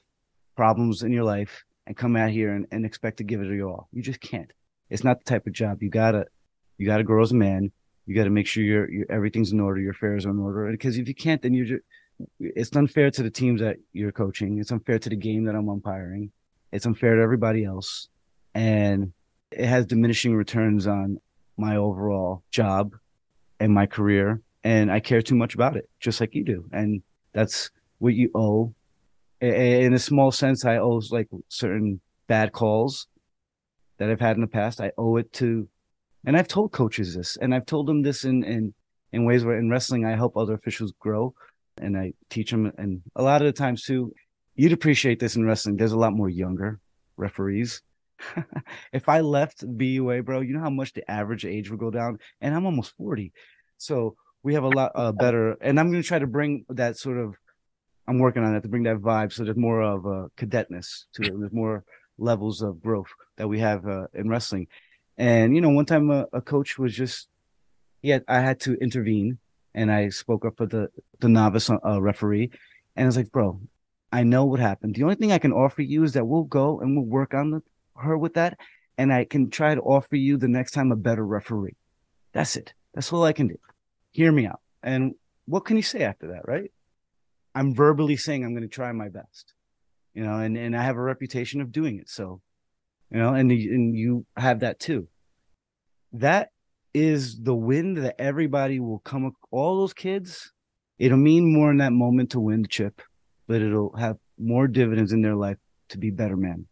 problems 0.57 1.03
in 1.03 1.13
your 1.13 1.25
life, 1.25 1.65
and 1.87 1.97
come 1.97 2.17
out 2.17 2.31
here 2.31 2.53
and, 2.53 2.67
and 2.71 2.87
expect 2.87 3.19
to 3.19 3.25
give 3.25 3.41
it 3.41 3.49
your 3.49 3.69
all. 3.69 3.89
You 3.93 4.03
just 4.03 4.21
can't. 4.21 4.53
It's 4.89 5.05
not 5.05 5.19
the 5.19 5.25
type 5.25 5.47
of 5.47 5.53
job. 5.53 5.83
You 5.83 5.91
gotta, 5.91 6.27
you 6.79 6.87
gotta 6.87 7.05
grow 7.05 7.23
as 7.23 7.33
a 7.33 7.37
man. 7.37 7.73
You 8.07 8.15
got 8.15 8.25
to 8.25 8.31
make 8.31 8.47
sure 8.47 8.63
your, 8.63 8.89
everything's 9.09 9.53
in 9.53 9.61
order, 9.61 9.81
your 9.81 9.93
affairs 9.93 10.27
are 10.27 10.31
in 10.31 10.39
order. 10.39 10.71
Because 10.71 10.99
if 10.99 11.07
you 11.07 11.15
can't, 11.15 11.41
then 11.43 11.55
you're 11.55 11.67
just, 11.67 11.83
it's 12.41 12.75
unfair 12.75 13.11
to 13.11 13.23
the 13.23 13.31
teams 13.31 13.61
that 13.61 13.77
you're 13.93 14.13
coaching. 14.13 14.59
It's 14.59 14.73
unfair 14.73 14.99
to 14.99 15.09
the 15.09 15.17
game 15.17 15.45
that 15.45 15.55
I'm 15.55 15.69
umpiring. 15.69 16.33
It's 16.73 16.87
unfair 16.87 17.17
to 17.17 17.23
everybody 17.23 17.65
else, 17.65 18.09
and 18.55 19.13
it 19.51 19.67
has 19.67 19.87
diminishing 19.87 20.37
returns 20.37 20.87
on 20.87 21.21
my 21.57 21.77
overall 21.77 22.45
job 22.51 22.95
and 23.59 23.73
my 23.73 23.87
career 23.87 24.41
and 24.65 24.91
I 24.91 25.01
care 25.01 25.23
too 25.23 25.35
much 25.35 25.55
about 25.55 25.77
it, 25.77 25.89
just 26.01 26.21
like 26.21 26.35
you 26.35 26.45
do. 26.45 26.69
And 26.73 27.03
that's 27.33 27.71
what 27.99 28.15
you 28.15 28.31
owe. 28.35 28.75
In 29.41 29.95
a 29.95 29.99
small 29.99 30.33
sense, 30.33 30.65
I 30.65 30.77
owe 30.77 31.01
like 31.11 31.29
certain 31.49 32.01
bad 32.27 32.53
calls 32.53 33.07
that 33.97 34.11
I've 34.11 34.21
had 34.21 34.37
in 34.37 34.43
the 34.43 34.47
past. 34.47 34.81
I 34.81 34.93
owe 34.99 35.17
it 35.17 35.33
to, 35.35 35.67
and 36.25 36.37
I've 36.37 36.49
told 36.49 36.73
coaches 36.73 37.15
this, 37.15 37.37
and 37.37 37.55
I've 37.55 37.67
told 37.67 37.87
them 37.87 38.03
this 38.03 38.25
in 38.25 38.45
in 38.45 38.75
in 39.13 39.25
ways 39.25 39.45
where 39.45 39.59
in 39.59 39.71
wrestling 39.71 40.05
I 40.05 40.17
help 40.17 40.37
other 40.37 40.55
officials 40.55 40.93
grow, 40.99 41.35
and 41.79 41.97
I 41.97 42.13
teach 42.29 42.51
them. 42.51 42.73
And 42.79 43.03
a 43.17 43.23
lot 43.23 43.43
of 43.43 43.47
the 43.47 43.53
times 43.53 43.85
too, 43.85 44.13
you'd 44.55 44.73
appreciate 44.73 45.19
this 45.19 45.37
in 45.37 45.45
wrestling. 45.45 45.77
There's 45.77 45.93
a 45.93 45.99
lot 45.99 46.13
more 46.13 46.29
younger 46.29 46.81
referees 47.17 47.83
if 48.93 49.09
I 49.09 49.21
left 49.21 49.65
BUA, 49.77 50.23
bro, 50.23 50.41
you 50.41 50.55
know 50.55 50.61
how 50.61 50.71
much 50.71 50.93
the 50.93 51.09
average 51.11 51.45
age 51.45 51.71
would 51.71 51.81
go 51.81 51.91
down, 51.91 52.19
and 52.41 52.55
I'm 52.55 52.67
almost 52.67 52.97
forty, 52.97 53.33
so 53.79 54.17
we 54.43 54.55
have 54.55 54.65
a 54.65 54.69
lot 54.69 54.93
uh, 54.95 55.13
better. 55.25 55.57
And 55.61 55.79
I'm 55.79 55.91
going 55.91 56.03
to 56.03 56.09
try 56.09 56.19
to 56.19 56.27
bring 56.27 56.65
that 56.69 56.97
sort 56.97 57.19
of. 57.19 57.37
I'm 58.09 58.19
working 58.19 58.43
on 58.43 58.55
that 58.55 58.63
to 58.63 58.69
bring 58.69 58.83
that 58.85 58.97
vibe, 58.97 59.33
so 59.33 59.45
there's 59.45 59.57
more 59.57 59.83
of 59.83 60.05
a 60.05 60.29
cadetness 60.37 61.05
to 61.15 61.23
it. 61.23 61.39
There's 61.39 61.53
more 61.53 61.85
levels 62.19 62.61
of 62.61 62.83
growth 62.83 63.09
that 63.37 63.49
we 63.49 63.61
have 63.61 63.87
uh, 63.87 64.07
in 64.15 64.29
wrestling. 64.29 64.67
And 65.21 65.55
you 65.55 65.61
know, 65.61 65.69
one 65.69 65.85
time 65.85 66.11
a, 66.11 66.27
a 66.33 66.41
coach 66.41 66.79
was 66.79 66.97
just, 66.97 67.29
yeah, 68.01 68.21
I 68.27 68.41
had 68.41 68.59
to 68.61 68.73
intervene, 68.81 69.37
and 69.75 69.93
I 69.93 70.09
spoke 70.09 70.47
up 70.47 70.57
for 70.57 70.65
the 70.65 70.89
the 71.19 71.29
novice 71.29 71.69
uh, 71.69 72.01
referee, 72.01 72.51
and 72.97 73.05
I 73.05 73.07
was 73.07 73.19
like, 73.19 73.31
bro, 73.31 73.61
I 74.11 74.23
know 74.23 74.47
what 74.47 74.61
happened. 74.61 74.95
The 74.95 75.03
only 75.03 75.17
thing 75.17 75.31
I 75.31 75.37
can 75.37 75.53
offer 75.53 75.83
you 75.83 76.05
is 76.05 76.15
that 76.15 76.27
we'll 76.27 76.45
go 76.45 76.81
and 76.81 76.97
we'll 76.97 77.05
work 77.05 77.35
on 77.35 77.51
the 77.51 77.63
her 77.97 78.17
with 78.17 78.33
that, 78.33 78.57
and 78.97 79.13
I 79.13 79.27
can 79.27 79.51
try 79.51 79.75
to 79.75 79.83
offer 79.83 80.17
you 80.17 80.39
the 80.39 80.49
next 80.49 80.71
time 80.71 80.91
a 80.91 80.97
better 80.97 81.27
referee. 81.27 81.77
That's 82.33 82.57
it. 82.57 82.73
That's 82.95 83.13
all 83.13 83.25
I 83.25 83.35
can 83.35 83.49
do. 83.49 83.59
Hear 84.13 84.33
me 84.33 84.47
out. 84.47 84.61
And 84.83 85.17
what 85.45 85.67
can 85.67 85.77
you 85.77 85.83
say 85.83 86.03
after 86.03 86.29
that, 86.29 86.49
right? 86.49 86.73
I'm 87.55 87.75
verbally 87.75 88.17
saying 88.17 88.43
I'm 88.43 88.55
going 88.55 88.63
to 88.63 88.75
try 88.75 88.91
my 88.93 89.11
best, 89.11 89.53
you 90.15 90.25
know, 90.25 90.39
and, 90.39 90.57
and 90.57 90.75
I 90.75 90.83
have 90.83 90.97
a 90.97 91.03
reputation 91.03 91.61
of 91.61 91.73
doing 91.73 91.99
it. 91.99 92.09
So, 92.09 92.41
you 93.11 93.19
know, 93.19 93.35
and, 93.35 93.51
and 93.51 93.97
you 93.97 94.27
have 94.37 94.61
that 94.61 94.79
too. 94.79 95.09
That 96.13 96.51
is 96.93 97.41
the 97.41 97.55
win 97.55 97.95
that 97.95 98.21
everybody 98.21 98.81
will 98.81 98.99
come, 99.01 99.35
all 99.51 99.79
those 99.79 99.95
kids, 99.95 100.53
it'll 100.99 101.19
mean 101.19 101.53
more 101.53 101.71
in 101.71 101.79
that 101.79 101.93
moment 101.93 102.31
to 102.31 102.41
win 102.41 102.63
the 102.63 102.69
chip, 102.69 103.01
but 103.47 103.63
it'll 103.63 103.95
have 103.97 104.17
more 104.39 104.67
dividends 104.67 105.13
in 105.13 105.23
their 105.23 105.37
life 105.37 105.59
to 105.91 105.99
be 105.99 106.11
better 106.11 106.37
men. 106.37 106.67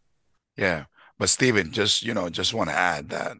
Yeah. 0.56 0.84
But 1.18 1.28
Stephen, 1.28 1.72
just 1.72 2.04
you 2.04 2.14
know, 2.14 2.28
just 2.28 2.54
want 2.54 2.70
to 2.70 2.76
add 2.76 3.08
that 3.10 3.38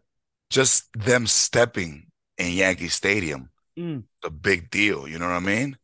just 0.49 0.91
them 0.93 1.27
stepping 1.27 2.07
in 2.37 2.53
Yankee 2.53 2.87
Stadium, 2.87 3.49
mm. 3.77 4.03
a 4.23 4.29
big 4.29 4.69
deal. 4.69 5.07
You 5.07 5.19
know 5.19 5.27
what 5.27 5.35
I 5.35 5.39
mean? 5.39 5.77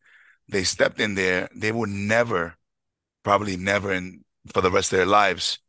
They 0.47 0.63
stepped 0.63 0.99
in 0.99 1.15
there. 1.15 1.49
They 1.55 1.71
would 1.71 1.89
never, 1.89 2.55
probably 3.23 3.57
never, 3.57 3.93
in 3.93 4.23
for 4.47 4.61
the 4.61 4.71
rest 4.71 4.91
of 4.93 4.97
their 4.97 5.05
lives. 5.05 5.59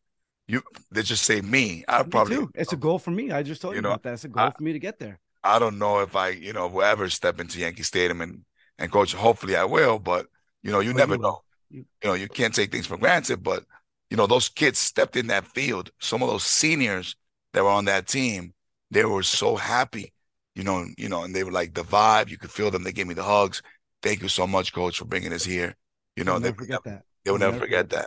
You, 0.48 0.62
they 0.92 1.02
just 1.02 1.24
say 1.24 1.40
me. 1.40 1.84
I 1.88 2.02
probably. 2.04 2.36
Too. 2.36 2.50
It's 2.54 2.72
a 2.72 2.76
goal 2.76 2.98
for 2.98 3.10
me. 3.10 3.32
I 3.32 3.42
just 3.42 3.60
told 3.60 3.74
you, 3.74 3.78
you 3.78 3.82
know, 3.82 3.90
about 3.90 4.04
that. 4.04 4.14
It's 4.14 4.24
a 4.24 4.28
goal 4.28 4.44
I, 4.44 4.50
for 4.50 4.62
me 4.62 4.72
to 4.72 4.78
get 4.78 4.98
there. 4.98 5.18
I 5.42 5.58
don't 5.58 5.78
know 5.78 6.00
if 6.00 6.14
I, 6.14 6.28
you 6.28 6.52
know, 6.52 6.68
will 6.68 6.82
ever 6.82 7.08
step 7.08 7.40
into 7.40 7.58
Yankee 7.58 7.82
Stadium 7.82 8.20
and 8.20 8.42
and 8.78 8.90
coach. 8.92 9.12
Hopefully, 9.12 9.56
I 9.56 9.64
will. 9.64 9.98
But 9.98 10.26
you 10.62 10.70
know, 10.70 10.80
you 10.80 10.92
never 10.92 11.14
you 11.14 11.20
know. 11.20 11.42
You, 11.68 11.84
you 12.02 12.08
know, 12.10 12.14
you 12.14 12.28
can't 12.28 12.54
take 12.54 12.70
things 12.70 12.86
for 12.86 12.96
granted. 12.96 13.42
But 13.42 13.64
you 14.10 14.16
know, 14.16 14.26
those 14.26 14.48
kids 14.48 14.78
stepped 14.78 15.16
in 15.16 15.26
that 15.28 15.46
field. 15.46 15.90
Some 16.00 16.22
of 16.22 16.28
those 16.28 16.44
seniors 16.44 17.16
that 17.52 17.64
were 17.64 17.70
on 17.70 17.86
that 17.86 18.06
team, 18.06 18.54
they 18.90 19.04
were 19.04 19.24
so 19.24 19.56
happy, 19.56 20.12
you 20.54 20.62
know, 20.62 20.86
you 20.96 21.08
know, 21.08 21.24
and 21.24 21.34
they 21.34 21.42
were 21.42 21.50
like 21.50 21.74
the 21.74 21.82
vibe. 21.82 22.30
You 22.30 22.38
could 22.38 22.52
feel 22.52 22.70
them. 22.70 22.84
They 22.84 22.92
gave 22.92 23.08
me 23.08 23.14
the 23.14 23.24
hugs. 23.24 23.62
Thank 24.02 24.22
you 24.22 24.28
so 24.28 24.46
much, 24.46 24.72
coach, 24.72 24.98
for 24.98 25.06
bringing 25.06 25.32
us 25.32 25.44
here. 25.44 25.74
You 26.14 26.22
know, 26.22 26.38
they 26.38 26.52
forget 26.52 26.84
that. 26.84 27.02
They 27.24 27.32
will 27.32 27.38
never, 27.38 27.52
never 27.52 27.64
forget 27.64 27.90
that. 27.90 28.06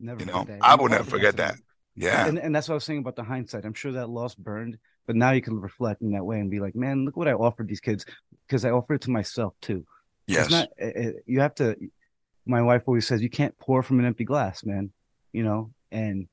Never 0.00 0.20
you 0.20 0.26
know, 0.26 0.46
I 0.60 0.74
will 0.74 0.88
never 0.88 1.04
forget 1.04 1.36
that. 1.36 1.56
Yeah. 1.96 2.26
And, 2.26 2.38
and 2.38 2.54
that's 2.54 2.68
what 2.68 2.74
I 2.74 2.76
was 2.76 2.84
saying 2.84 3.00
about 3.00 3.16
the 3.16 3.24
hindsight. 3.24 3.64
I'm 3.64 3.74
sure 3.74 3.92
that 3.92 4.08
loss 4.08 4.34
burned, 4.34 4.78
but 5.06 5.16
now 5.16 5.32
you 5.32 5.42
can 5.42 5.58
reflect 5.60 6.02
in 6.02 6.12
that 6.12 6.24
way 6.24 6.38
and 6.38 6.50
be 6.50 6.60
like, 6.60 6.76
man, 6.76 7.04
look 7.04 7.16
what 7.16 7.28
I 7.28 7.32
offered 7.32 7.68
these 7.68 7.80
kids 7.80 8.04
because 8.46 8.64
I 8.64 8.70
offered 8.70 8.94
it 8.94 9.00
to 9.02 9.10
myself 9.10 9.54
too. 9.60 9.84
Yes. 10.26 10.46
It's 10.46 10.52
not, 10.52 10.68
it, 10.76 10.96
eh, 10.96 11.08
eh, 11.08 11.12
you 11.26 11.40
have 11.40 11.54
to, 11.56 11.76
my 12.44 12.62
wife 12.62 12.82
always 12.86 13.06
says, 13.06 13.22
you 13.22 13.30
can't 13.30 13.56
pour 13.58 13.82
from 13.82 13.98
an 13.98 14.04
empty 14.04 14.24
glass, 14.24 14.64
man 14.64 14.92
you 15.36 15.42
know, 15.42 15.70
and 15.92 16.28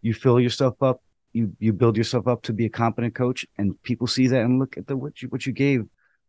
you 0.00 0.14
fill 0.14 0.40
yourself 0.40 0.82
up, 0.82 1.02
you 1.34 1.54
you 1.58 1.74
build 1.74 1.98
yourself 1.98 2.26
up 2.26 2.40
to 2.44 2.54
be 2.54 2.64
a 2.64 2.70
competent 2.70 3.14
coach, 3.14 3.44
and 3.58 3.80
people 3.82 4.06
see 4.06 4.28
that 4.28 4.40
and 4.40 4.58
look 4.58 4.78
at 4.78 4.86
the 4.86 4.96
what 4.96 5.20
you 5.20 5.28
what 5.28 5.44
you 5.44 5.52
gave 5.52 5.84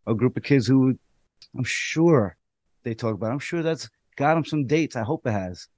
a 0.05 0.13
group 0.13 0.35
of 0.35 0.43
kids 0.43 0.67
who 0.67 0.99
I'm 1.57 1.63
sure 1.63 2.35
they 2.83 2.93
talk 2.93 3.13
about. 3.13 3.31
I'm 3.31 3.39
sure 3.39 3.63
that's 3.63 3.89
got 4.17 4.35
them 4.35 4.43
some 4.43 4.67
dates. 4.67 4.97
I 4.97 5.03
hope 5.03 5.25
it 5.25 5.31
has. 5.31 5.69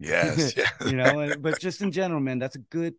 Yes, 0.00 0.54
yes. 0.56 0.72
you 0.86 0.96
know, 0.96 1.20
and, 1.20 1.42
but 1.42 1.60
just 1.60 1.82
in 1.82 1.92
general, 1.92 2.20
man, 2.20 2.38
that's 2.38 2.56
a 2.56 2.60
good 2.60 2.94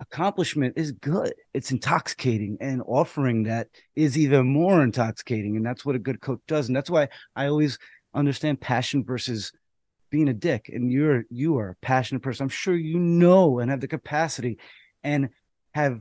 accomplishment. 0.00 0.74
Is 0.76 0.92
good. 0.92 1.32
It's 1.54 1.70
intoxicating, 1.70 2.58
and 2.60 2.82
offering 2.84 3.44
that 3.44 3.68
is 3.94 4.18
even 4.18 4.46
more 4.46 4.82
intoxicating, 4.82 5.56
and 5.56 5.64
that's 5.64 5.84
what 5.84 5.94
a 5.94 6.00
good 6.00 6.20
coach 6.20 6.40
does. 6.48 6.66
And 6.66 6.76
that's 6.76 6.90
why 6.90 7.08
I 7.36 7.46
always 7.46 7.78
understand 8.14 8.60
passion 8.60 9.04
versus 9.04 9.52
being 10.10 10.28
a 10.28 10.34
dick 10.34 10.68
and 10.72 10.92
you're 10.92 11.24
you 11.30 11.56
are 11.56 11.70
a 11.70 11.76
passionate 11.76 12.20
person 12.20 12.44
i'm 12.44 12.50
sure 12.50 12.76
you 12.76 12.98
know 12.98 13.58
and 13.58 13.70
have 13.70 13.80
the 13.80 13.88
capacity 13.88 14.58
and 15.02 15.30
have 15.74 15.98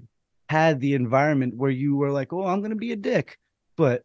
had 0.49 0.81
the 0.81 0.93
environment 0.95 1.55
where 1.55 1.71
you 1.71 1.95
were 1.95 2.11
like 2.11 2.33
oh 2.33 2.45
i'm 2.45 2.59
going 2.59 2.71
to 2.71 2.75
be 2.75 2.91
a 2.91 2.97
dick 2.97 3.37
but 3.77 4.03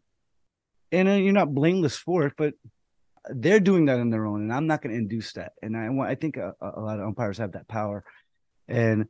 and 0.93 1.09
uh, 1.09 1.13
you're 1.13 1.33
not 1.33 1.53
blameless 1.53 1.97
for 1.97 2.25
it 2.25 2.35
but 2.39 2.55
they're 3.31 3.61
doing 3.61 3.87
that 3.87 3.99
on 3.99 4.11
their 4.11 4.27
own 4.27 4.43
and 4.43 4.53
i'm 4.53 4.67
not 4.67 4.83
going 4.83 4.93
to 4.93 4.99
induce 4.99 5.33
that 5.33 5.53
and 5.63 5.77
i 5.77 5.89
want 5.89 6.11
i 6.11 6.15
think 6.15 6.37
a, 6.37 6.53
a 6.61 6.81
lot 6.81 6.99
of 6.99 7.07
umpires 7.07 7.39
have 7.39 7.53
that 7.53 7.69
power 7.69 8.05
and 8.69 9.07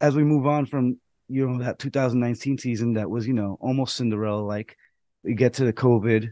as 0.00 0.14
we 0.14 0.24
move 0.24 0.46
on 0.46 0.66
from 0.66 0.98
you 1.28 1.48
know 1.48 1.62
that 1.62 1.78
2019 1.78 2.58
season 2.58 2.94
that 2.94 3.10
was 3.10 3.26
you 3.26 3.34
know 3.34 3.56
almost 3.60 3.96
cinderella 3.96 4.40
like 4.40 4.76
we 5.22 5.34
get 5.34 5.54
to 5.54 5.64
the 5.64 5.72
covid 5.72 6.30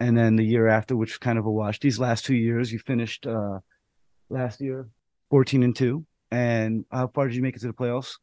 and 0.00 0.16
then 0.16 0.36
the 0.36 0.44
year 0.44 0.68
after, 0.68 0.96
which 0.96 1.20
kind 1.20 1.38
of 1.38 1.46
a 1.46 1.50
wash. 1.50 1.80
These 1.80 1.98
last 1.98 2.24
two 2.24 2.34
years, 2.34 2.72
you 2.72 2.78
finished 2.78 3.26
uh, 3.26 3.60
last 4.28 4.60
year 4.60 4.88
14 5.30 5.62
and 5.62 5.74
two. 5.74 6.04
And 6.30 6.84
how 6.90 7.08
far 7.08 7.26
did 7.26 7.36
you 7.36 7.42
make 7.42 7.56
it 7.56 7.60
to 7.60 7.68
the 7.68 7.72
playoffs? 7.72 8.14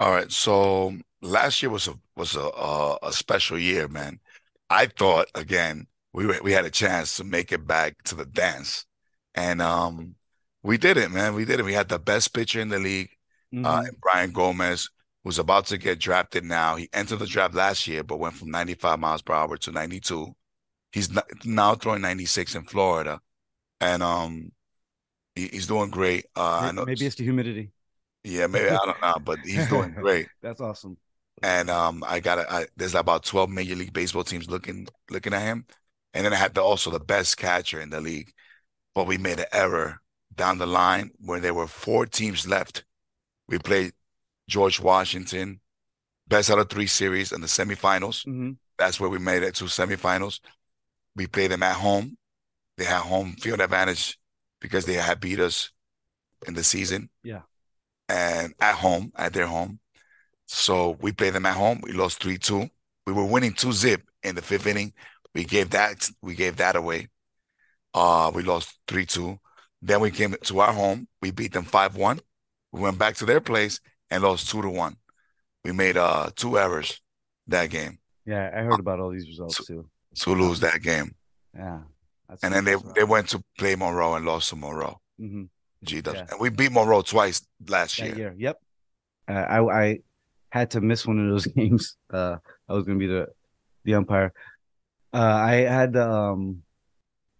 All 0.00 0.12
right. 0.12 0.30
So 0.30 0.96
last 1.20 1.62
year 1.62 1.70
was 1.70 1.88
a 1.88 1.94
was 2.16 2.36
a 2.36 2.40
a, 2.40 2.98
a 3.02 3.12
special 3.12 3.58
year, 3.58 3.88
man. 3.88 4.20
I 4.70 4.86
thought 4.86 5.28
again 5.34 5.88
we 6.18 6.26
were, 6.26 6.40
we 6.42 6.50
had 6.50 6.64
a 6.64 6.70
chance 6.70 7.16
to 7.16 7.22
make 7.22 7.52
it 7.52 7.64
back 7.64 8.02
to 8.02 8.16
the 8.16 8.26
dance, 8.26 8.84
and 9.36 9.62
um, 9.62 10.16
we 10.64 10.76
did 10.76 10.96
it, 10.96 11.12
man. 11.12 11.34
We 11.34 11.44
did 11.44 11.60
it. 11.60 11.64
We 11.64 11.74
had 11.74 11.88
the 11.88 12.00
best 12.00 12.34
pitcher 12.34 12.60
in 12.60 12.70
the 12.70 12.80
league, 12.80 13.10
uh, 13.54 13.56
mm-hmm. 13.56 13.66
uh, 13.66 13.84
Brian 14.02 14.32
Gomez, 14.32 14.90
who's 15.22 15.38
about 15.38 15.66
to 15.66 15.78
get 15.78 16.00
drafted 16.00 16.42
now. 16.42 16.74
He 16.74 16.88
entered 16.92 17.20
the 17.20 17.26
draft 17.26 17.54
last 17.54 17.86
year, 17.86 18.02
but 18.02 18.18
went 18.18 18.34
from 18.34 18.50
95 18.50 18.98
miles 18.98 19.22
per 19.22 19.32
hour 19.32 19.56
to 19.58 19.70
92. 19.70 20.34
He's 20.90 21.08
now 21.44 21.76
throwing 21.76 22.02
96 22.02 22.56
in 22.56 22.64
Florida, 22.64 23.20
and 23.80 24.02
um, 24.02 24.50
he, 25.36 25.46
he's 25.46 25.68
doing 25.68 25.90
great. 25.90 26.26
Uh, 26.34 26.72
maybe, 26.74 26.86
maybe 26.86 27.06
it's 27.06 27.14
the 27.14 27.22
humidity. 27.22 27.70
Yeah, 28.24 28.48
maybe 28.48 28.70
I 28.70 28.76
don't 28.84 29.00
know, 29.00 29.18
but 29.24 29.38
he's 29.44 29.68
doing 29.68 29.90
great. 30.00 30.26
That's 30.42 30.60
awesome. 30.60 30.96
and 31.44 31.70
um, 31.70 32.02
I 32.04 32.18
got 32.18 32.38
a, 32.38 32.52
I, 32.52 32.66
there's 32.76 32.96
about 32.96 33.22
12 33.22 33.50
Major 33.50 33.76
League 33.76 33.92
Baseball 33.92 34.24
teams 34.24 34.50
looking 34.50 34.88
looking 35.10 35.32
at 35.32 35.42
him, 35.42 35.64
and 36.14 36.24
then 36.24 36.32
I 36.32 36.36
had 36.36 36.54
the, 36.54 36.62
also 36.62 36.90
the 36.90 37.00
best 37.00 37.36
catcher 37.36 37.80
in 37.80 37.90
the 37.90 38.00
league, 38.00 38.32
but 38.94 39.06
we 39.06 39.18
made 39.18 39.38
an 39.38 39.46
error 39.52 40.00
down 40.34 40.58
the 40.58 40.66
line 40.66 41.10
when 41.20 41.42
there 41.42 41.54
were 41.54 41.66
four 41.66 42.06
teams 42.06 42.46
left. 42.46 42.84
We 43.48 43.58
played 43.58 43.92
George 44.48 44.80
Washington, 44.80 45.60
best 46.26 46.50
out 46.50 46.58
of 46.58 46.68
three 46.70 46.86
series 46.86 47.32
in 47.32 47.40
the 47.40 47.46
semifinals. 47.46 48.26
Mm-hmm. 48.26 48.52
That's 48.78 49.00
where 49.00 49.10
we 49.10 49.18
made 49.18 49.42
it 49.42 49.54
to 49.56 49.64
semifinals. 49.64 50.40
We 51.16 51.26
played 51.26 51.50
them 51.50 51.62
at 51.62 51.76
home. 51.76 52.16
They 52.76 52.84
had 52.84 53.00
home 53.00 53.32
field 53.32 53.60
advantage 53.60 54.18
because 54.60 54.86
they 54.86 54.94
had 54.94 55.20
beat 55.20 55.40
us 55.40 55.70
in 56.46 56.54
the 56.54 56.62
season. 56.62 57.10
Yeah. 57.22 57.42
And 58.08 58.54
at 58.60 58.76
home, 58.76 59.12
at 59.16 59.32
their 59.32 59.46
home. 59.46 59.80
So 60.46 60.96
we 61.00 61.12
played 61.12 61.34
them 61.34 61.46
at 61.46 61.56
home. 61.56 61.80
We 61.82 61.92
lost 61.92 62.22
three 62.22 62.38
two. 62.38 62.70
We 63.06 63.12
were 63.12 63.24
winning 63.24 63.52
two 63.52 63.72
zip 63.72 64.02
in 64.22 64.34
the 64.34 64.42
fifth 64.42 64.66
inning. 64.66 64.92
We 65.38 65.44
gave 65.44 65.70
that 65.70 66.10
we 66.20 66.34
gave 66.34 66.56
that 66.56 66.74
away. 66.82 67.00
Uh 67.94 68.30
we 68.34 68.42
lost 68.42 68.68
three 68.88 69.06
two. 69.06 69.38
Then 69.80 70.00
we 70.00 70.10
came 70.10 70.34
to 70.48 70.54
our 70.64 70.72
home. 70.72 71.06
We 71.22 71.30
beat 71.30 71.52
them 71.52 71.64
five 71.64 71.94
one. 71.96 72.18
We 72.72 72.80
went 72.80 72.98
back 72.98 73.14
to 73.16 73.24
their 73.24 73.40
place 73.40 73.78
and 74.10 74.22
lost 74.24 74.50
two 74.50 74.62
to 74.62 74.68
one. 74.68 74.96
We 75.64 75.70
made 75.72 75.96
uh 75.96 76.30
two 76.34 76.58
errors 76.58 77.00
that 77.46 77.70
game 77.70 77.94
Yeah, 78.26 78.50
I 78.52 78.60
heard 78.66 78.80
about 78.80 78.98
all 79.00 79.10
these 79.10 79.28
results 79.28 79.64
too. 79.64 79.88
to 80.22 80.30
lose 80.34 80.58
that 80.60 80.82
game. 80.82 81.14
Yeah. 81.54 81.80
And 82.42 82.52
then 82.54 82.64
they 82.64 82.76
they 82.96 83.04
went 83.04 83.28
to 83.28 83.38
play 83.58 83.76
Monroe 83.76 84.14
and 84.16 84.26
lost 84.26 84.50
to 84.50 84.56
Monroe. 84.56 85.00
Mhm. 85.20 85.48
G 85.84 86.02
Yeah. 86.04 86.26
And 86.30 86.40
we 86.40 86.48
beat 86.50 86.72
Monroe 86.72 87.02
twice 87.02 87.46
last 87.68 87.96
that 87.98 88.06
year. 88.06 88.16
year. 88.16 88.34
Yep. 88.46 88.56
Uh, 89.28 89.46
I 89.56 89.58
I 89.84 89.98
had 90.50 90.68
to 90.72 90.80
miss 90.80 91.06
one 91.06 91.18
of 91.22 91.28
those 91.32 91.46
games. 91.58 91.96
Uh, 92.12 92.36
I 92.68 92.72
was 92.74 92.84
gonna 92.84 92.98
be 93.06 93.06
the 93.16 93.24
the 93.84 93.94
umpire. 93.94 94.32
Uh, 95.12 95.16
I 95.18 95.54
had 95.54 95.96
um 95.96 96.62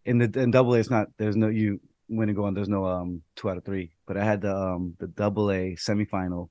in 0.04 0.18
the 0.18 0.40
in 0.40 0.50
double 0.50 0.74
A. 0.74 0.78
It's 0.78 0.90
not 0.90 1.08
there's 1.18 1.36
no 1.36 1.48
you 1.48 1.80
win 2.08 2.28
and 2.28 2.36
go 2.36 2.44
on. 2.44 2.54
There's 2.54 2.68
no 2.68 2.86
um 2.86 3.22
two 3.36 3.50
out 3.50 3.58
of 3.58 3.64
three. 3.64 3.92
But 4.06 4.16
I 4.16 4.24
had 4.24 4.40
the 4.40 4.56
um 4.56 4.94
the 4.98 5.06
double 5.06 5.50
A 5.50 5.76
semifinal 5.76 6.48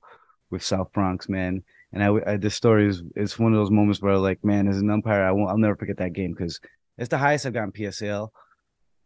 with 0.50 0.62
South 0.62 0.92
Bronx 0.92 1.28
man. 1.28 1.62
And 1.92 2.02
I, 2.02 2.32
I 2.32 2.36
this 2.36 2.54
story 2.54 2.88
is 2.88 3.02
it's 3.16 3.38
one 3.38 3.52
of 3.52 3.58
those 3.58 3.70
moments 3.70 4.00
where 4.00 4.16
like 4.16 4.44
man 4.44 4.68
as 4.68 4.78
an 4.78 4.90
umpire 4.90 5.24
I 5.24 5.32
won't 5.32 5.50
I'll 5.50 5.58
never 5.58 5.76
forget 5.76 5.96
that 5.98 6.12
game 6.12 6.32
because 6.32 6.60
it's 6.96 7.08
the 7.08 7.18
highest 7.18 7.46
I've 7.46 7.52
gotten 7.52 7.72
PSAL. 7.72 8.28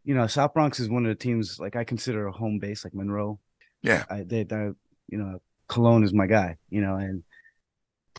You 0.05 0.15
know 0.15 0.27
South 0.27 0.53
Bronx 0.53 0.81
is 0.81 0.91
one 0.91 1.07
of 1.07 1.09
the 1.09 1.23
teams 1.23 1.59
like 1.59 1.77
I 1.77 1.85
consider 1.85 2.27
a 2.27 2.33
home 2.33 2.59
base 2.59 2.85
like 2.85 2.95
Monroe. 2.95 3.39
Yeah. 3.83 4.05
I 4.11 4.25
they 4.25 4.43
they 4.45 4.71
you 5.09 5.19
know 5.19 5.41
Cologne 5.69 6.05
is 6.05 6.13
my 6.13 6.27
guy. 6.27 6.59
You 6.69 6.83
know 6.83 6.97
and 6.97 7.23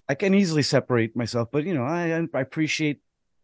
I 0.09 0.15
can 0.15 0.33
easily 0.33 0.63
separate 0.63 1.15
myself, 1.15 1.49
but 1.51 1.65
you 1.65 1.75
know 1.75 1.83
I 1.83 2.25
I 2.33 2.41
appreciate 2.41 3.01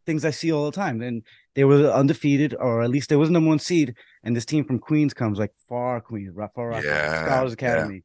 things 0.10 0.26
I 0.26 0.32
see 0.32 0.52
all 0.52 0.66
the 0.66 0.72
time. 0.86 1.02
And 1.02 1.24
they 1.56 1.64
were 1.64 1.90
undefeated, 2.02 2.56
or 2.60 2.82
at 2.82 2.90
least 2.90 3.10
they 3.10 3.16
was 3.16 3.30
number 3.30 3.50
one 3.50 3.60
seed. 3.60 3.96
And 4.24 4.36
this 4.36 4.46
team 4.46 4.64
from 4.66 4.80
Queens 4.80 5.14
comes 5.14 5.38
like 5.40 5.54
far 5.68 6.02
Queens, 6.02 6.34
far 6.56 6.74
out, 6.74 6.84
Yeah, 6.84 7.26
Scholars 7.26 7.52
yeah. 7.52 7.54
Academy. 7.54 8.04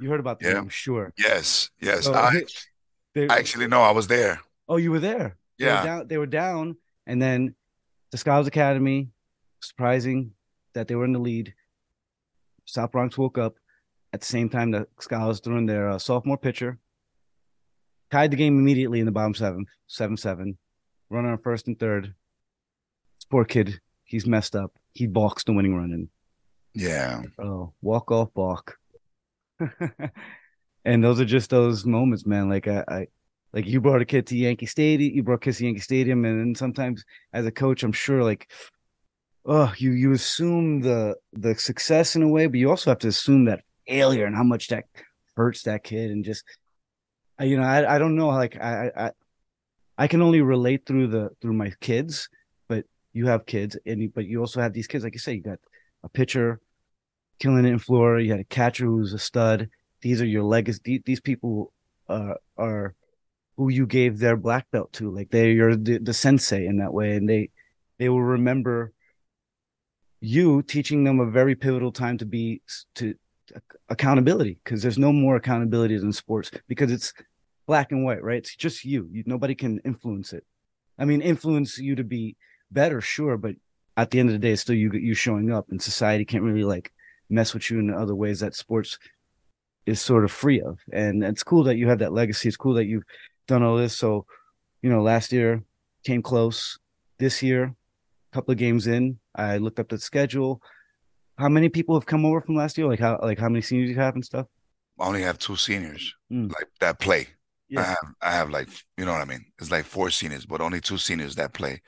You 0.00 0.10
heard 0.10 0.20
about 0.20 0.38
them, 0.40 0.52
Yeah. 0.52 0.58
I'm 0.58 0.68
sure. 0.68 1.12
Yes, 1.18 1.70
yes. 1.80 2.04
So, 2.04 2.14
I, 2.14 2.42
they- 3.14 3.28
I 3.28 3.36
actually 3.38 3.66
know 3.66 3.80
I 3.82 3.92
was 3.92 4.06
there. 4.08 4.40
oh, 4.68 4.76
you 4.76 4.90
were 4.90 5.00
there. 5.10 5.36
They 5.58 5.64
were 5.66 5.70
Yeah. 5.72 5.84
down, 5.84 6.08
they 6.08 6.18
were 6.18 6.26
down, 6.44 6.76
and 7.06 7.20
then 7.22 7.54
the 8.12 8.18
Scholars 8.18 8.46
Academy, 8.46 9.08
surprising 9.62 10.32
that 10.74 10.86
they 10.88 10.94
were 10.94 11.06
in 11.06 11.12
the 11.12 11.18
lead. 11.30 11.54
South 12.66 12.92
Bronx 12.92 13.16
woke 13.16 13.38
up 13.38 13.54
at 14.12 14.20
the 14.20 14.26
same 14.26 14.48
time 14.50 14.70
that 14.72 14.88
Scholars 15.00 15.40
threw 15.40 15.56
in 15.56 15.66
their 15.66 15.88
uh, 15.88 15.98
sophomore 15.98 16.36
pitcher, 16.36 16.78
tied 18.10 18.30
the 18.32 18.36
game 18.36 18.58
immediately 18.58 19.00
in 19.00 19.06
the 19.06 19.12
bottom 19.12 19.34
seventh, 19.34 19.68
seven 19.86 20.16
seven, 20.16 20.58
runner 21.10 21.32
on 21.32 21.38
first 21.38 21.66
and 21.66 21.78
third. 21.78 22.14
Poor 23.30 23.44
kid, 23.44 23.80
he's 24.04 24.26
messed 24.26 24.54
up. 24.54 24.72
He 24.92 25.06
balks 25.06 25.44
the 25.44 25.52
winning 25.52 25.74
run 25.74 25.92
in. 25.92 26.08
Yeah. 26.74 27.22
Oh, 27.38 27.72
walk 27.82 28.10
off 28.10 28.32
balk. 28.34 28.76
and 30.84 31.02
those 31.02 31.20
are 31.20 31.24
just 31.24 31.50
those 31.50 31.84
moments, 31.84 32.26
man. 32.26 32.48
Like 32.48 32.68
I, 32.68 32.84
I 32.88 33.06
like 33.52 33.66
you 33.66 33.80
brought 33.80 34.02
a 34.02 34.06
kid 34.06 34.26
to 34.28 34.36
Yankee 34.36 34.66
Stadium, 34.66 35.14
you 35.14 35.22
brought 35.22 35.40
kids 35.40 35.58
to 35.58 35.64
Yankee 35.64 35.80
Stadium, 35.80 36.24
and 36.24 36.40
then 36.40 36.54
sometimes 36.54 37.04
as 37.32 37.46
a 37.46 37.50
coach, 37.50 37.82
I'm 37.82 37.92
sure 37.92 38.22
like 38.22 38.50
oh, 39.46 39.72
you 39.78 39.92
you 39.92 40.12
assume 40.12 40.80
the 40.80 41.16
the 41.32 41.54
success 41.54 42.16
in 42.16 42.22
a 42.22 42.28
way, 42.28 42.46
but 42.46 42.58
you 42.58 42.68
also 42.68 42.90
have 42.90 42.98
to 43.00 43.08
assume 43.08 43.46
that 43.46 43.62
failure 43.86 44.26
and 44.26 44.36
how 44.36 44.42
much 44.42 44.68
that 44.68 44.84
hurts 45.36 45.62
that 45.62 45.84
kid 45.84 46.10
and 46.10 46.24
just 46.24 46.44
you 47.40 47.56
know, 47.56 47.62
I 47.62 47.96
I 47.96 47.98
don't 47.98 48.16
know 48.16 48.28
like 48.28 48.56
I 48.56 48.90
I 48.96 49.10
I 49.98 50.06
can 50.08 50.22
only 50.22 50.40
relate 50.40 50.86
through 50.86 51.08
the 51.08 51.30
through 51.40 51.54
my 51.54 51.72
kids, 51.80 52.28
but 52.68 52.84
you 53.12 53.26
have 53.26 53.46
kids 53.46 53.76
and 53.86 54.12
but 54.14 54.26
you 54.26 54.40
also 54.40 54.60
have 54.60 54.72
these 54.72 54.86
kids 54.86 55.04
like 55.04 55.14
you 55.14 55.20
say 55.20 55.34
you 55.34 55.42
got 55.42 55.58
a 56.02 56.08
pitcher 56.08 56.60
killing 57.38 57.64
it 57.64 57.68
in 57.68 57.78
Florida, 57.78 58.24
you 58.24 58.30
had 58.30 58.40
a 58.40 58.44
catcher 58.44 58.86
who's 58.86 59.12
a 59.12 59.18
stud. 59.18 59.68
These 60.00 60.20
are 60.22 60.26
your 60.26 60.44
legacy 60.44 61.02
these 61.04 61.20
people 61.20 61.72
uh, 62.08 62.34
are 62.56 62.94
who 63.56 63.70
you 63.70 63.86
gave 63.86 64.18
their 64.18 64.36
black 64.36 64.70
belt 64.70 64.92
to 64.92 65.10
like 65.10 65.30
they're 65.30 65.50
your 65.50 65.76
the, 65.76 65.98
the 65.98 66.12
sensei 66.12 66.66
in 66.66 66.78
that 66.78 66.92
way 66.92 67.16
and 67.16 67.28
they 67.28 67.50
they 67.98 68.08
will 68.08 68.22
remember 68.22 68.92
you 70.20 70.62
teaching 70.62 71.04
them 71.04 71.20
a 71.20 71.30
very 71.30 71.54
pivotal 71.54 71.92
time 71.92 72.18
to 72.18 72.26
be 72.26 72.60
to 72.94 73.14
accountability 73.88 74.58
because 74.62 74.82
there's 74.82 74.98
no 74.98 75.12
more 75.12 75.36
accountability 75.36 75.94
in 75.94 76.12
sports 76.12 76.50
because 76.68 76.90
it's 76.90 77.12
black 77.66 77.92
and 77.92 78.04
white 78.04 78.22
right? 78.22 78.38
It's 78.38 78.56
just 78.56 78.84
you. 78.84 79.08
you 79.12 79.22
nobody 79.26 79.54
can 79.54 79.80
influence 79.84 80.32
it. 80.32 80.44
I 80.98 81.04
mean 81.04 81.20
influence 81.20 81.78
you 81.78 81.94
to 81.96 82.04
be 82.04 82.36
better 82.70 83.00
sure 83.00 83.36
but 83.36 83.54
at 83.96 84.10
the 84.10 84.18
end 84.20 84.28
of 84.28 84.32
the 84.32 84.38
day 84.38 84.52
it's 84.52 84.62
still 84.62 84.74
you 84.74 84.90
you 84.92 85.14
showing 85.14 85.52
up 85.52 85.66
and 85.70 85.80
society 85.80 86.24
can't 86.24 86.42
really 86.44 86.64
like 86.64 86.92
mess 87.30 87.54
with 87.54 87.70
you 87.70 87.78
in 87.78 87.92
other 87.92 88.14
ways 88.14 88.40
that 88.40 88.54
sports 88.54 88.98
is 89.84 90.00
sort 90.00 90.24
of 90.24 90.32
free 90.32 90.60
of. 90.60 90.78
And 90.92 91.22
it's 91.22 91.42
cool 91.44 91.64
that 91.64 91.76
you 91.76 91.88
have 91.88 92.00
that 92.00 92.12
legacy. 92.12 92.48
It's 92.48 92.56
cool 92.56 92.74
that 92.74 92.86
you've 92.86 93.04
done 93.46 93.62
all 93.62 93.76
this. 93.76 93.96
So 93.96 94.26
you 94.82 94.90
know 94.90 95.02
last 95.02 95.32
year 95.32 95.62
came 96.04 96.22
close. 96.22 96.78
This 97.18 97.42
year 97.42 97.64
a 97.64 98.34
couple 98.34 98.52
of 98.52 98.58
games 98.58 98.86
in 98.86 99.18
i 99.34 99.56
looked 99.58 99.78
up 99.80 99.88
the 99.88 99.98
schedule. 99.98 100.60
How 101.38 101.48
many 101.48 101.68
people 101.68 101.94
have 101.96 102.06
come 102.06 102.24
over 102.26 102.40
from 102.40 102.56
last 102.56 102.76
year? 102.78 102.86
Like 102.86 103.00
how 103.00 103.18
like 103.22 103.38
how 103.38 103.48
many 103.48 103.60
seniors 103.62 103.90
you 103.90 103.96
have 103.96 104.14
and 104.14 104.24
stuff? 104.24 104.46
I 104.98 105.06
only 105.06 105.22
have 105.22 105.38
two 105.38 105.56
seniors 105.56 106.14
Mm. 106.32 106.48
like 106.52 106.68
that 106.80 106.98
play. 106.98 107.28
I 107.76 107.82
have 107.82 107.96
I 108.22 108.30
have 108.32 108.50
like 108.50 108.68
you 108.96 109.04
know 109.04 109.12
what 109.12 109.22
I 109.22 109.24
mean. 109.24 109.44
It's 109.58 109.70
like 109.70 109.84
four 109.84 110.10
seniors, 110.10 110.46
but 110.46 110.60
only 110.60 110.80
two 110.80 110.98
seniors 110.98 111.34
that 111.36 111.52
play. 111.54 111.82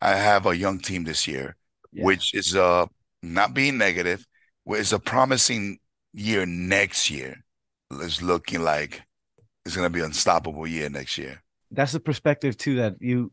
I 0.00 0.14
have 0.16 0.46
a 0.46 0.56
young 0.56 0.78
team 0.78 1.04
this 1.04 1.26
year, 1.26 1.56
Yeah. 1.92 2.04
which 2.04 2.34
is 2.34 2.54
uh 2.54 2.86
not 3.22 3.54
being 3.54 3.78
negative, 3.78 4.24
but 4.66 4.78
it's 4.80 4.92
a 4.92 4.98
promising 4.98 5.78
year 6.12 6.46
next 6.46 7.10
year. 7.10 7.42
It's 7.90 8.22
looking 8.22 8.62
like 8.62 9.02
it's 9.64 9.74
gonna 9.76 9.90
be 9.90 10.00
an 10.00 10.06
unstoppable 10.06 10.66
year 10.66 10.88
next 10.90 11.18
year. 11.18 11.42
that's 11.70 11.92
the 11.92 12.00
perspective 12.00 12.56
too 12.56 12.76
that 12.76 12.94
you 13.00 13.32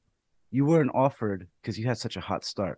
you 0.49 0.65
weren't 0.65 0.91
offered 0.95 1.47
because 1.61 1.77
you 1.77 1.85
had 1.85 1.97
such 1.97 2.15
a 2.17 2.21
hot 2.29 2.43
start 2.43 2.77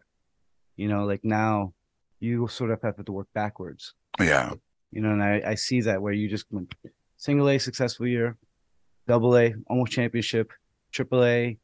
you 0.76 0.88
know 0.92 1.06
like 1.12 1.24
now 1.24 1.74
you 2.20 2.48
sort 2.48 2.72
of 2.72 2.82
have 2.82 2.98
to 3.06 3.12
work 3.20 3.28
backwards 3.34 3.94
Yeah. 4.20 4.50
you 4.92 5.02
know 5.04 5.12
and 5.16 5.24
i 5.24 5.34
i 5.54 5.56
see 5.56 5.80
that 5.88 6.02
where 6.04 6.12
you 6.22 6.28
just 6.36 6.46
went 6.52 6.70
single 7.18 7.48
a 7.50 7.58
successful 7.60 8.08
year 8.16 8.36
double 9.08 9.38
a 9.38 9.54
almost 9.68 9.92
championship 9.92 10.52
triple 10.92 11.24
a 11.24 11.58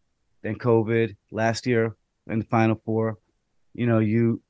then 0.43 0.55
covid 0.55 1.15
last 1.31 1.65
year 1.67 1.95
in 2.27 2.39
the 2.39 2.45
final 2.45 2.79
four 2.85 3.17
you 3.73 3.85
know 3.85 3.99
you 3.99 4.41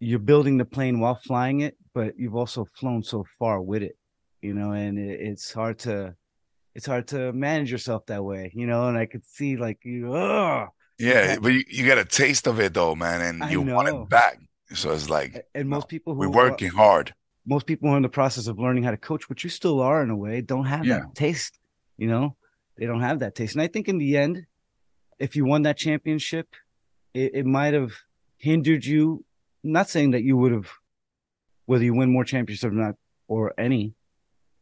you're 0.00 0.18
building 0.18 0.58
the 0.58 0.64
plane 0.64 1.00
while 1.00 1.14
flying 1.14 1.60
it 1.60 1.76
but 1.94 2.18
you've 2.18 2.36
also 2.36 2.66
flown 2.74 3.02
so 3.02 3.24
far 3.38 3.60
with 3.60 3.82
it 3.82 3.96
you 4.42 4.52
know 4.54 4.72
and 4.72 4.98
it, 4.98 5.20
it's 5.20 5.52
hard 5.52 5.78
to 5.78 6.14
it's 6.74 6.86
hard 6.86 7.06
to 7.06 7.32
manage 7.32 7.70
yourself 7.70 8.04
that 8.06 8.22
way 8.24 8.50
you 8.54 8.66
know 8.66 8.88
and 8.88 8.98
i 8.98 9.06
could 9.06 9.24
see 9.24 9.56
like 9.56 9.78
you 9.84 10.14
oh 10.14 10.66
Yeah, 10.98 11.38
but 11.40 11.52
you, 11.52 11.64
you 11.68 11.84
get 11.84 11.98
a 11.98 12.04
taste 12.04 12.46
of 12.46 12.60
it 12.60 12.72
though, 12.72 12.94
man, 12.94 13.20
and 13.20 13.50
you 13.50 13.60
want 13.62 13.88
it 13.88 14.08
back. 14.08 14.38
So 14.74 14.92
it's 14.92 15.10
like 15.10 15.44
and 15.54 15.68
most 15.68 15.88
people 15.88 16.14
who 16.14 16.20
we're 16.20 16.28
are- 16.28 16.50
working 16.50 16.70
hard. 16.70 17.14
Most 17.46 17.66
people 17.66 17.88
are 17.90 17.96
in 17.96 18.02
the 18.02 18.08
process 18.08 18.46
of 18.46 18.58
learning 18.58 18.84
how 18.84 18.90
to 18.90 18.96
coach, 18.96 19.28
which 19.28 19.44
you 19.44 19.50
still 19.50 19.80
are 19.80 20.02
in 20.02 20.10
a 20.10 20.16
way, 20.16 20.40
don't 20.40 20.64
have 20.66 20.84
Yeah. 20.86 21.00
that 21.00 21.14
taste. 21.14 21.58
You 21.98 22.08
know, 22.08 22.36
they 22.78 22.86
don't 22.86 23.00
have 23.02 23.18
that 23.20 23.34
taste. 23.34 23.54
And 23.54 23.62
I 23.62 23.68
think 23.68 23.88
in 23.88 23.98
the 23.98 24.16
end, 24.16 24.46
if 25.18 25.36
you 25.36 25.44
won 25.44 25.62
that 25.62 25.76
championship, 25.76 26.48
it, 27.12 27.32
it 27.34 27.46
might 27.46 27.74
have 27.74 27.92
hindered 28.38 28.84
you. 28.84 29.24
not 29.66 29.88
saying 29.88 30.10
that 30.10 30.22
you 30.22 30.36
would 30.36 30.52
have, 30.52 30.68
whether 31.64 31.84
you 31.84 31.94
win 31.94 32.12
more 32.12 32.24
championships 32.24 32.64
or 32.64 32.70
not, 32.70 32.96
or 33.28 33.54
any, 33.58 33.94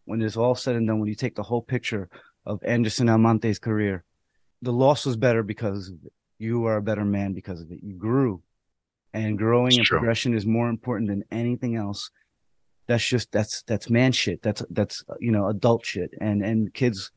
when 0.05 0.23
it's 0.23 0.37
all 0.37 0.55
said 0.55 0.77
and 0.77 0.87
done, 0.87 1.01
when 1.01 1.09
you 1.09 1.15
take 1.17 1.35
the 1.35 1.43
whole 1.43 1.63
picture 1.63 2.09
of 2.47 2.63
Anderson 2.63 3.09
Almonte's 3.09 3.59
career, 3.59 4.05
the 4.61 4.73
loss 4.73 5.05
was 5.05 5.17
better 5.17 5.43
because 5.43 5.93
you 6.39 6.67
are 6.67 6.77
a 6.77 6.83
better 6.83 7.05
man 7.05 7.33
because 7.33 7.61
of 7.61 7.73
it. 7.73 7.81
You 7.83 7.95
grew, 7.95 8.43
and 9.13 9.37
growing 9.37 9.69
It's 9.69 9.79
and 9.79 9.87
true. 9.87 9.99
progression 9.99 10.35
is 10.35 10.47
more 10.47 10.69
important 10.69 11.09
than 11.09 11.25
anything 11.33 11.75
else 11.75 12.11
that's 12.87 13.07
just 13.07 13.31
that's 13.33 13.63
that's 13.63 13.89
man 13.89 14.13
shit 14.13 14.43
that's 14.43 14.63
that's 14.71 15.05
you 15.21 15.31
know 15.31 15.49
adult 15.49 15.85
shit 15.85 16.11
and 16.21 16.43
and 16.45 16.75
kids 16.75 17.13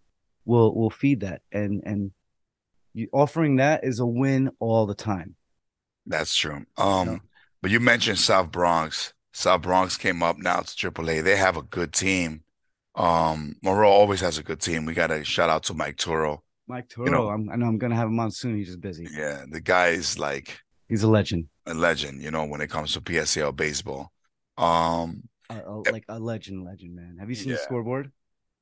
will 0.46 0.74
will 0.76 0.90
feed 0.90 1.22
that 1.22 1.42
and 1.52 1.82
and 1.86 2.12
you 2.96 3.10
offering 3.12 3.58
that 3.58 3.84
is 3.84 4.00
a 4.00 4.06
win 4.06 4.50
all 4.60 4.86
the 4.86 4.96
time. 4.96 5.36
That's 6.06 6.34
true. 6.34 6.66
Um, 6.78 7.22
but 7.62 7.70
you 7.70 7.80
mentioned 7.80 8.20
South 8.20 8.52
Bronx. 8.52 9.14
South 9.34 9.64
Bronx 9.64 9.98
came 9.98 10.24
up 10.24 10.38
now 10.38 10.62
to 10.62 10.92
AAA. 10.92 11.24
They 11.24 11.36
have 11.36 11.58
a 11.58 11.62
good 11.62 11.92
team. 11.92 12.44
Um, 12.96 13.58
Monroe 13.62 13.90
always 13.90 14.22
has 14.22 14.38
a 14.38 14.44
good 14.44 14.62
team. 14.62 14.86
We 14.86 14.94
got 14.94 15.08
to 15.08 15.26
shout 15.26 15.50
out 15.50 15.64
to 15.64 15.74
Mike 15.74 15.98
Toro. 15.98 16.42
Mike 16.68 16.88
Toro, 16.88 17.06
you 17.06 17.12
know, 17.12 17.28
I'm, 17.28 17.50
I 17.50 17.58
know 17.58 17.68
I'm 17.68 17.78
gonna 17.78 17.96
have 17.96 18.08
him 18.08 18.20
on 18.20 18.32
soon. 18.32 18.56
He's 18.56 18.68
just 18.68 18.82
busy. 18.82 19.08
Yeah, 19.12 19.44
the 19.48 19.62
guy 19.62 19.90
is 19.90 20.18
like 20.18 20.58
he's 20.88 21.04
a 21.04 21.10
legend. 21.10 21.48
A 21.66 21.74
legend, 21.74 22.24
you 22.24 22.32
know, 22.32 22.46
when 22.46 22.62
it 22.62 22.70
comes 22.70 22.94
to 22.94 23.02
PSAL 23.02 23.56
baseball. 23.56 24.12
Um, 24.58 25.24
a, 25.50 25.62
a, 25.62 25.74
like 25.92 26.06
a 26.10 26.20
legend, 26.20 26.66
legend, 26.66 26.96
man. 26.96 27.18
Have 27.20 27.30
you 27.30 27.36
seen 27.36 27.50
yeah. 27.50 27.56
the 27.56 27.62
scoreboard? 27.62 28.12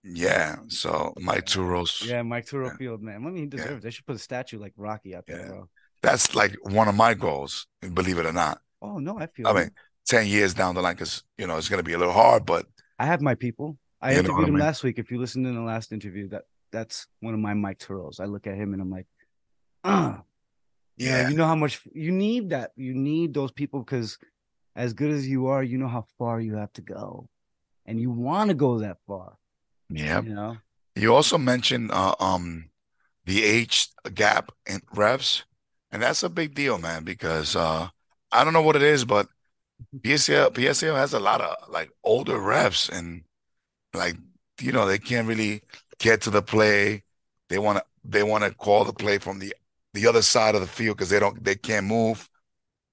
Yeah. 0.03 0.57
So 0.67 1.13
Mike 1.19 1.45
Turo's. 1.45 2.03
Yeah, 2.05 2.21
Mike 2.21 2.45
Turo 2.45 2.67
yeah. 2.67 2.77
Field, 2.77 3.01
man. 3.01 3.15
I 3.15 3.19
mean, 3.19 3.35
he 3.35 3.45
deserves. 3.45 3.71
Yeah. 3.71 3.79
They 3.79 3.89
should 3.91 4.05
put 4.05 4.15
a 4.15 4.19
statue 4.19 4.59
like 4.59 4.73
Rocky 4.75 5.15
up 5.15 5.25
there, 5.25 5.47
bro. 5.47 5.69
That's 6.01 6.35
like 6.35 6.55
one 6.63 6.89
of 6.89 6.95
my 6.95 7.13
goals, 7.13 7.65
believe 7.93 8.17
it 8.17 8.25
or 8.25 8.33
not. 8.33 8.59
Oh 8.81 8.99
no, 8.99 9.17
I 9.17 9.27
feel. 9.27 9.47
I 9.47 9.53
mean, 9.53 9.71
ten 10.05 10.27
years 10.27 10.53
down 10.53 10.75
the 10.75 10.81
line, 10.81 10.95
because 10.95 11.23
you 11.37 11.47
know 11.47 11.57
it's 11.57 11.69
going 11.69 11.79
to 11.79 11.83
be 11.83 11.93
a 11.93 11.97
little 11.97 12.13
hard, 12.13 12.45
but 12.45 12.65
I 12.99 13.05
have 13.05 13.21
my 13.21 13.35
people. 13.35 13.77
I 14.01 14.15
interviewed 14.15 14.39
him 14.39 14.43
I 14.43 14.49
mean? 14.49 14.59
last 14.59 14.83
week. 14.83 14.99
If 14.99 15.09
you 15.11 15.19
listened 15.19 15.47
in 15.47 15.55
the 15.55 15.61
last 15.61 15.93
interview, 15.93 16.27
that 16.29 16.43
that's 16.73 17.07
one 17.21 17.33
of 17.33 17.39
my 17.39 17.53
Mike 17.53 17.79
Turos. 17.79 18.19
I 18.19 18.25
look 18.25 18.47
at 18.47 18.55
him 18.55 18.73
and 18.73 18.81
I'm 18.81 18.89
like, 18.89 19.07
ah, 19.85 20.21
yeah. 20.97 21.21
yeah. 21.21 21.29
You 21.29 21.37
know 21.37 21.45
how 21.45 21.55
much 21.55 21.79
you 21.93 22.11
need 22.11 22.49
that. 22.49 22.71
You 22.75 22.93
need 22.93 23.33
those 23.33 23.53
people 23.53 23.79
because 23.79 24.17
as 24.75 24.93
good 24.93 25.11
as 25.11 25.27
you 25.27 25.47
are, 25.47 25.63
you 25.63 25.77
know 25.77 25.87
how 25.87 26.05
far 26.17 26.39
you 26.39 26.55
have 26.55 26.73
to 26.73 26.81
go, 26.81 27.29
and 27.85 27.99
you 27.99 28.09
want 28.09 28.49
to 28.49 28.55
go 28.55 28.79
that 28.79 28.97
far. 29.07 29.37
Yeah. 29.89 30.21
You 30.21 30.33
know. 30.33 30.57
You 30.95 31.13
also 31.13 31.37
mentioned 31.37 31.91
uh, 31.91 32.15
um 32.19 32.69
the 33.25 33.43
age 33.43 33.87
gap 34.13 34.51
in 34.65 34.81
revs, 34.93 35.43
and 35.91 36.01
that's 36.01 36.23
a 36.23 36.29
big 36.29 36.55
deal, 36.55 36.77
man. 36.77 37.03
Because 37.03 37.55
uh, 37.55 37.89
I 38.31 38.43
don't 38.43 38.53
know 38.53 38.61
what 38.61 38.75
it 38.75 38.83
is, 38.83 39.05
but 39.05 39.27
PSAL 39.97 40.51
PSAL 40.51 40.95
has 40.95 41.13
a 41.13 41.19
lot 41.19 41.41
of 41.41 41.55
like 41.69 41.91
older 42.03 42.37
refs, 42.37 42.89
and 42.89 43.23
like 43.93 44.15
you 44.61 44.71
know 44.71 44.85
they 44.85 44.99
can't 44.99 45.27
really 45.27 45.61
get 45.99 46.21
to 46.21 46.29
the 46.29 46.41
play. 46.41 47.03
They 47.49 47.59
want 47.59 47.79
to 47.79 47.83
they 48.03 48.23
want 48.23 48.43
to 48.43 48.51
call 48.51 48.83
the 48.83 48.93
play 48.93 49.17
from 49.17 49.39
the 49.39 49.55
the 49.93 50.07
other 50.07 50.21
side 50.21 50.55
of 50.55 50.61
the 50.61 50.67
field 50.67 50.97
because 50.97 51.09
they 51.09 51.19
don't 51.19 51.43
they 51.43 51.55
can't 51.55 51.85
move, 51.85 52.29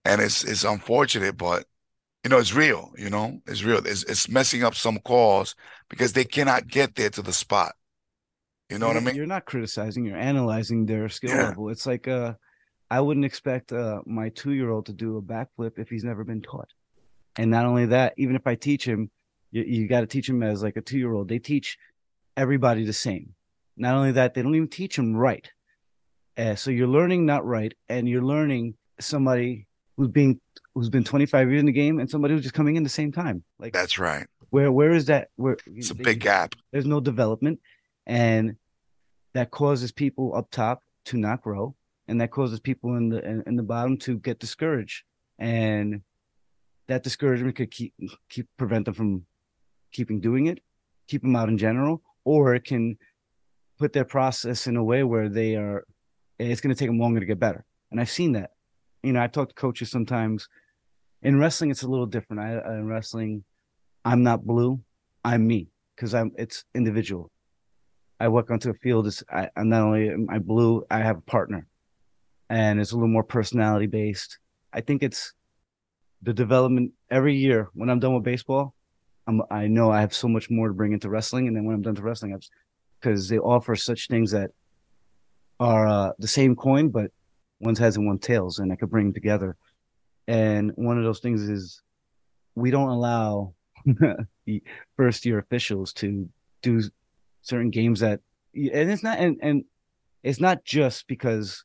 and 0.05 0.21
it's 0.21 0.45
it's 0.45 0.65
unfortunate, 0.65 1.37
but 1.37 1.65
you 2.25 2.31
know 2.31 2.39
it's 2.39 2.55
real. 2.55 2.93
You 2.97 3.11
know 3.11 3.41
it's 3.47 3.63
real. 3.63 3.79
It's 3.79 4.05
it's 4.05 4.29
messing 4.29 4.63
up 4.63 4.75
some 4.75 4.99
calls 4.99 5.55
because 5.89 6.13
they 6.13 6.25
cannot 6.25 6.69
get 6.69 6.95
there 6.95 7.11
to 7.11 7.23
the 7.23 7.33
spot. 7.33 7.73
You 8.69 8.79
know 8.79 8.87
you're, 8.87 8.95
what 8.95 9.03
I 9.03 9.07
mean? 9.07 9.17
You're 9.17 9.27
not 9.27 9.47
criticizing. 9.47 10.05
You're 10.05 10.19
analyzing 10.19 10.87
their 10.87 11.09
skill 11.09 11.31
yeah. 11.31 11.49
level. 11.49 11.71
It's 11.71 11.87
like 11.87 12.09
uh, 12.09 12.35
I 12.91 13.01
wouldn't 13.01 13.27
expect 13.27 13.73
uh 13.73 14.01
my 14.07 14.29
two 14.31 14.53
year 14.53 14.71
old 14.71 14.87
to 14.87 14.93
do 14.93 15.17
a 15.17 15.23
backflip 15.23 15.79
if 15.79 15.89
he's 15.89 16.05
never 16.05 16.25
been 16.25 16.43
taught. 16.43 16.69
And 17.37 17.51
not 17.51 17.65
only 17.65 17.87
that, 17.87 18.15
even 18.17 18.37
if 18.37 18.47
I 18.47 18.55
teach 18.55 18.85
him, 18.85 19.11
you, 19.51 19.63
you 19.63 19.89
got 19.89 20.01
to 20.01 20.07
teach 20.07 20.29
him 20.29 20.43
as 20.43 20.63
like 20.63 20.77
a 20.77 20.83
two 20.83 20.99
year 20.99 21.13
old. 21.13 21.29
They 21.29 21.39
teach 21.39 21.79
everybody 22.37 22.85
the 22.85 22.93
same. 22.93 23.35
Not 23.77 23.95
only 23.95 24.13
that, 24.13 24.35
they 24.35 24.43
don't 24.43 24.55
even 24.55 24.69
teach 24.69 24.99
him 24.99 25.17
right. 25.17 25.49
Uh, 26.37 26.55
so 26.55 26.71
you're 26.71 26.89
learning 26.89 27.27
not 27.27 27.47
right, 27.47 27.73
and 27.89 28.09
you're 28.09 28.23
learning 28.23 28.75
somebody 29.01 29.67
who's 29.97 30.09
being 30.09 30.41
who's 30.81 30.91
been 30.91 31.05
25 31.05 31.51
years 31.51 31.61
in 31.61 31.67
the 31.67 31.73
game, 31.73 31.99
and 31.99 32.09
somebody 32.09 32.35
who's 32.35 32.43
just 32.43 32.55
coming 32.55 32.77
in 32.77 32.83
the 32.83 32.89
same 32.89 33.13
time. 33.13 33.45
Like 33.59 33.73
that's 33.73 33.99
right. 33.99 34.27
Where 34.51 34.73
where 34.73 34.93
is 34.93 35.07
that? 35.07 35.29
Where 35.37 35.57
it's 35.67 35.91
a 35.91 35.95
big 35.95 36.21
gap. 36.21 36.55
There's 36.73 36.87
no 36.87 37.01
development, 37.01 37.61
and 38.07 38.57
that 39.35 39.51
causes 39.51 39.93
people 39.93 40.35
up 40.35 40.51
top 40.51 40.83
to 41.07 41.17
not 41.17 41.43
grow, 41.43 41.75
and 42.09 42.21
that 42.21 42.31
causes 42.31 42.61
people 42.61 42.97
in 42.97 43.09
the 43.11 43.25
in, 43.25 43.43
in 43.47 43.57
the 43.57 43.63
bottom 43.63 43.97
to 43.99 44.19
get 44.19 44.41
discouraged, 44.41 45.05
and 45.39 46.03
that 46.89 47.03
discouragement 47.03 47.57
could 47.57 47.71
keep 47.71 47.95
keep 48.29 48.49
prevent 48.57 48.87
them 48.87 48.95
from 48.95 49.25
keeping 49.93 50.21
doing 50.21 50.47
it, 50.47 50.61
keep 51.09 51.23
them 51.23 51.37
out 51.37 51.49
in 51.49 51.59
general, 51.59 52.03
or 52.25 52.55
it 52.55 52.65
can 52.65 52.97
put 53.79 53.93
their 53.93 54.05
process 54.05 54.67
in 54.67 54.77
a 54.77 54.85
way 54.85 55.03
where 55.03 55.29
they 55.29 55.57
are 55.57 55.85
it's 56.39 56.61
going 56.61 56.75
to 56.75 56.79
take 56.79 56.89
them 56.89 56.99
longer 56.99 57.21
to 57.21 57.27
get 57.27 57.41
better 57.41 57.65
and 57.91 58.01
i've 58.01 58.11
seen 58.11 58.33
that 58.33 58.51
you 59.03 59.13
know 59.13 59.23
i 59.23 59.27
talk 59.27 59.49
to 59.49 59.55
coaches 59.55 59.91
sometimes 59.91 60.49
in 61.23 61.39
wrestling 61.39 61.71
it's 61.71 61.83
a 61.83 61.89
little 61.89 62.07
different. 62.07 62.41
I 62.41 62.75
in 62.75 62.87
wrestling 62.87 63.45
i'm 64.05 64.23
not 64.23 64.45
blue 64.45 64.81
i'm 65.25 65.47
me 65.47 65.69
because 65.95 66.15
i'm 66.15 66.33
it's 66.37 66.65
individual. 66.75 67.31
I 68.19 68.29
work 68.29 68.51
onto 68.51 68.71
a 68.71 68.75
field 68.75 69.07
it's 69.07 69.23
I, 69.31 69.49
i'm 69.57 69.69
not 69.69 69.83
only 69.83 70.09
am 70.11 70.29
i 70.31 70.39
blue 70.39 70.85
i 70.91 70.99
have 70.99 71.19
a 71.19 71.23
partner. 71.23 71.67
And 72.49 72.81
it's 72.81 72.91
a 72.91 72.97
little 72.97 73.09
more 73.09 73.23
personality 73.23 73.87
based. 73.87 74.39
I 74.73 74.81
think 74.81 75.05
it's 75.05 75.35
the 76.23 76.33
development 76.33 76.93
every 77.11 77.37
year 77.37 77.71
when 77.75 77.89
i'm 77.89 78.01
done 78.01 78.15
with 78.15 78.25
baseball 78.25 78.75
I'm, 79.31 79.43
I 79.51 79.69
know 79.69 79.91
I 79.91 80.01
have 80.01 80.15
so 80.15 80.29
much 80.29 80.51
more 80.51 80.69
to 80.69 80.75
bring 80.75 80.93
into 80.93 81.09
wrestling, 81.09 81.47
and 81.47 81.57
then 81.57 81.65
when 81.65 81.75
I'm 81.75 81.83
done 81.83 81.95
to 81.95 82.03
wrestling, 82.03 82.39
because 83.01 83.29
they 83.29 83.39
offer 83.39 83.77
such 83.77 84.09
things 84.09 84.33
that 84.33 84.51
are 85.59 85.87
uh, 85.87 86.13
the 86.19 86.29
same 86.29 86.57
coin, 86.57 86.89
but 86.89 87.11
one's 87.61 87.79
heads 87.79 87.97
and 87.97 88.07
one 88.07 88.19
tails, 88.19 88.59
and 88.59 88.73
I 88.73 88.77
could 88.77 88.91
bring 88.91 89.07
them 89.07 89.15
together. 89.15 89.57
And 90.31 90.71
one 90.77 90.97
of 90.97 91.03
those 91.03 91.19
things 91.19 91.43
is 91.49 91.83
we 92.55 92.71
don't 92.71 92.91
allow 92.91 93.55
the 94.47 94.63
first 94.97 95.27
year 95.27 95.41
officials 95.41 95.93
to 95.95 96.29
do 96.63 96.81
certain 97.43 97.71
games 97.71 97.99
that, 97.99 98.21
and 98.55 98.91
it's 98.93 99.03
not, 99.03 99.19
and 99.19 99.39
and 99.43 99.65
it's 100.23 100.41
not 100.41 100.65
just 100.65 101.09
because 101.09 101.65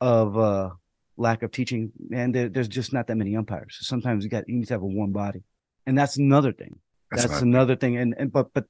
of 0.00 0.38
uh 0.38 0.70
lack 1.18 1.42
of 1.42 1.50
teaching, 1.50 1.92
and 2.10 2.34
there, 2.34 2.48
there's 2.48 2.68
just 2.68 2.94
not 2.94 3.06
that 3.08 3.16
many 3.16 3.36
umpires. 3.36 3.76
So 3.78 3.84
sometimes 3.84 4.24
you 4.24 4.30
got 4.30 4.48
you 4.48 4.56
need 4.56 4.68
to 4.68 4.74
have 4.74 4.82
a 4.82 4.86
warm 4.86 5.12
body, 5.12 5.42
and 5.86 5.98
that's 5.98 6.16
another 6.16 6.52
thing. 6.52 6.78
That's, 7.10 7.26
That's 7.26 7.42
another 7.42 7.76
thing. 7.76 7.98
And 7.98 8.14
and 8.16 8.32
but 8.32 8.46
but 8.54 8.64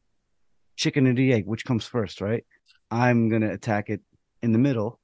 chicken 0.75 1.07
and 1.07 1.17
the 1.17 1.33
egg, 1.33 1.47
which 1.47 1.65
comes 1.65 1.87
first, 1.87 2.21
right? 2.21 2.45
I'm 2.91 3.29
gonna 3.29 3.53
attack 3.53 3.91
it 3.91 4.01
in 4.43 4.51
the 4.51 4.59
middle. 4.59 4.99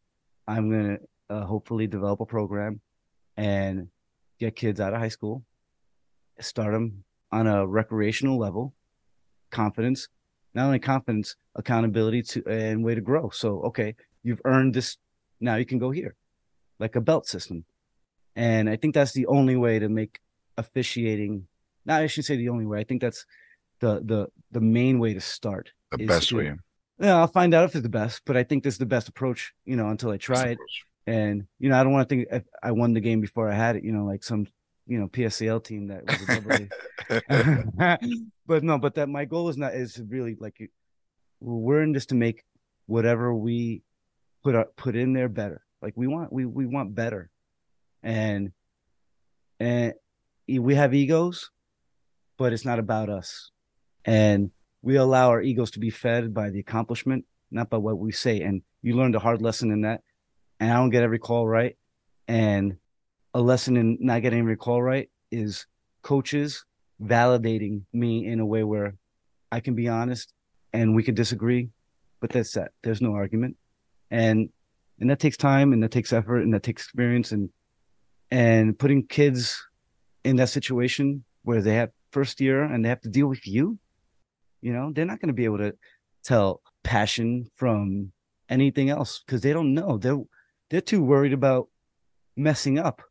I'm 0.49 0.69
gonna 0.69 0.99
uh, 1.31 1.45
hopefully 1.45 1.87
develop 1.87 2.19
a 2.19 2.27
program 2.27 2.81
and 3.37 3.89
get 4.39 4.57
kids 4.57 4.81
out 4.81 4.93
of 4.93 5.01
high 5.01 5.09
school, 5.09 5.45
start 6.41 6.73
them 6.73 7.05
on 7.33 7.47
a 7.47 7.67
recreational 7.67 8.39
level, 8.39 8.75
confidence, 9.51 10.09
not 10.55 10.67
only 10.67 10.79
confidence, 10.79 11.37
accountability 11.55 12.23
to 12.23 12.47
and 12.47 12.85
way 12.85 12.95
to 12.95 13.01
grow. 13.01 13.31
So 13.31 13.63
okay, 13.63 13.95
you've 14.23 14.41
earned 14.45 14.75
this. 14.75 14.97
Now 15.41 15.57
you 15.57 15.67
can 15.67 15.79
go 15.79 15.91
here, 15.91 16.17
like 16.79 16.97
a 16.97 17.01
belt 17.01 17.27
system. 17.27 17.65
And 18.35 18.69
I 18.69 18.77
think 18.77 18.95
that's 18.95 19.13
the 19.13 19.27
only 19.27 19.57
way 19.57 19.79
to 19.79 19.89
make 19.89 20.21
officiating 20.59 21.47
not 21.87 22.03
I 22.03 22.07
should 22.09 22.25
say 22.25 22.37
the 22.37 22.49
only 22.51 22.67
way. 22.67 22.81
I 22.81 22.85
think 22.85 23.01
that's 23.01 23.25
the 23.81 24.03
the 24.05 24.27
the 24.51 24.61
main 24.61 24.99
way 24.99 25.15
to 25.15 25.21
start. 25.21 25.71
The 25.93 26.05
best 26.05 26.29
to, 26.31 26.37
way. 26.37 26.53
Yeah, 26.99 27.19
I'll 27.19 27.29
find 27.29 27.55
out 27.55 27.65
if 27.65 27.75
it's 27.75 27.83
the 27.83 27.89
best, 27.89 28.23
but 28.27 28.37
I 28.37 28.43
think 28.43 28.65
this 28.65 28.75
is 28.75 28.79
the 28.79 28.87
best 28.87 29.09
approach. 29.09 29.55
You 29.65 29.77
know, 29.77 29.89
until 29.89 30.11
I 30.11 30.17
try 30.17 30.49
it, 30.49 30.59
and 31.07 31.47
you 31.59 31.69
know, 31.69 31.79
I 31.79 31.83
don't 31.83 31.93
want 31.93 32.09
to 32.09 32.15
think 32.15 32.29
if 32.31 32.43
I 32.63 32.73
won 32.73 32.93
the 32.93 33.01
game 33.01 33.21
before 33.21 33.51
I 33.51 33.55
had 33.55 33.77
it. 33.77 33.85
You 33.85 33.93
know, 33.93 34.05
like 34.05 34.25
some 34.25 34.47
you 34.87 34.99
know 34.99 35.09
PSAL 35.09 35.63
team 35.63 35.89
that 35.89 36.05
was 36.05 38.01
but 38.47 38.63
no, 38.63 38.79
but 38.79 38.95
that 38.97 39.09
my 39.09 39.25
goal 39.25 39.49
is 39.49 39.57
not 39.57 39.75
is 39.75 40.01
really 40.09 40.37
like 40.39 40.71
we're 41.41 41.83
in 41.83 41.93
this 41.93 42.07
to 42.07 42.15
make 42.15 42.45
whatever 42.87 43.35
we 43.35 43.83
put 44.43 44.55
up, 44.55 44.77
put 44.77 44.97
in 44.97 45.13
there 45.13 45.29
better. 45.29 45.63
Like 45.83 45.95
we 45.97 46.07
want 46.07 46.33
we 46.33 46.45
we 46.45 46.67
want 46.67 46.95
better, 46.95 47.31
and 48.03 48.53
and 49.61 49.95
we 50.49 50.75
have 50.75 50.95
egos, 50.95 51.51
but 52.37 52.53
it's 52.53 52.65
not 52.65 52.79
about 52.79 53.11
us. 53.11 53.51
And 54.05 54.51
we 54.83 54.97
allow 54.97 55.31
our 55.31 55.43
egos 55.43 55.73
to 55.73 55.81
be 55.81 55.91
fed 55.91 56.33
by 56.33 56.51
the 56.51 56.61
accomplishment, 56.61 57.25
not 57.51 57.71
by 57.71 57.77
what 57.77 57.99
we 57.99 58.13
say. 58.13 58.41
And 58.41 58.63
you 58.83 58.95
learned 58.97 59.17
a 59.17 59.21
hard 59.21 59.43
lesson 59.43 59.73
in 59.73 59.81
that. 59.83 60.03
And 60.61 60.71
I 60.71 60.77
don't 60.77 60.91
get 60.91 61.03
every 61.03 61.19
call 61.19 61.47
right. 61.47 61.77
And 62.29 62.77
a 63.35 63.41
lesson 63.41 63.77
in 63.77 63.99
not 64.01 64.23
getting 64.23 64.41
every 64.41 64.57
call 64.57 64.83
right 64.83 65.11
is 65.31 65.67
coaches 66.03 66.65
validating 67.03 67.83
me 67.93 68.27
in 68.27 68.41
a 68.41 68.47
way 68.47 68.65
where 68.65 68.95
I 69.53 69.61
can 69.61 69.75
be 69.75 69.89
honest 69.89 70.33
and 70.73 70.95
we 70.95 71.03
can 71.03 71.15
disagree, 71.15 71.69
but 72.21 72.31
that's 72.31 72.53
that. 72.53 72.73
There's 72.83 73.03
no 73.03 73.13
argument. 73.13 73.57
And 74.11 74.51
and 74.99 75.11
that 75.11 75.21
takes 75.21 75.37
time 75.37 75.73
and 75.73 75.83
that 75.83 75.91
takes 75.91 76.13
effort 76.13 76.41
and 76.41 76.55
that 76.55 76.63
takes 76.63 76.83
experience 76.83 77.33
and 77.33 77.51
and 78.31 78.79
putting 78.79 79.07
kids 79.07 79.63
in 80.25 80.37
that 80.37 80.49
situation 80.49 81.25
where 81.43 81.63
they 81.63 81.75
have 81.75 81.91
first 82.11 82.41
year 82.41 82.63
and 82.63 82.85
they 82.85 82.89
have 82.89 83.01
to 83.03 83.09
deal 83.09 83.29
with 83.29 83.47
you, 83.47 83.79
you 84.61 84.73
know, 84.73 84.91
they're 84.93 85.05
not 85.05 85.21
going 85.21 85.29
to 85.29 85.35
be 85.35 85.45
able 85.45 85.59
to 85.59 85.75
tell 86.25 86.61
passion 86.83 87.49
from 87.57 88.11
anything 88.49 88.91
else 88.91 89.23
because 89.25 89.43
they 89.43 89.53
don't 89.53 89.75
know. 89.75 89.99
They're 89.99 90.19
they're 90.71 90.81
too 90.81 91.03
worried 91.03 91.33
about 91.33 91.69
messing 92.37 92.79
up. 92.79 93.03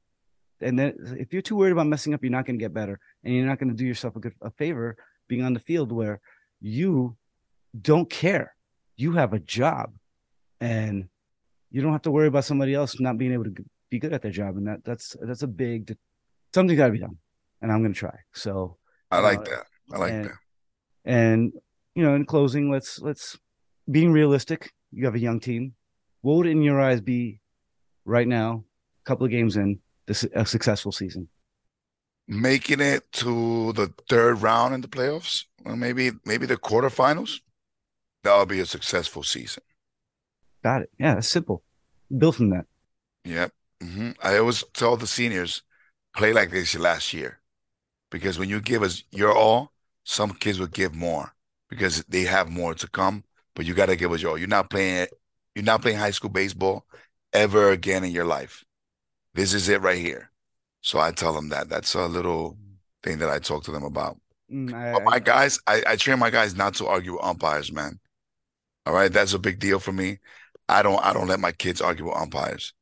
And 0.61 0.79
then 0.79 0.95
if 1.19 1.33
you're 1.33 1.41
too 1.41 1.55
worried 1.55 1.71
about 1.71 1.87
messing 1.87 2.13
up, 2.13 2.23
you're 2.23 2.31
not 2.31 2.45
going 2.45 2.57
to 2.57 2.63
get 2.63 2.73
better, 2.73 2.99
and 3.23 3.33
you're 3.33 3.45
not 3.45 3.59
going 3.59 3.69
to 3.69 3.75
do 3.75 3.85
yourself 3.85 4.15
a 4.15 4.19
good 4.19 4.33
a 4.41 4.51
favor 4.51 4.95
being 5.27 5.43
on 5.43 5.53
the 5.53 5.59
field 5.59 5.91
where 5.91 6.21
you 6.61 7.15
don't 7.79 8.09
care. 8.09 8.55
you 8.97 9.11
have 9.13 9.33
a 9.33 9.39
job 9.39 9.93
and 10.61 11.09
you 11.69 11.81
don't 11.81 11.91
have 11.91 12.03
to 12.03 12.11
worry 12.11 12.27
about 12.27 12.45
somebody 12.45 12.73
else 12.73 12.99
not 12.99 13.17
being 13.17 13.33
able 13.33 13.43
to 13.43 13.53
be 13.89 13.99
good 13.99 14.13
at 14.13 14.21
their 14.21 14.31
job. 14.31 14.55
And 14.55 14.67
that 14.67 14.83
that's 14.83 15.15
that's 15.21 15.43
a 15.43 15.47
big 15.47 15.97
something's 16.53 16.77
got 16.77 16.87
to 16.87 16.93
be 16.93 16.99
done. 16.99 17.17
And 17.61 17.71
I'm 17.71 17.81
going 17.81 17.93
to 17.93 17.99
try. 17.99 18.17
So 18.33 18.77
I 19.11 19.19
like 19.19 19.39
uh, 19.39 19.43
that. 19.43 19.65
I 19.93 19.97
like 19.97 20.13
and, 20.13 20.25
that. 20.25 20.31
And 21.03 21.53
you 21.95 22.03
know, 22.03 22.15
in 22.15 22.25
closing, 22.25 22.71
let's 22.71 23.01
let's 23.01 23.37
being 23.89 24.11
realistic. 24.11 24.71
You 24.91 25.05
have 25.05 25.15
a 25.15 25.19
young 25.19 25.39
team. 25.39 25.73
What 26.21 26.37
would 26.37 26.47
in 26.47 26.61
your 26.61 26.79
eyes 26.79 27.01
be 27.01 27.41
right 28.05 28.27
now, 28.27 28.63
a 29.03 29.09
couple 29.09 29.25
of 29.25 29.31
games 29.31 29.57
in, 29.57 29.79
this 30.05 30.23
a 30.33 30.45
successful 30.45 30.91
season? 30.91 31.27
Making 32.27 32.79
it 32.79 33.11
to 33.13 33.73
the 33.73 33.91
third 34.09 34.41
round 34.41 34.73
in 34.73 34.81
the 34.81 34.87
playoffs, 34.87 35.45
or 35.65 35.75
maybe 35.75 36.11
maybe 36.25 36.45
the 36.45 36.57
quarterfinals. 36.57 37.39
That'll 38.23 38.47
be 38.47 38.59
a 38.59 38.65
successful 38.65 39.21
season. 39.21 39.61
Got 40.63 40.83
it. 40.83 40.89
Yeah, 40.97 41.15
that's 41.15 41.27
simple. 41.27 41.63
Build 42.15 42.37
from 42.37 42.49
that. 42.51 42.65
Yep. 43.23 43.51
Mm-hmm. 43.83 44.11
I 44.23 44.37
always 44.37 44.63
tell 44.73 44.97
the 44.97 45.05
seniors, 45.05 45.61
play 46.15 46.33
like 46.33 46.49
this 46.49 46.75
last 46.75 47.13
year, 47.13 47.39
because 48.09 48.39
when 48.39 48.49
you 48.49 48.61
give 48.61 48.81
us 48.81 49.03
your 49.11 49.35
all, 49.35 49.73
some 50.03 50.31
kids 50.33 50.59
will 50.59 50.67
give 50.67 50.95
more 50.95 51.35
because 51.69 52.03
they 52.05 52.23
have 52.23 52.49
more 52.49 52.73
to 52.73 52.87
come. 52.87 53.23
But 53.55 53.65
you 53.65 53.75
got 53.75 53.87
to 53.87 53.95
give 53.95 54.11
us 54.11 54.21
your 54.21 54.31
all. 54.31 54.37
You're 54.37 54.47
not 54.47 54.71
playing. 54.71 55.07
You're 55.53 55.63
not 55.63 55.83
playing 55.83 55.99
high 55.99 56.11
school 56.11 56.31
baseball 56.31 56.85
ever 57.35 57.69
again 57.71 58.03
in 58.03 58.11
your 58.11 58.25
life. 58.25 58.63
This 59.33 59.53
is 59.53 59.67
it 59.69 59.81
right 59.81 59.99
here. 59.99 60.31
So 60.81 60.99
I 60.99 61.11
tell 61.11 61.33
them 61.33 61.49
that. 61.49 61.69
That's 61.69 61.93
a 61.93 62.07
little 62.07 62.57
thing 63.03 63.19
that 63.19 63.29
I 63.29 63.39
talk 63.39 63.63
to 63.65 63.71
them 63.71 63.83
about. 63.83 64.17
Mm, 64.51 64.73
I, 64.73 64.99
my 64.99 65.11
I, 65.13 65.19
guys, 65.19 65.59
I, 65.67 65.83
I 65.85 65.95
train 65.95 66.19
my 66.19 66.29
guys 66.29 66.55
not 66.55 66.75
to 66.75 66.87
argue 66.87 67.13
with 67.13 67.23
umpires, 67.23 67.71
man. 67.71 67.99
All 68.85 68.93
right, 68.93 69.11
that's 69.11 69.33
a 69.33 69.39
big 69.39 69.59
deal 69.59 69.79
for 69.79 69.91
me. 69.91 70.19
I 70.69 70.81
don't 70.83 71.03
I 71.03 71.13
don't 71.13 71.27
let 71.27 71.39
my 71.39 71.51
kids 71.51 71.81
argue 71.81 72.05
with 72.05 72.15
umpires. 72.15 72.73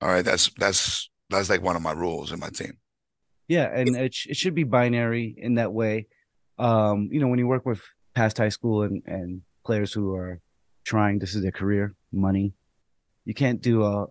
All 0.00 0.08
right, 0.08 0.24
that's 0.24 0.50
that's 0.58 1.10
that's 1.30 1.50
like 1.50 1.62
one 1.62 1.76
of 1.76 1.82
my 1.82 1.92
rules 1.92 2.32
in 2.32 2.38
my 2.38 2.50
team. 2.50 2.78
Yeah, 3.48 3.64
and 3.72 3.96
it 3.96 4.14
it 4.28 4.36
should 4.36 4.54
be 4.54 4.64
binary 4.64 5.34
in 5.36 5.54
that 5.54 5.72
way. 5.72 6.06
Um, 6.58 7.08
you 7.10 7.20
know, 7.20 7.28
when 7.28 7.38
you 7.38 7.46
work 7.46 7.64
with 7.64 7.80
past 8.14 8.38
high 8.38 8.50
school 8.50 8.82
and 8.82 9.02
and 9.06 9.42
players 9.64 9.92
who 9.92 10.14
are 10.14 10.40
trying 10.84 11.18
this 11.18 11.34
is 11.34 11.42
their 11.42 11.52
career, 11.52 11.94
money, 12.12 12.52
you 13.28 13.34
can't 13.34 13.60
do 13.60 13.84
a 13.84 14.06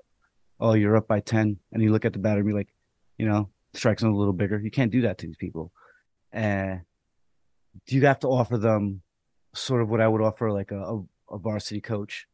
oh 0.59 0.73
you're 0.73 0.95
up 0.95 1.07
by 1.07 1.19
10 1.19 1.57
and 1.71 1.81
you 1.81 1.91
look 1.91 2.05
at 2.05 2.13
the 2.13 2.19
batter 2.19 2.41
and 2.41 2.47
be 2.47 2.53
like, 2.53 2.71
you 3.17 3.27
know, 3.27 3.49
strikes 3.73 4.03
a 4.03 4.09
little 4.09 4.31
bigger. 4.31 4.59
You 4.59 4.69
can't 4.69 4.91
do 4.91 5.01
that 5.01 5.17
to 5.17 5.25
these 5.25 5.37
people. 5.37 5.71
And 6.31 6.81
you 7.87 8.05
have 8.05 8.19
to 8.19 8.27
offer 8.27 8.59
them 8.59 9.01
sort 9.55 9.81
of 9.81 9.89
what 9.89 10.01
I 10.01 10.07
would 10.07 10.21
offer 10.21 10.51
like 10.51 10.71
a, 10.71 11.01
a, 11.31 11.37
varsity 11.39 11.81
coach, 11.81 12.27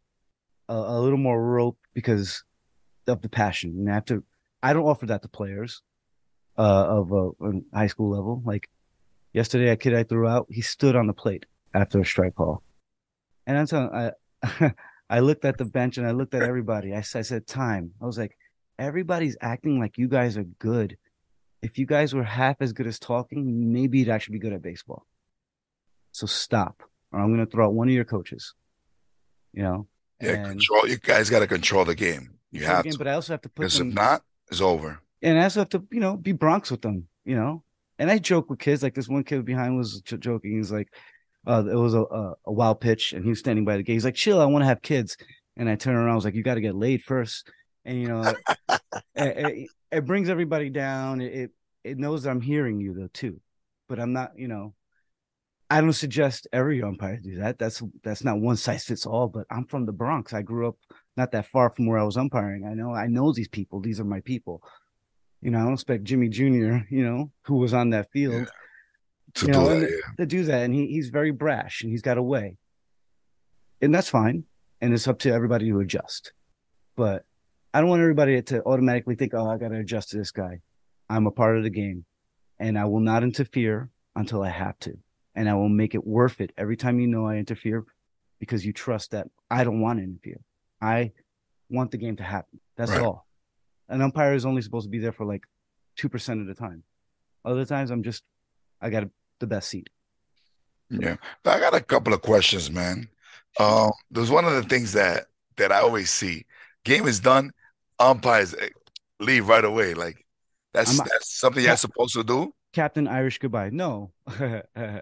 a, 0.68 0.74
a, 0.74 1.00
little 1.00 1.18
more 1.18 1.42
rope 1.42 1.78
because 1.94 2.44
of 3.08 3.22
the 3.22 3.30
passion. 3.30 3.76
And 3.78 3.90
I 3.90 3.94
have 3.94 4.06
to, 4.06 4.22
I 4.62 4.74
don't 4.74 4.84
offer 4.84 5.06
that 5.06 5.22
to 5.22 5.30
players 5.30 5.82
uh, 6.58 6.86
of 7.00 7.14
a, 7.14 7.30
a 7.46 7.62
high 7.74 7.88
school 7.88 8.10
level. 8.10 8.42
Like 8.46 8.70
yesterday, 9.32 9.70
a 9.70 9.78
kid 9.78 9.94
I 9.94 10.04
threw 10.04 10.28
out, 10.28 10.48
he 10.50 10.60
stood 10.60 10.98
on 10.98 11.08
the 11.08 11.14
plate 11.14 11.46
after 11.74 12.02
a 12.02 12.06
strike 12.06 12.36
call. 12.36 12.62
And 13.48 13.58
I'm 13.58 13.90
I 13.94 14.12
I 15.14 15.20
looked 15.20 15.46
at 15.46 15.60
the 15.60 15.66
bench 15.66 16.00
and 16.00 16.08
I 16.08 16.12
looked 16.12 16.34
at 16.34 16.42
everybody. 16.42 16.92
I, 16.92 16.98
I 16.98 17.22
said, 17.22 17.46
time. 17.46 17.92
I 18.02 18.06
was 18.06 18.18
like, 18.18 18.36
everybody's 18.80 19.38
acting 19.40 19.80
like 19.80 20.00
you 20.00 20.08
guys 20.08 20.38
are 20.38 20.44
good. 20.44 20.98
If 21.62 21.78
you 21.78 21.86
guys 21.86 22.16
were 22.16 22.24
half 22.24 22.56
as 22.62 22.74
good 22.74 22.88
as 22.88 22.98
talking, 22.98 23.72
maybe 23.72 24.00
you'd 24.00 24.10
actually 24.10 24.40
be 24.40 24.40
good 24.40 24.54
at 24.54 24.64
baseball. 24.64 25.06
So 26.14 26.26
stop, 26.26 26.82
or 27.12 27.20
I'm 27.20 27.32
going 27.32 27.46
to 27.46 27.52
throw 27.52 27.68
out 27.68 27.76
one 27.76 27.90
of 27.90 27.94
your 27.94 28.06
coaches. 28.06 28.56
You 29.54 29.62
know? 29.62 29.88
Yeah, 30.20 30.32
and, 30.32 30.48
control. 30.48 30.88
You 30.88 30.98
guys 30.98 31.30
got 31.30 31.42
to 31.42 31.48
control 31.48 31.86
the 31.86 31.94
game. 31.94 32.32
You 32.50 32.66
have 32.66 32.84
game, 32.84 32.94
to. 32.94 32.98
But 32.98 33.08
I 33.08 33.14
also 33.14 33.34
have 33.34 33.42
to 33.42 33.50
put 33.50 33.62
Because 33.62 33.80
if 33.80 33.94
not, 33.94 34.24
it's 34.50 34.62
over. 34.62 35.00
And 35.22 35.40
I 35.40 35.44
also 35.44 35.60
have 35.60 35.70
to, 35.70 35.84
you 35.92 36.00
know, 36.00 36.18
be 36.18 36.32
Bronx 36.32 36.72
with 36.72 36.82
them, 36.82 37.08
you 37.24 37.36
know? 37.36 37.64
And 38.00 38.10
I 38.10 38.18
joke 38.18 38.50
with 38.50 38.58
kids. 38.58 38.82
Like 38.82 38.96
this 38.96 39.08
one 39.08 39.24
kid 39.24 39.46
behind 39.46 39.78
was 39.78 40.02
joking. 40.02 40.58
He's 40.58 40.72
like, 40.72 40.88
uh, 41.46 41.64
it 41.70 41.76
was 41.76 41.94
a, 41.94 42.02
a, 42.02 42.34
a 42.46 42.52
wild 42.52 42.80
pitch, 42.80 43.14
and 43.14 43.24
he 43.24 43.30
was 43.30 43.40
standing 43.40 43.66
by 43.66 43.78
the 43.78 43.84
gate. 43.84 43.94
He's 43.94 44.06
like, 44.06 44.16
"Chill, 44.16 44.40
I 44.40 44.46
want 44.46 44.62
to 44.64 44.68
have 44.68 44.82
kids." 44.82 45.18
And 45.58 45.70
I 45.70 45.76
turn 45.76 45.96
around, 45.96 46.10
I 46.10 46.16
was 46.16 46.26
like, 46.26 46.36
"You 46.36 46.44
got 46.44 46.56
to 46.56 46.62
get 46.62 46.76
laid 46.76 47.04
first. 47.04 47.50
And 47.86 48.02
you 48.02 48.08
know, 48.08 48.22
it, 48.70 48.80
it, 49.16 49.70
it, 49.92 50.06
brings 50.06 50.30
everybody 50.30 50.70
down. 50.70 51.22
It 51.22 51.52
it 51.84 51.98
knows 51.98 52.26
I'm 52.26 52.42
hearing 52.42 52.80
you 52.80 52.94
though 52.94 53.10
too, 53.14 53.42
but 53.90 54.00
I'm 54.00 54.14
not. 54.14 54.32
You 54.38 54.48
know, 54.48 54.74
I 55.70 55.82
don't 55.82 55.92
suggest 55.92 56.48
every 56.54 56.82
umpire 56.82 57.20
do 57.22 57.40
that. 57.40 57.60
That's 57.60 57.84
that's 58.04 58.24
not 58.24 58.40
one 58.40 58.56
size 58.56 58.86
fits 58.86 59.06
all. 59.06 59.28
But 59.28 59.46
I'm 59.52 59.66
from 59.66 59.86
the 59.86 59.92
Bronx. 59.92 60.34
I 60.34 60.44
grew 60.44 60.70
up 60.70 60.78
not 61.18 61.34
that 61.34 61.48
far 61.48 61.70
from 61.72 61.88
where 61.88 62.00
I 62.00 62.04
was 62.04 62.18
umpiring. 62.18 62.66
I 62.66 62.74
know 62.74 62.94
I 62.94 63.08
know 63.08 63.34
these 63.34 63.50
people. 63.50 63.82
These 63.82 64.00
are 64.00 64.06
my 64.06 64.22
people. 64.22 64.64
You 65.42 65.52
know, 65.52 65.60
I 65.60 65.64
don't 65.64 65.74
expect 65.74 66.06
Jimmy 66.06 66.30
Jr. 66.30 66.86
You 66.90 67.04
know, 67.04 67.32
who 67.42 67.58
was 67.58 67.74
on 67.74 67.90
that 67.90 68.10
field. 68.12 68.44
Yeah 68.44 68.46
to, 69.36 69.46
you 69.46 69.52
know, 69.52 69.70
do, 69.70 69.80
that, 69.80 69.90
yeah. 69.90 70.16
to 70.18 70.26
do 70.26 70.44
that. 70.46 70.62
And 70.64 70.74
he, 70.74 70.88
he's 70.88 71.10
very 71.10 71.32
brash 71.32 71.82
and 71.82 71.92
he's 71.92 72.02
got 72.02 72.18
a 72.18 72.24
way. 72.24 72.58
And 73.82 73.94
that's 73.94 74.10
fine. 74.10 74.46
And 74.82 74.94
it's 74.94 75.08
up 75.08 75.20
to 75.20 75.32
everybody 75.32 75.70
to 75.70 75.80
adjust. 75.80 76.34
But 76.96 77.26
I 77.74 77.80
don't 77.80 77.90
want 77.90 78.02
everybody 78.02 78.42
to 78.42 78.64
automatically 78.64 79.16
think, 79.16 79.34
oh, 79.34 79.50
I 79.50 79.58
got 79.58 79.70
to 79.70 79.80
adjust 79.80 80.10
to 80.10 80.18
this 80.18 80.32
guy. 80.32 80.60
I'm 81.10 81.28
a 81.28 81.32
part 81.32 81.58
of 81.58 81.64
the 81.64 81.70
game 81.70 82.06
and 82.60 82.78
I 82.78 82.86
will 82.86 83.00
not 83.00 83.24
interfere 83.24 83.90
until 84.16 84.44
I 84.44 84.50
have 84.50 84.78
to. 84.80 84.98
And 85.36 85.50
I 85.50 85.56
will 85.56 85.70
make 85.70 85.96
it 85.96 86.06
worth 86.06 86.40
it 86.40 86.52
every 86.58 86.78
time 86.78 87.00
you 87.00 87.08
know 87.08 87.26
I 87.28 87.38
interfere 87.38 87.86
because 88.40 88.66
you 88.66 88.72
trust 88.72 89.12
that 89.12 89.28
I 89.50 89.64
don't 89.64 89.82
want 89.82 90.00
to 90.00 90.04
interfere. 90.04 90.40
I 90.82 91.12
want 91.70 91.92
the 91.92 91.98
game 91.98 92.16
to 92.18 92.24
happen. 92.24 92.60
That's 92.78 92.92
right. 92.92 93.02
all. 93.02 93.26
An 93.90 94.02
umpire 94.02 94.34
is 94.34 94.46
only 94.46 94.62
supposed 94.62 94.86
to 94.86 94.90
be 94.90 95.00
there 95.00 95.12
for 95.12 95.26
like 95.26 95.44
2% 96.00 96.42
of 96.42 96.48
the 96.48 96.54
time. 96.54 96.84
Other 97.44 97.66
times 97.66 97.90
I'm 97.90 98.04
just, 98.04 98.24
I 98.80 98.90
got 98.90 99.02
to 99.02 99.10
the 99.44 99.56
best 99.56 99.70
seat. 99.70 99.90
Yeah, 100.90 101.18
I 101.46 101.60
got 101.60 101.76
a 101.76 101.82
couple 101.82 102.14
of 102.14 102.22
questions, 102.22 102.72
man. 102.72 103.10
Um, 103.60 103.92
there's 104.10 104.32
one 104.32 104.46
of 104.46 104.54
the 104.54 104.64
things 104.64 104.94
that 104.94 105.26
that 105.58 105.72
I 105.72 105.80
always 105.80 106.10
see: 106.10 106.46
game 106.86 107.08
is 107.08 107.20
done, 107.20 107.52
umpires 108.00 108.54
eh, 108.54 108.70
leave 109.20 109.48
right 109.48 109.66
away. 109.66 109.96
Like 109.96 110.26
that's 110.74 110.98
I'm, 111.00 111.06
that's 111.10 111.40
something 111.40 111.64
you're 111.64 111.76
supposed 111.76 112.14
to 112.14 112.24
do. 112.24 112.54
Captain 112.72 113.08
Irish 113.08 113.40
goodbye. 113.40 113.70
No. 113.70 114.14
yeah, 114.40 114.62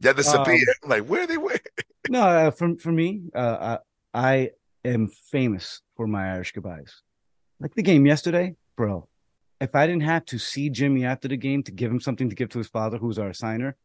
yeah, 0.00 0.12
disappear. 0.12 0.66
Um, 0.82 0.90
like 0.90 1.04
where 1.04 1.26
they 1.26 1.38
went. 1.38 1.62
no, 2.08 2.22
uh, 2.22 2.50
for 2.50 2.76
for 2.76 2.90
me, 2.90 3.30
uh, 3.34 3.78
I, 4.14 4.28
I 4.28 4.50
am 4.84 5.08
famous 5.30 5.80
for 5.96 6.06
my 6.06 6.32
Irish 6.34 6.52
goodbyes. 6.52 7.02
Like 7.60 7.74
the 7.74 7.82
game 7.82 8.04
yesterday, 8.04 8.56
bro 8.76 9.08
if 9.60 9.74
I 9.74 9.86
didn't 9.86 10.02
have 10.02 10.24
to 10.26 10.38
see 10.38 10.70
Jimmy 10.70 11.04
after 11.04 11.28
the 11.28 11.36
game 11.36 11.62
to 11.64 11.72
give 11.72 11.90
him 11.90 12.00
something 12.00 12.28
to 12.28 12.36
give 12.36 12.48
to 12.50 12.58
his 12.58 12.68
father, 12.68 12.96
who's 12.98 13.18
our 13.18 13.32
signer, 13.32 13.76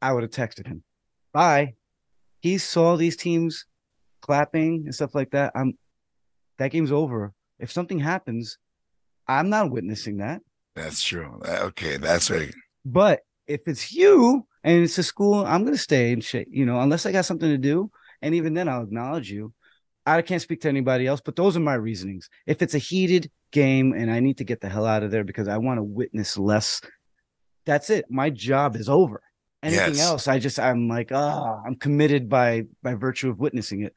I 0.00 0.12
would 0.12 0.22
have 0.22 0.30
texted 0.30 0.66
him. 0.66 0.82
Bye. 1.32 1.74
He 2.40 2.58
saw 2.58 2.96
these 2.96 3.16
teams 3.16 3.66
clapping 4.20 4.84
and 4.84 4.94
stuff 4.94 5.14
like 5.14 5.30
that. 5.32 5.52
I'm 5.54 5.76
that 6.58 6.70
game's 6.70 6.92
over. 6.92 7.32
If 7.58 7.70
something 7.70 7.98
happens, 7.98 8.58
I'm 9.26 9.48
not 9.50 9.70
witnessing 9.70 10.18
that. 10.18 10.42
That's 10.74 11.02
true. 11.02 11.40
Uh, 11.44 11.66
okay, 11.66 11.96
that's 11.96 12.30
right. 12.30 12.52
But 12.84 13.20
if 13.46 13.60
it's 13.66 13.92
you 13.92 14.46
and 14.62 14.82
it's 14.82 14.98
a 14.98 15.02
school, 15.02 15.44
I'm 15.44 15.64
gonna 15.64 15.76
stay 15.76 16.12
and 16.12 16.22
shit. 16.22 16.48
You 16.50 16.66
know, 16.66 16.80
unless 16.80 17.06
I 17.06 17.12
got 17.12 17.24
something 17.24 17.48
to 17.48 17.58
do, 17.58 17.90
and 18.22 18.34
even 18.34 18.54
then, 18.54 18.68
I'll 18.68 18.82
acknowledge 18.82 19.30
you. 19.30 19.52
I 20.16 20.22
can't 20.22 20.42
speak 20.42 20.60
to 20.62 20.68
anybody 20.68 21.06
else, 21.06 21.20
but 21.20 21.36
those 21.36 21.56
are 21.56 21.60
my 21.60 21.74
reasonings. 21.74 22.30
If 22.46 22.62
it's 22.62 22.74
a 22.74 22.78
heated 22.78 23.30
game 23.52 23.92
and 23.92 24.10
I 24.10 24.20
need 24.20 24.38
to 24.38 24.44
get 24.44 24.60
the 24.60 24.68
hell 24.68 24.86
out 24.86 25.02
of 25.02 25.10
there 25.10 25.24
because 25.24 25.48
I 25.48 25.58
want 25.58 25.78
to 25.78 25.82
witness 25.82 26.38
less, 26.38 26.80
that's 27.66 27.90
it. 27.90 28.06
My 28.10 28.30
job 28.30 28.76
is 28.76 28.88
over. 28.88 29.22
Anything 29.62 29.96
yes. 29.96 30.06
else, 30.06 30.28
I 30.28 30.38
just 30.38 30.58
I'm 30.60 30.88
like, 30.88 31.10
ah, 31.12 31.16
oh, 31.42 31.62
I'm 31.66 31.74
committed 31.74 32.28
by 32.28 32.66
by 32.82 32.94
virtue 32.94 33.28
of 33.28 33.40
witnessing 33.40 33.82
it, 33.82 33.92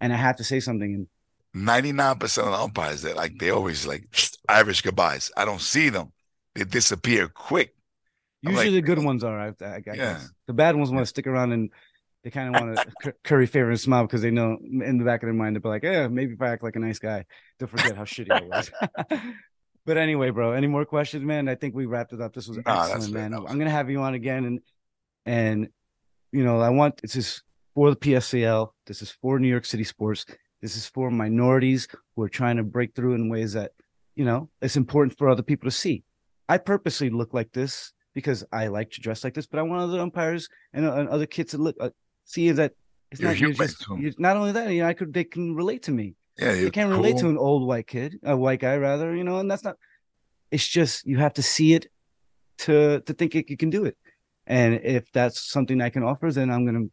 and 0.00 0.10
I 0.10 0.16
have 0.16 0.36
to 0.36 0.44
say 0.44 0.58
something. 0.58 0.94
And 0.94 1.06
ninety 1.52 1.92
nine 1.92 2.16
percent 2.16 2.46
of 2.46 2.54
the 2.54 2.58
umpires 2.58 3.02
that 3.02 3.16
like 3.16 3.38
they 3.38 3.50
always 3.50 3.86
like 3.86 4.08
Irish 4.48 4.80
goodbyes. 4.80 5.30
I 5.36 5.44
don't 5.44 5.60
see 5.60 5.90
them; 5.90 6.12
they 6.54 6.64
disappear 6.64 7.28
quick. 7.28 7.74
Usually 8.40 8.70
like, 8.70 8.74
the 8.74 8.80
good 8.80 9.04
ones 9.04 9.22
are. 9.22 9.38
I, 9.38 9.48
I, 9.60 9.66
I 9.66 9.82
yeah. 9.86 9.94
Guess. 9.94 10.30
The 10.46 10.54
bad 10.54 10.76
ones 10.76 10.90
want 10.90 11.02
to 11.02 11.06
stick 11.06 11.26
around 11.26 11.52
and 11.52 11.70
they 12.22 12.30
kind 12.30 12.54
of 12.54 12.62
want 12.62 12.78
to 13.02 13.14
curry 13.24 13.46
favor 13.46 13.70
and 13.70 13.80
smile 13.80 14.04
because 14.04 14.22
they 14.22 14.30
know 14.30 14.56
in 14.62 14.98
the 14.98 15.04
back 15.04 15.22
of 15.22 15.26
their 15.26 15.34
mind 15.34 15.56
they're 15.56 15.70
like, 15.70 15.82
yeah, 15.82 16.06
maybe 16.08 16.34
if 16.34 16.42
I 16.42 16.50
act 16.50 16.62
like 16.62 16.76
a 16.76 16.80
nice 16.80 16.98
guy, 16.98 17.24
they'll 17.58 17.68
forget 17.68 17.96
how 17.96 18.04
shitty 18.04 18.30
I 18.30 18.42
was. 18.42 18.70
but 19.86 19.96
anyway, 19.96 20.30
bro, 20.30 20.52
any 20.52 20.68
more 20.68 20.84
questions, 20.84 21.24
man? 21.24 21.48
I 21.48 21.56
think 21.56 21.74
we 21.74 21.86
wrapped 21.86 22.12
it 22.12 22.20
up. 22.20 22.32
This 22.32 22.46
was 22.46 22.58
excellent, 22.58 23.12
man. 23.12 23.34
I'm 23.34 23.58
gonna 23.58 23.70
have 23.70 23.90
you 23.90 24.00
on 24.00 24.14
again, 24.14 24.44
and 24.44 24.60
and 25.26 25.68
you 26.30 26.44
know, 26.44 26.60
I 26.60 26.70
want 26.70 27.02
this 27.02 27.16
is 27.16 27.42
for 27.74 27.90
the 27.90 27.96
PSAL. 27.96 28.70
This 28.86 29.02
is 29.02 29.10
for 29.10 29.38
New 29.38 29.48
York 29.48 29.64
City 29.64 29.84
sports. 29.84 30.24
This 30.60 30.76
is 30.76 30.86
for 30.86 31.10
minorities 31.10 31.88
who 32.14 32.22
are 32.22 32.28
trying 32.28 32.56
to 32.56 32.62
break 32.62 32.94
through 32.94 33.14
in 33.14 33.28
ways 33.28 33.54
that 33.54 33.72
you 34.14 34.24
know 34.24 34.48
it's 34.60 34.76
important 34.76 35.18
for 35.18 35.28
other 35.28 35.42
people 35.42 35.68
to 35.68 35.76
see. 35.76 36.04
I 36.48 36.58
purposely 36.58 37.10
look 37.10 37.34
like 37.34 37.52
this 37.52 37.92
because 38.14 38.44
I 38.52 38.68
like 38.68 38.90
to 38.92 39.00
dress 39.00 39.24
like 39.24 39.34
this, 39.34 39.46
but 39.46 39.58
I 39.58 39.62
want 39.62 39.82
other 39.82 40.00
umpires 40.00 40.48
and, 40.72 40.84
and 40.84 41.08
other 41.08 41.26
kids 41.26 41.52
to 41.52 41.58
look 41.58 41.76
uh, 41.80 41.90
see 42.24 42.50
that 42.52 42.72
It's 43.10 43.20
You're 43.20 43.30
not 43.30 43.38
you're 43.38 43.52
just 43.52 43.80
too. 43.82 43.98
you 43.98 44.12
not 44.18 44.36
only 44.36 44.52
that, 44.52 44.70
you 44.70 44.82
know, 44.82 44.88
I 44.88 44.94
could 44.94 45.12
they 45.12 45.24
can 45.24 45.54
relate 45.54 45.82
to 45.84 45.90
me. 45.92 46.14
Yeah, 46.38 46.52
They 46.52 46.60
you're 46.62 46.70
can't 46.70 46.90
relate 46.90 47.18
to 47.18 47.28
an 47.28 47.36
old 47.38 47.66
white 47.66 47.86
kid, 47.86 48.18
a 48.24 48.36
white 48.36 48.60
guy 48.60 48.76
rather, 48.76 49.14
you 49.14 49.24
know, 49.24 49.38
and 49.38 49.50
that's 49.50 49.64
not 49.64 49.76
it's 50.50 50.66
just 50.66 51.06
you 51.06 51.18
have 51.18 51.34
to 51.34 51.42
see 51.42 51.74
it 51.74 51.86
to 52.58 53.00
to 53.00 53.12
think 53.12 53.34
it, 53.34 53.50
you 53.50 53.56
can 53.56 53.70
do 53.70 53.84
it. 53.84 53.96
And 54.46 54.80
if 54.82 55.10
that's 55.12 55.40
something 55.40 55.80
I 55.80 55.90
can 55.90 56.02
offer, 56.02 56.30
then 56.32 56.50
I'm 56.50 56.64
gonna 56.66 56.86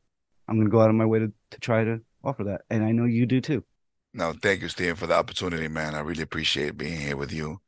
I'm 0.47 0.57
gonna 0.57 0.69
go 0.69 0.81
out 0.81 0.89
of 0.89 0.95
my 0.95 1.05
way 1.05 1.19
to, 1.19 1.31
to 1.51 1.59
try 1.59 1.83
to 1.83 2.01
offer 2.23 2.43
that. 2.45 2.61
And 2.69 2.83
I 2.83 2.91
know 2.91 3.05
you 3.05 3.25
do 3.25 3.41
too. 3.41 3.63
No, 4.13 4.33
thank 4.41 4.61
you, 4.61 4.69
Stephen, 4.69 4.95
for 4.95 5.07
the 5.07 5.13
opportunity, 5.13 5.67
man. 5.67 5.95
I 5.95 5.99
really 6.01 6.23
appreciate 6.23 6.77
being 6.77 6.99
here 6.99 7.15
with 7.17 7.31
you. 7.31 7.61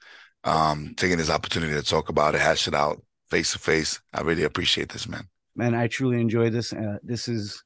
Um, 0.43 0.93
taking 0.97 1.17
this 1.17 1.29
opportunity 1.29 1.73
to 1.73 1.83
talk 1.83 2.09
about 2.09 2.33
it, 2.33 2.41
hash 2.41 2.67
it 2.67 2.73
out 2.73 3.01
face 3.29 3.53
to 3.53 3.59
face. 3.59 4.01
I 4.13 4.21
really 4.21 4.43
appreciate 4.43 4.89
this, 4.89 5.07
man. 5.07 5.27
Man, 5.55 5.75
I 5.75 5.87
truly 5.87 6.21
enjoy 6.21 6.49
this. 6.49 6.73
Uh, 6.73 6.97
this 7.03 7.27
is 7.27 7.63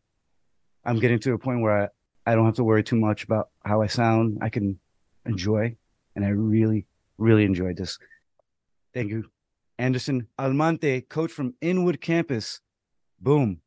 I'm 0.85 0.99
getting 0.99 1.19
to 1.19 1.33
a 1.33 1.37
point 1.37 1.61
where 1.61 1.83
I, 1.83 2.31
I 2.31 2.35
don't 2.35 2.45
have 2.45 2.55
to 2.55 2.63
worry 2.63 2.83
too 2.83 2.95
much 2.95 3.23
about 3.23 3.49
how 3.65 3.81
I 3.81 3.87
sound. 3.87 4.39
I 4.41 4.49
can 4.49 4.79
enjoy, 5.25 5.75
and 6.15 6.23
I 6.23 6.29
really, 6.29 6.85
really 7.17 7.43
enjoyed 7.43 7.77
this. 7.77 7.97
Thank 8.93 9.09
you. 9.09 9.25
Anderson 9.77 10.27
Almonte, 10.39 11.01
coach 11.01 11.31
from 11.31 11.55
Inwood 11.61 12.01
Campus. 12.01 12.61
Boom. 13.19 13.61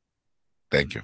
Thank 0.71 0.95
you. 0.95 1.03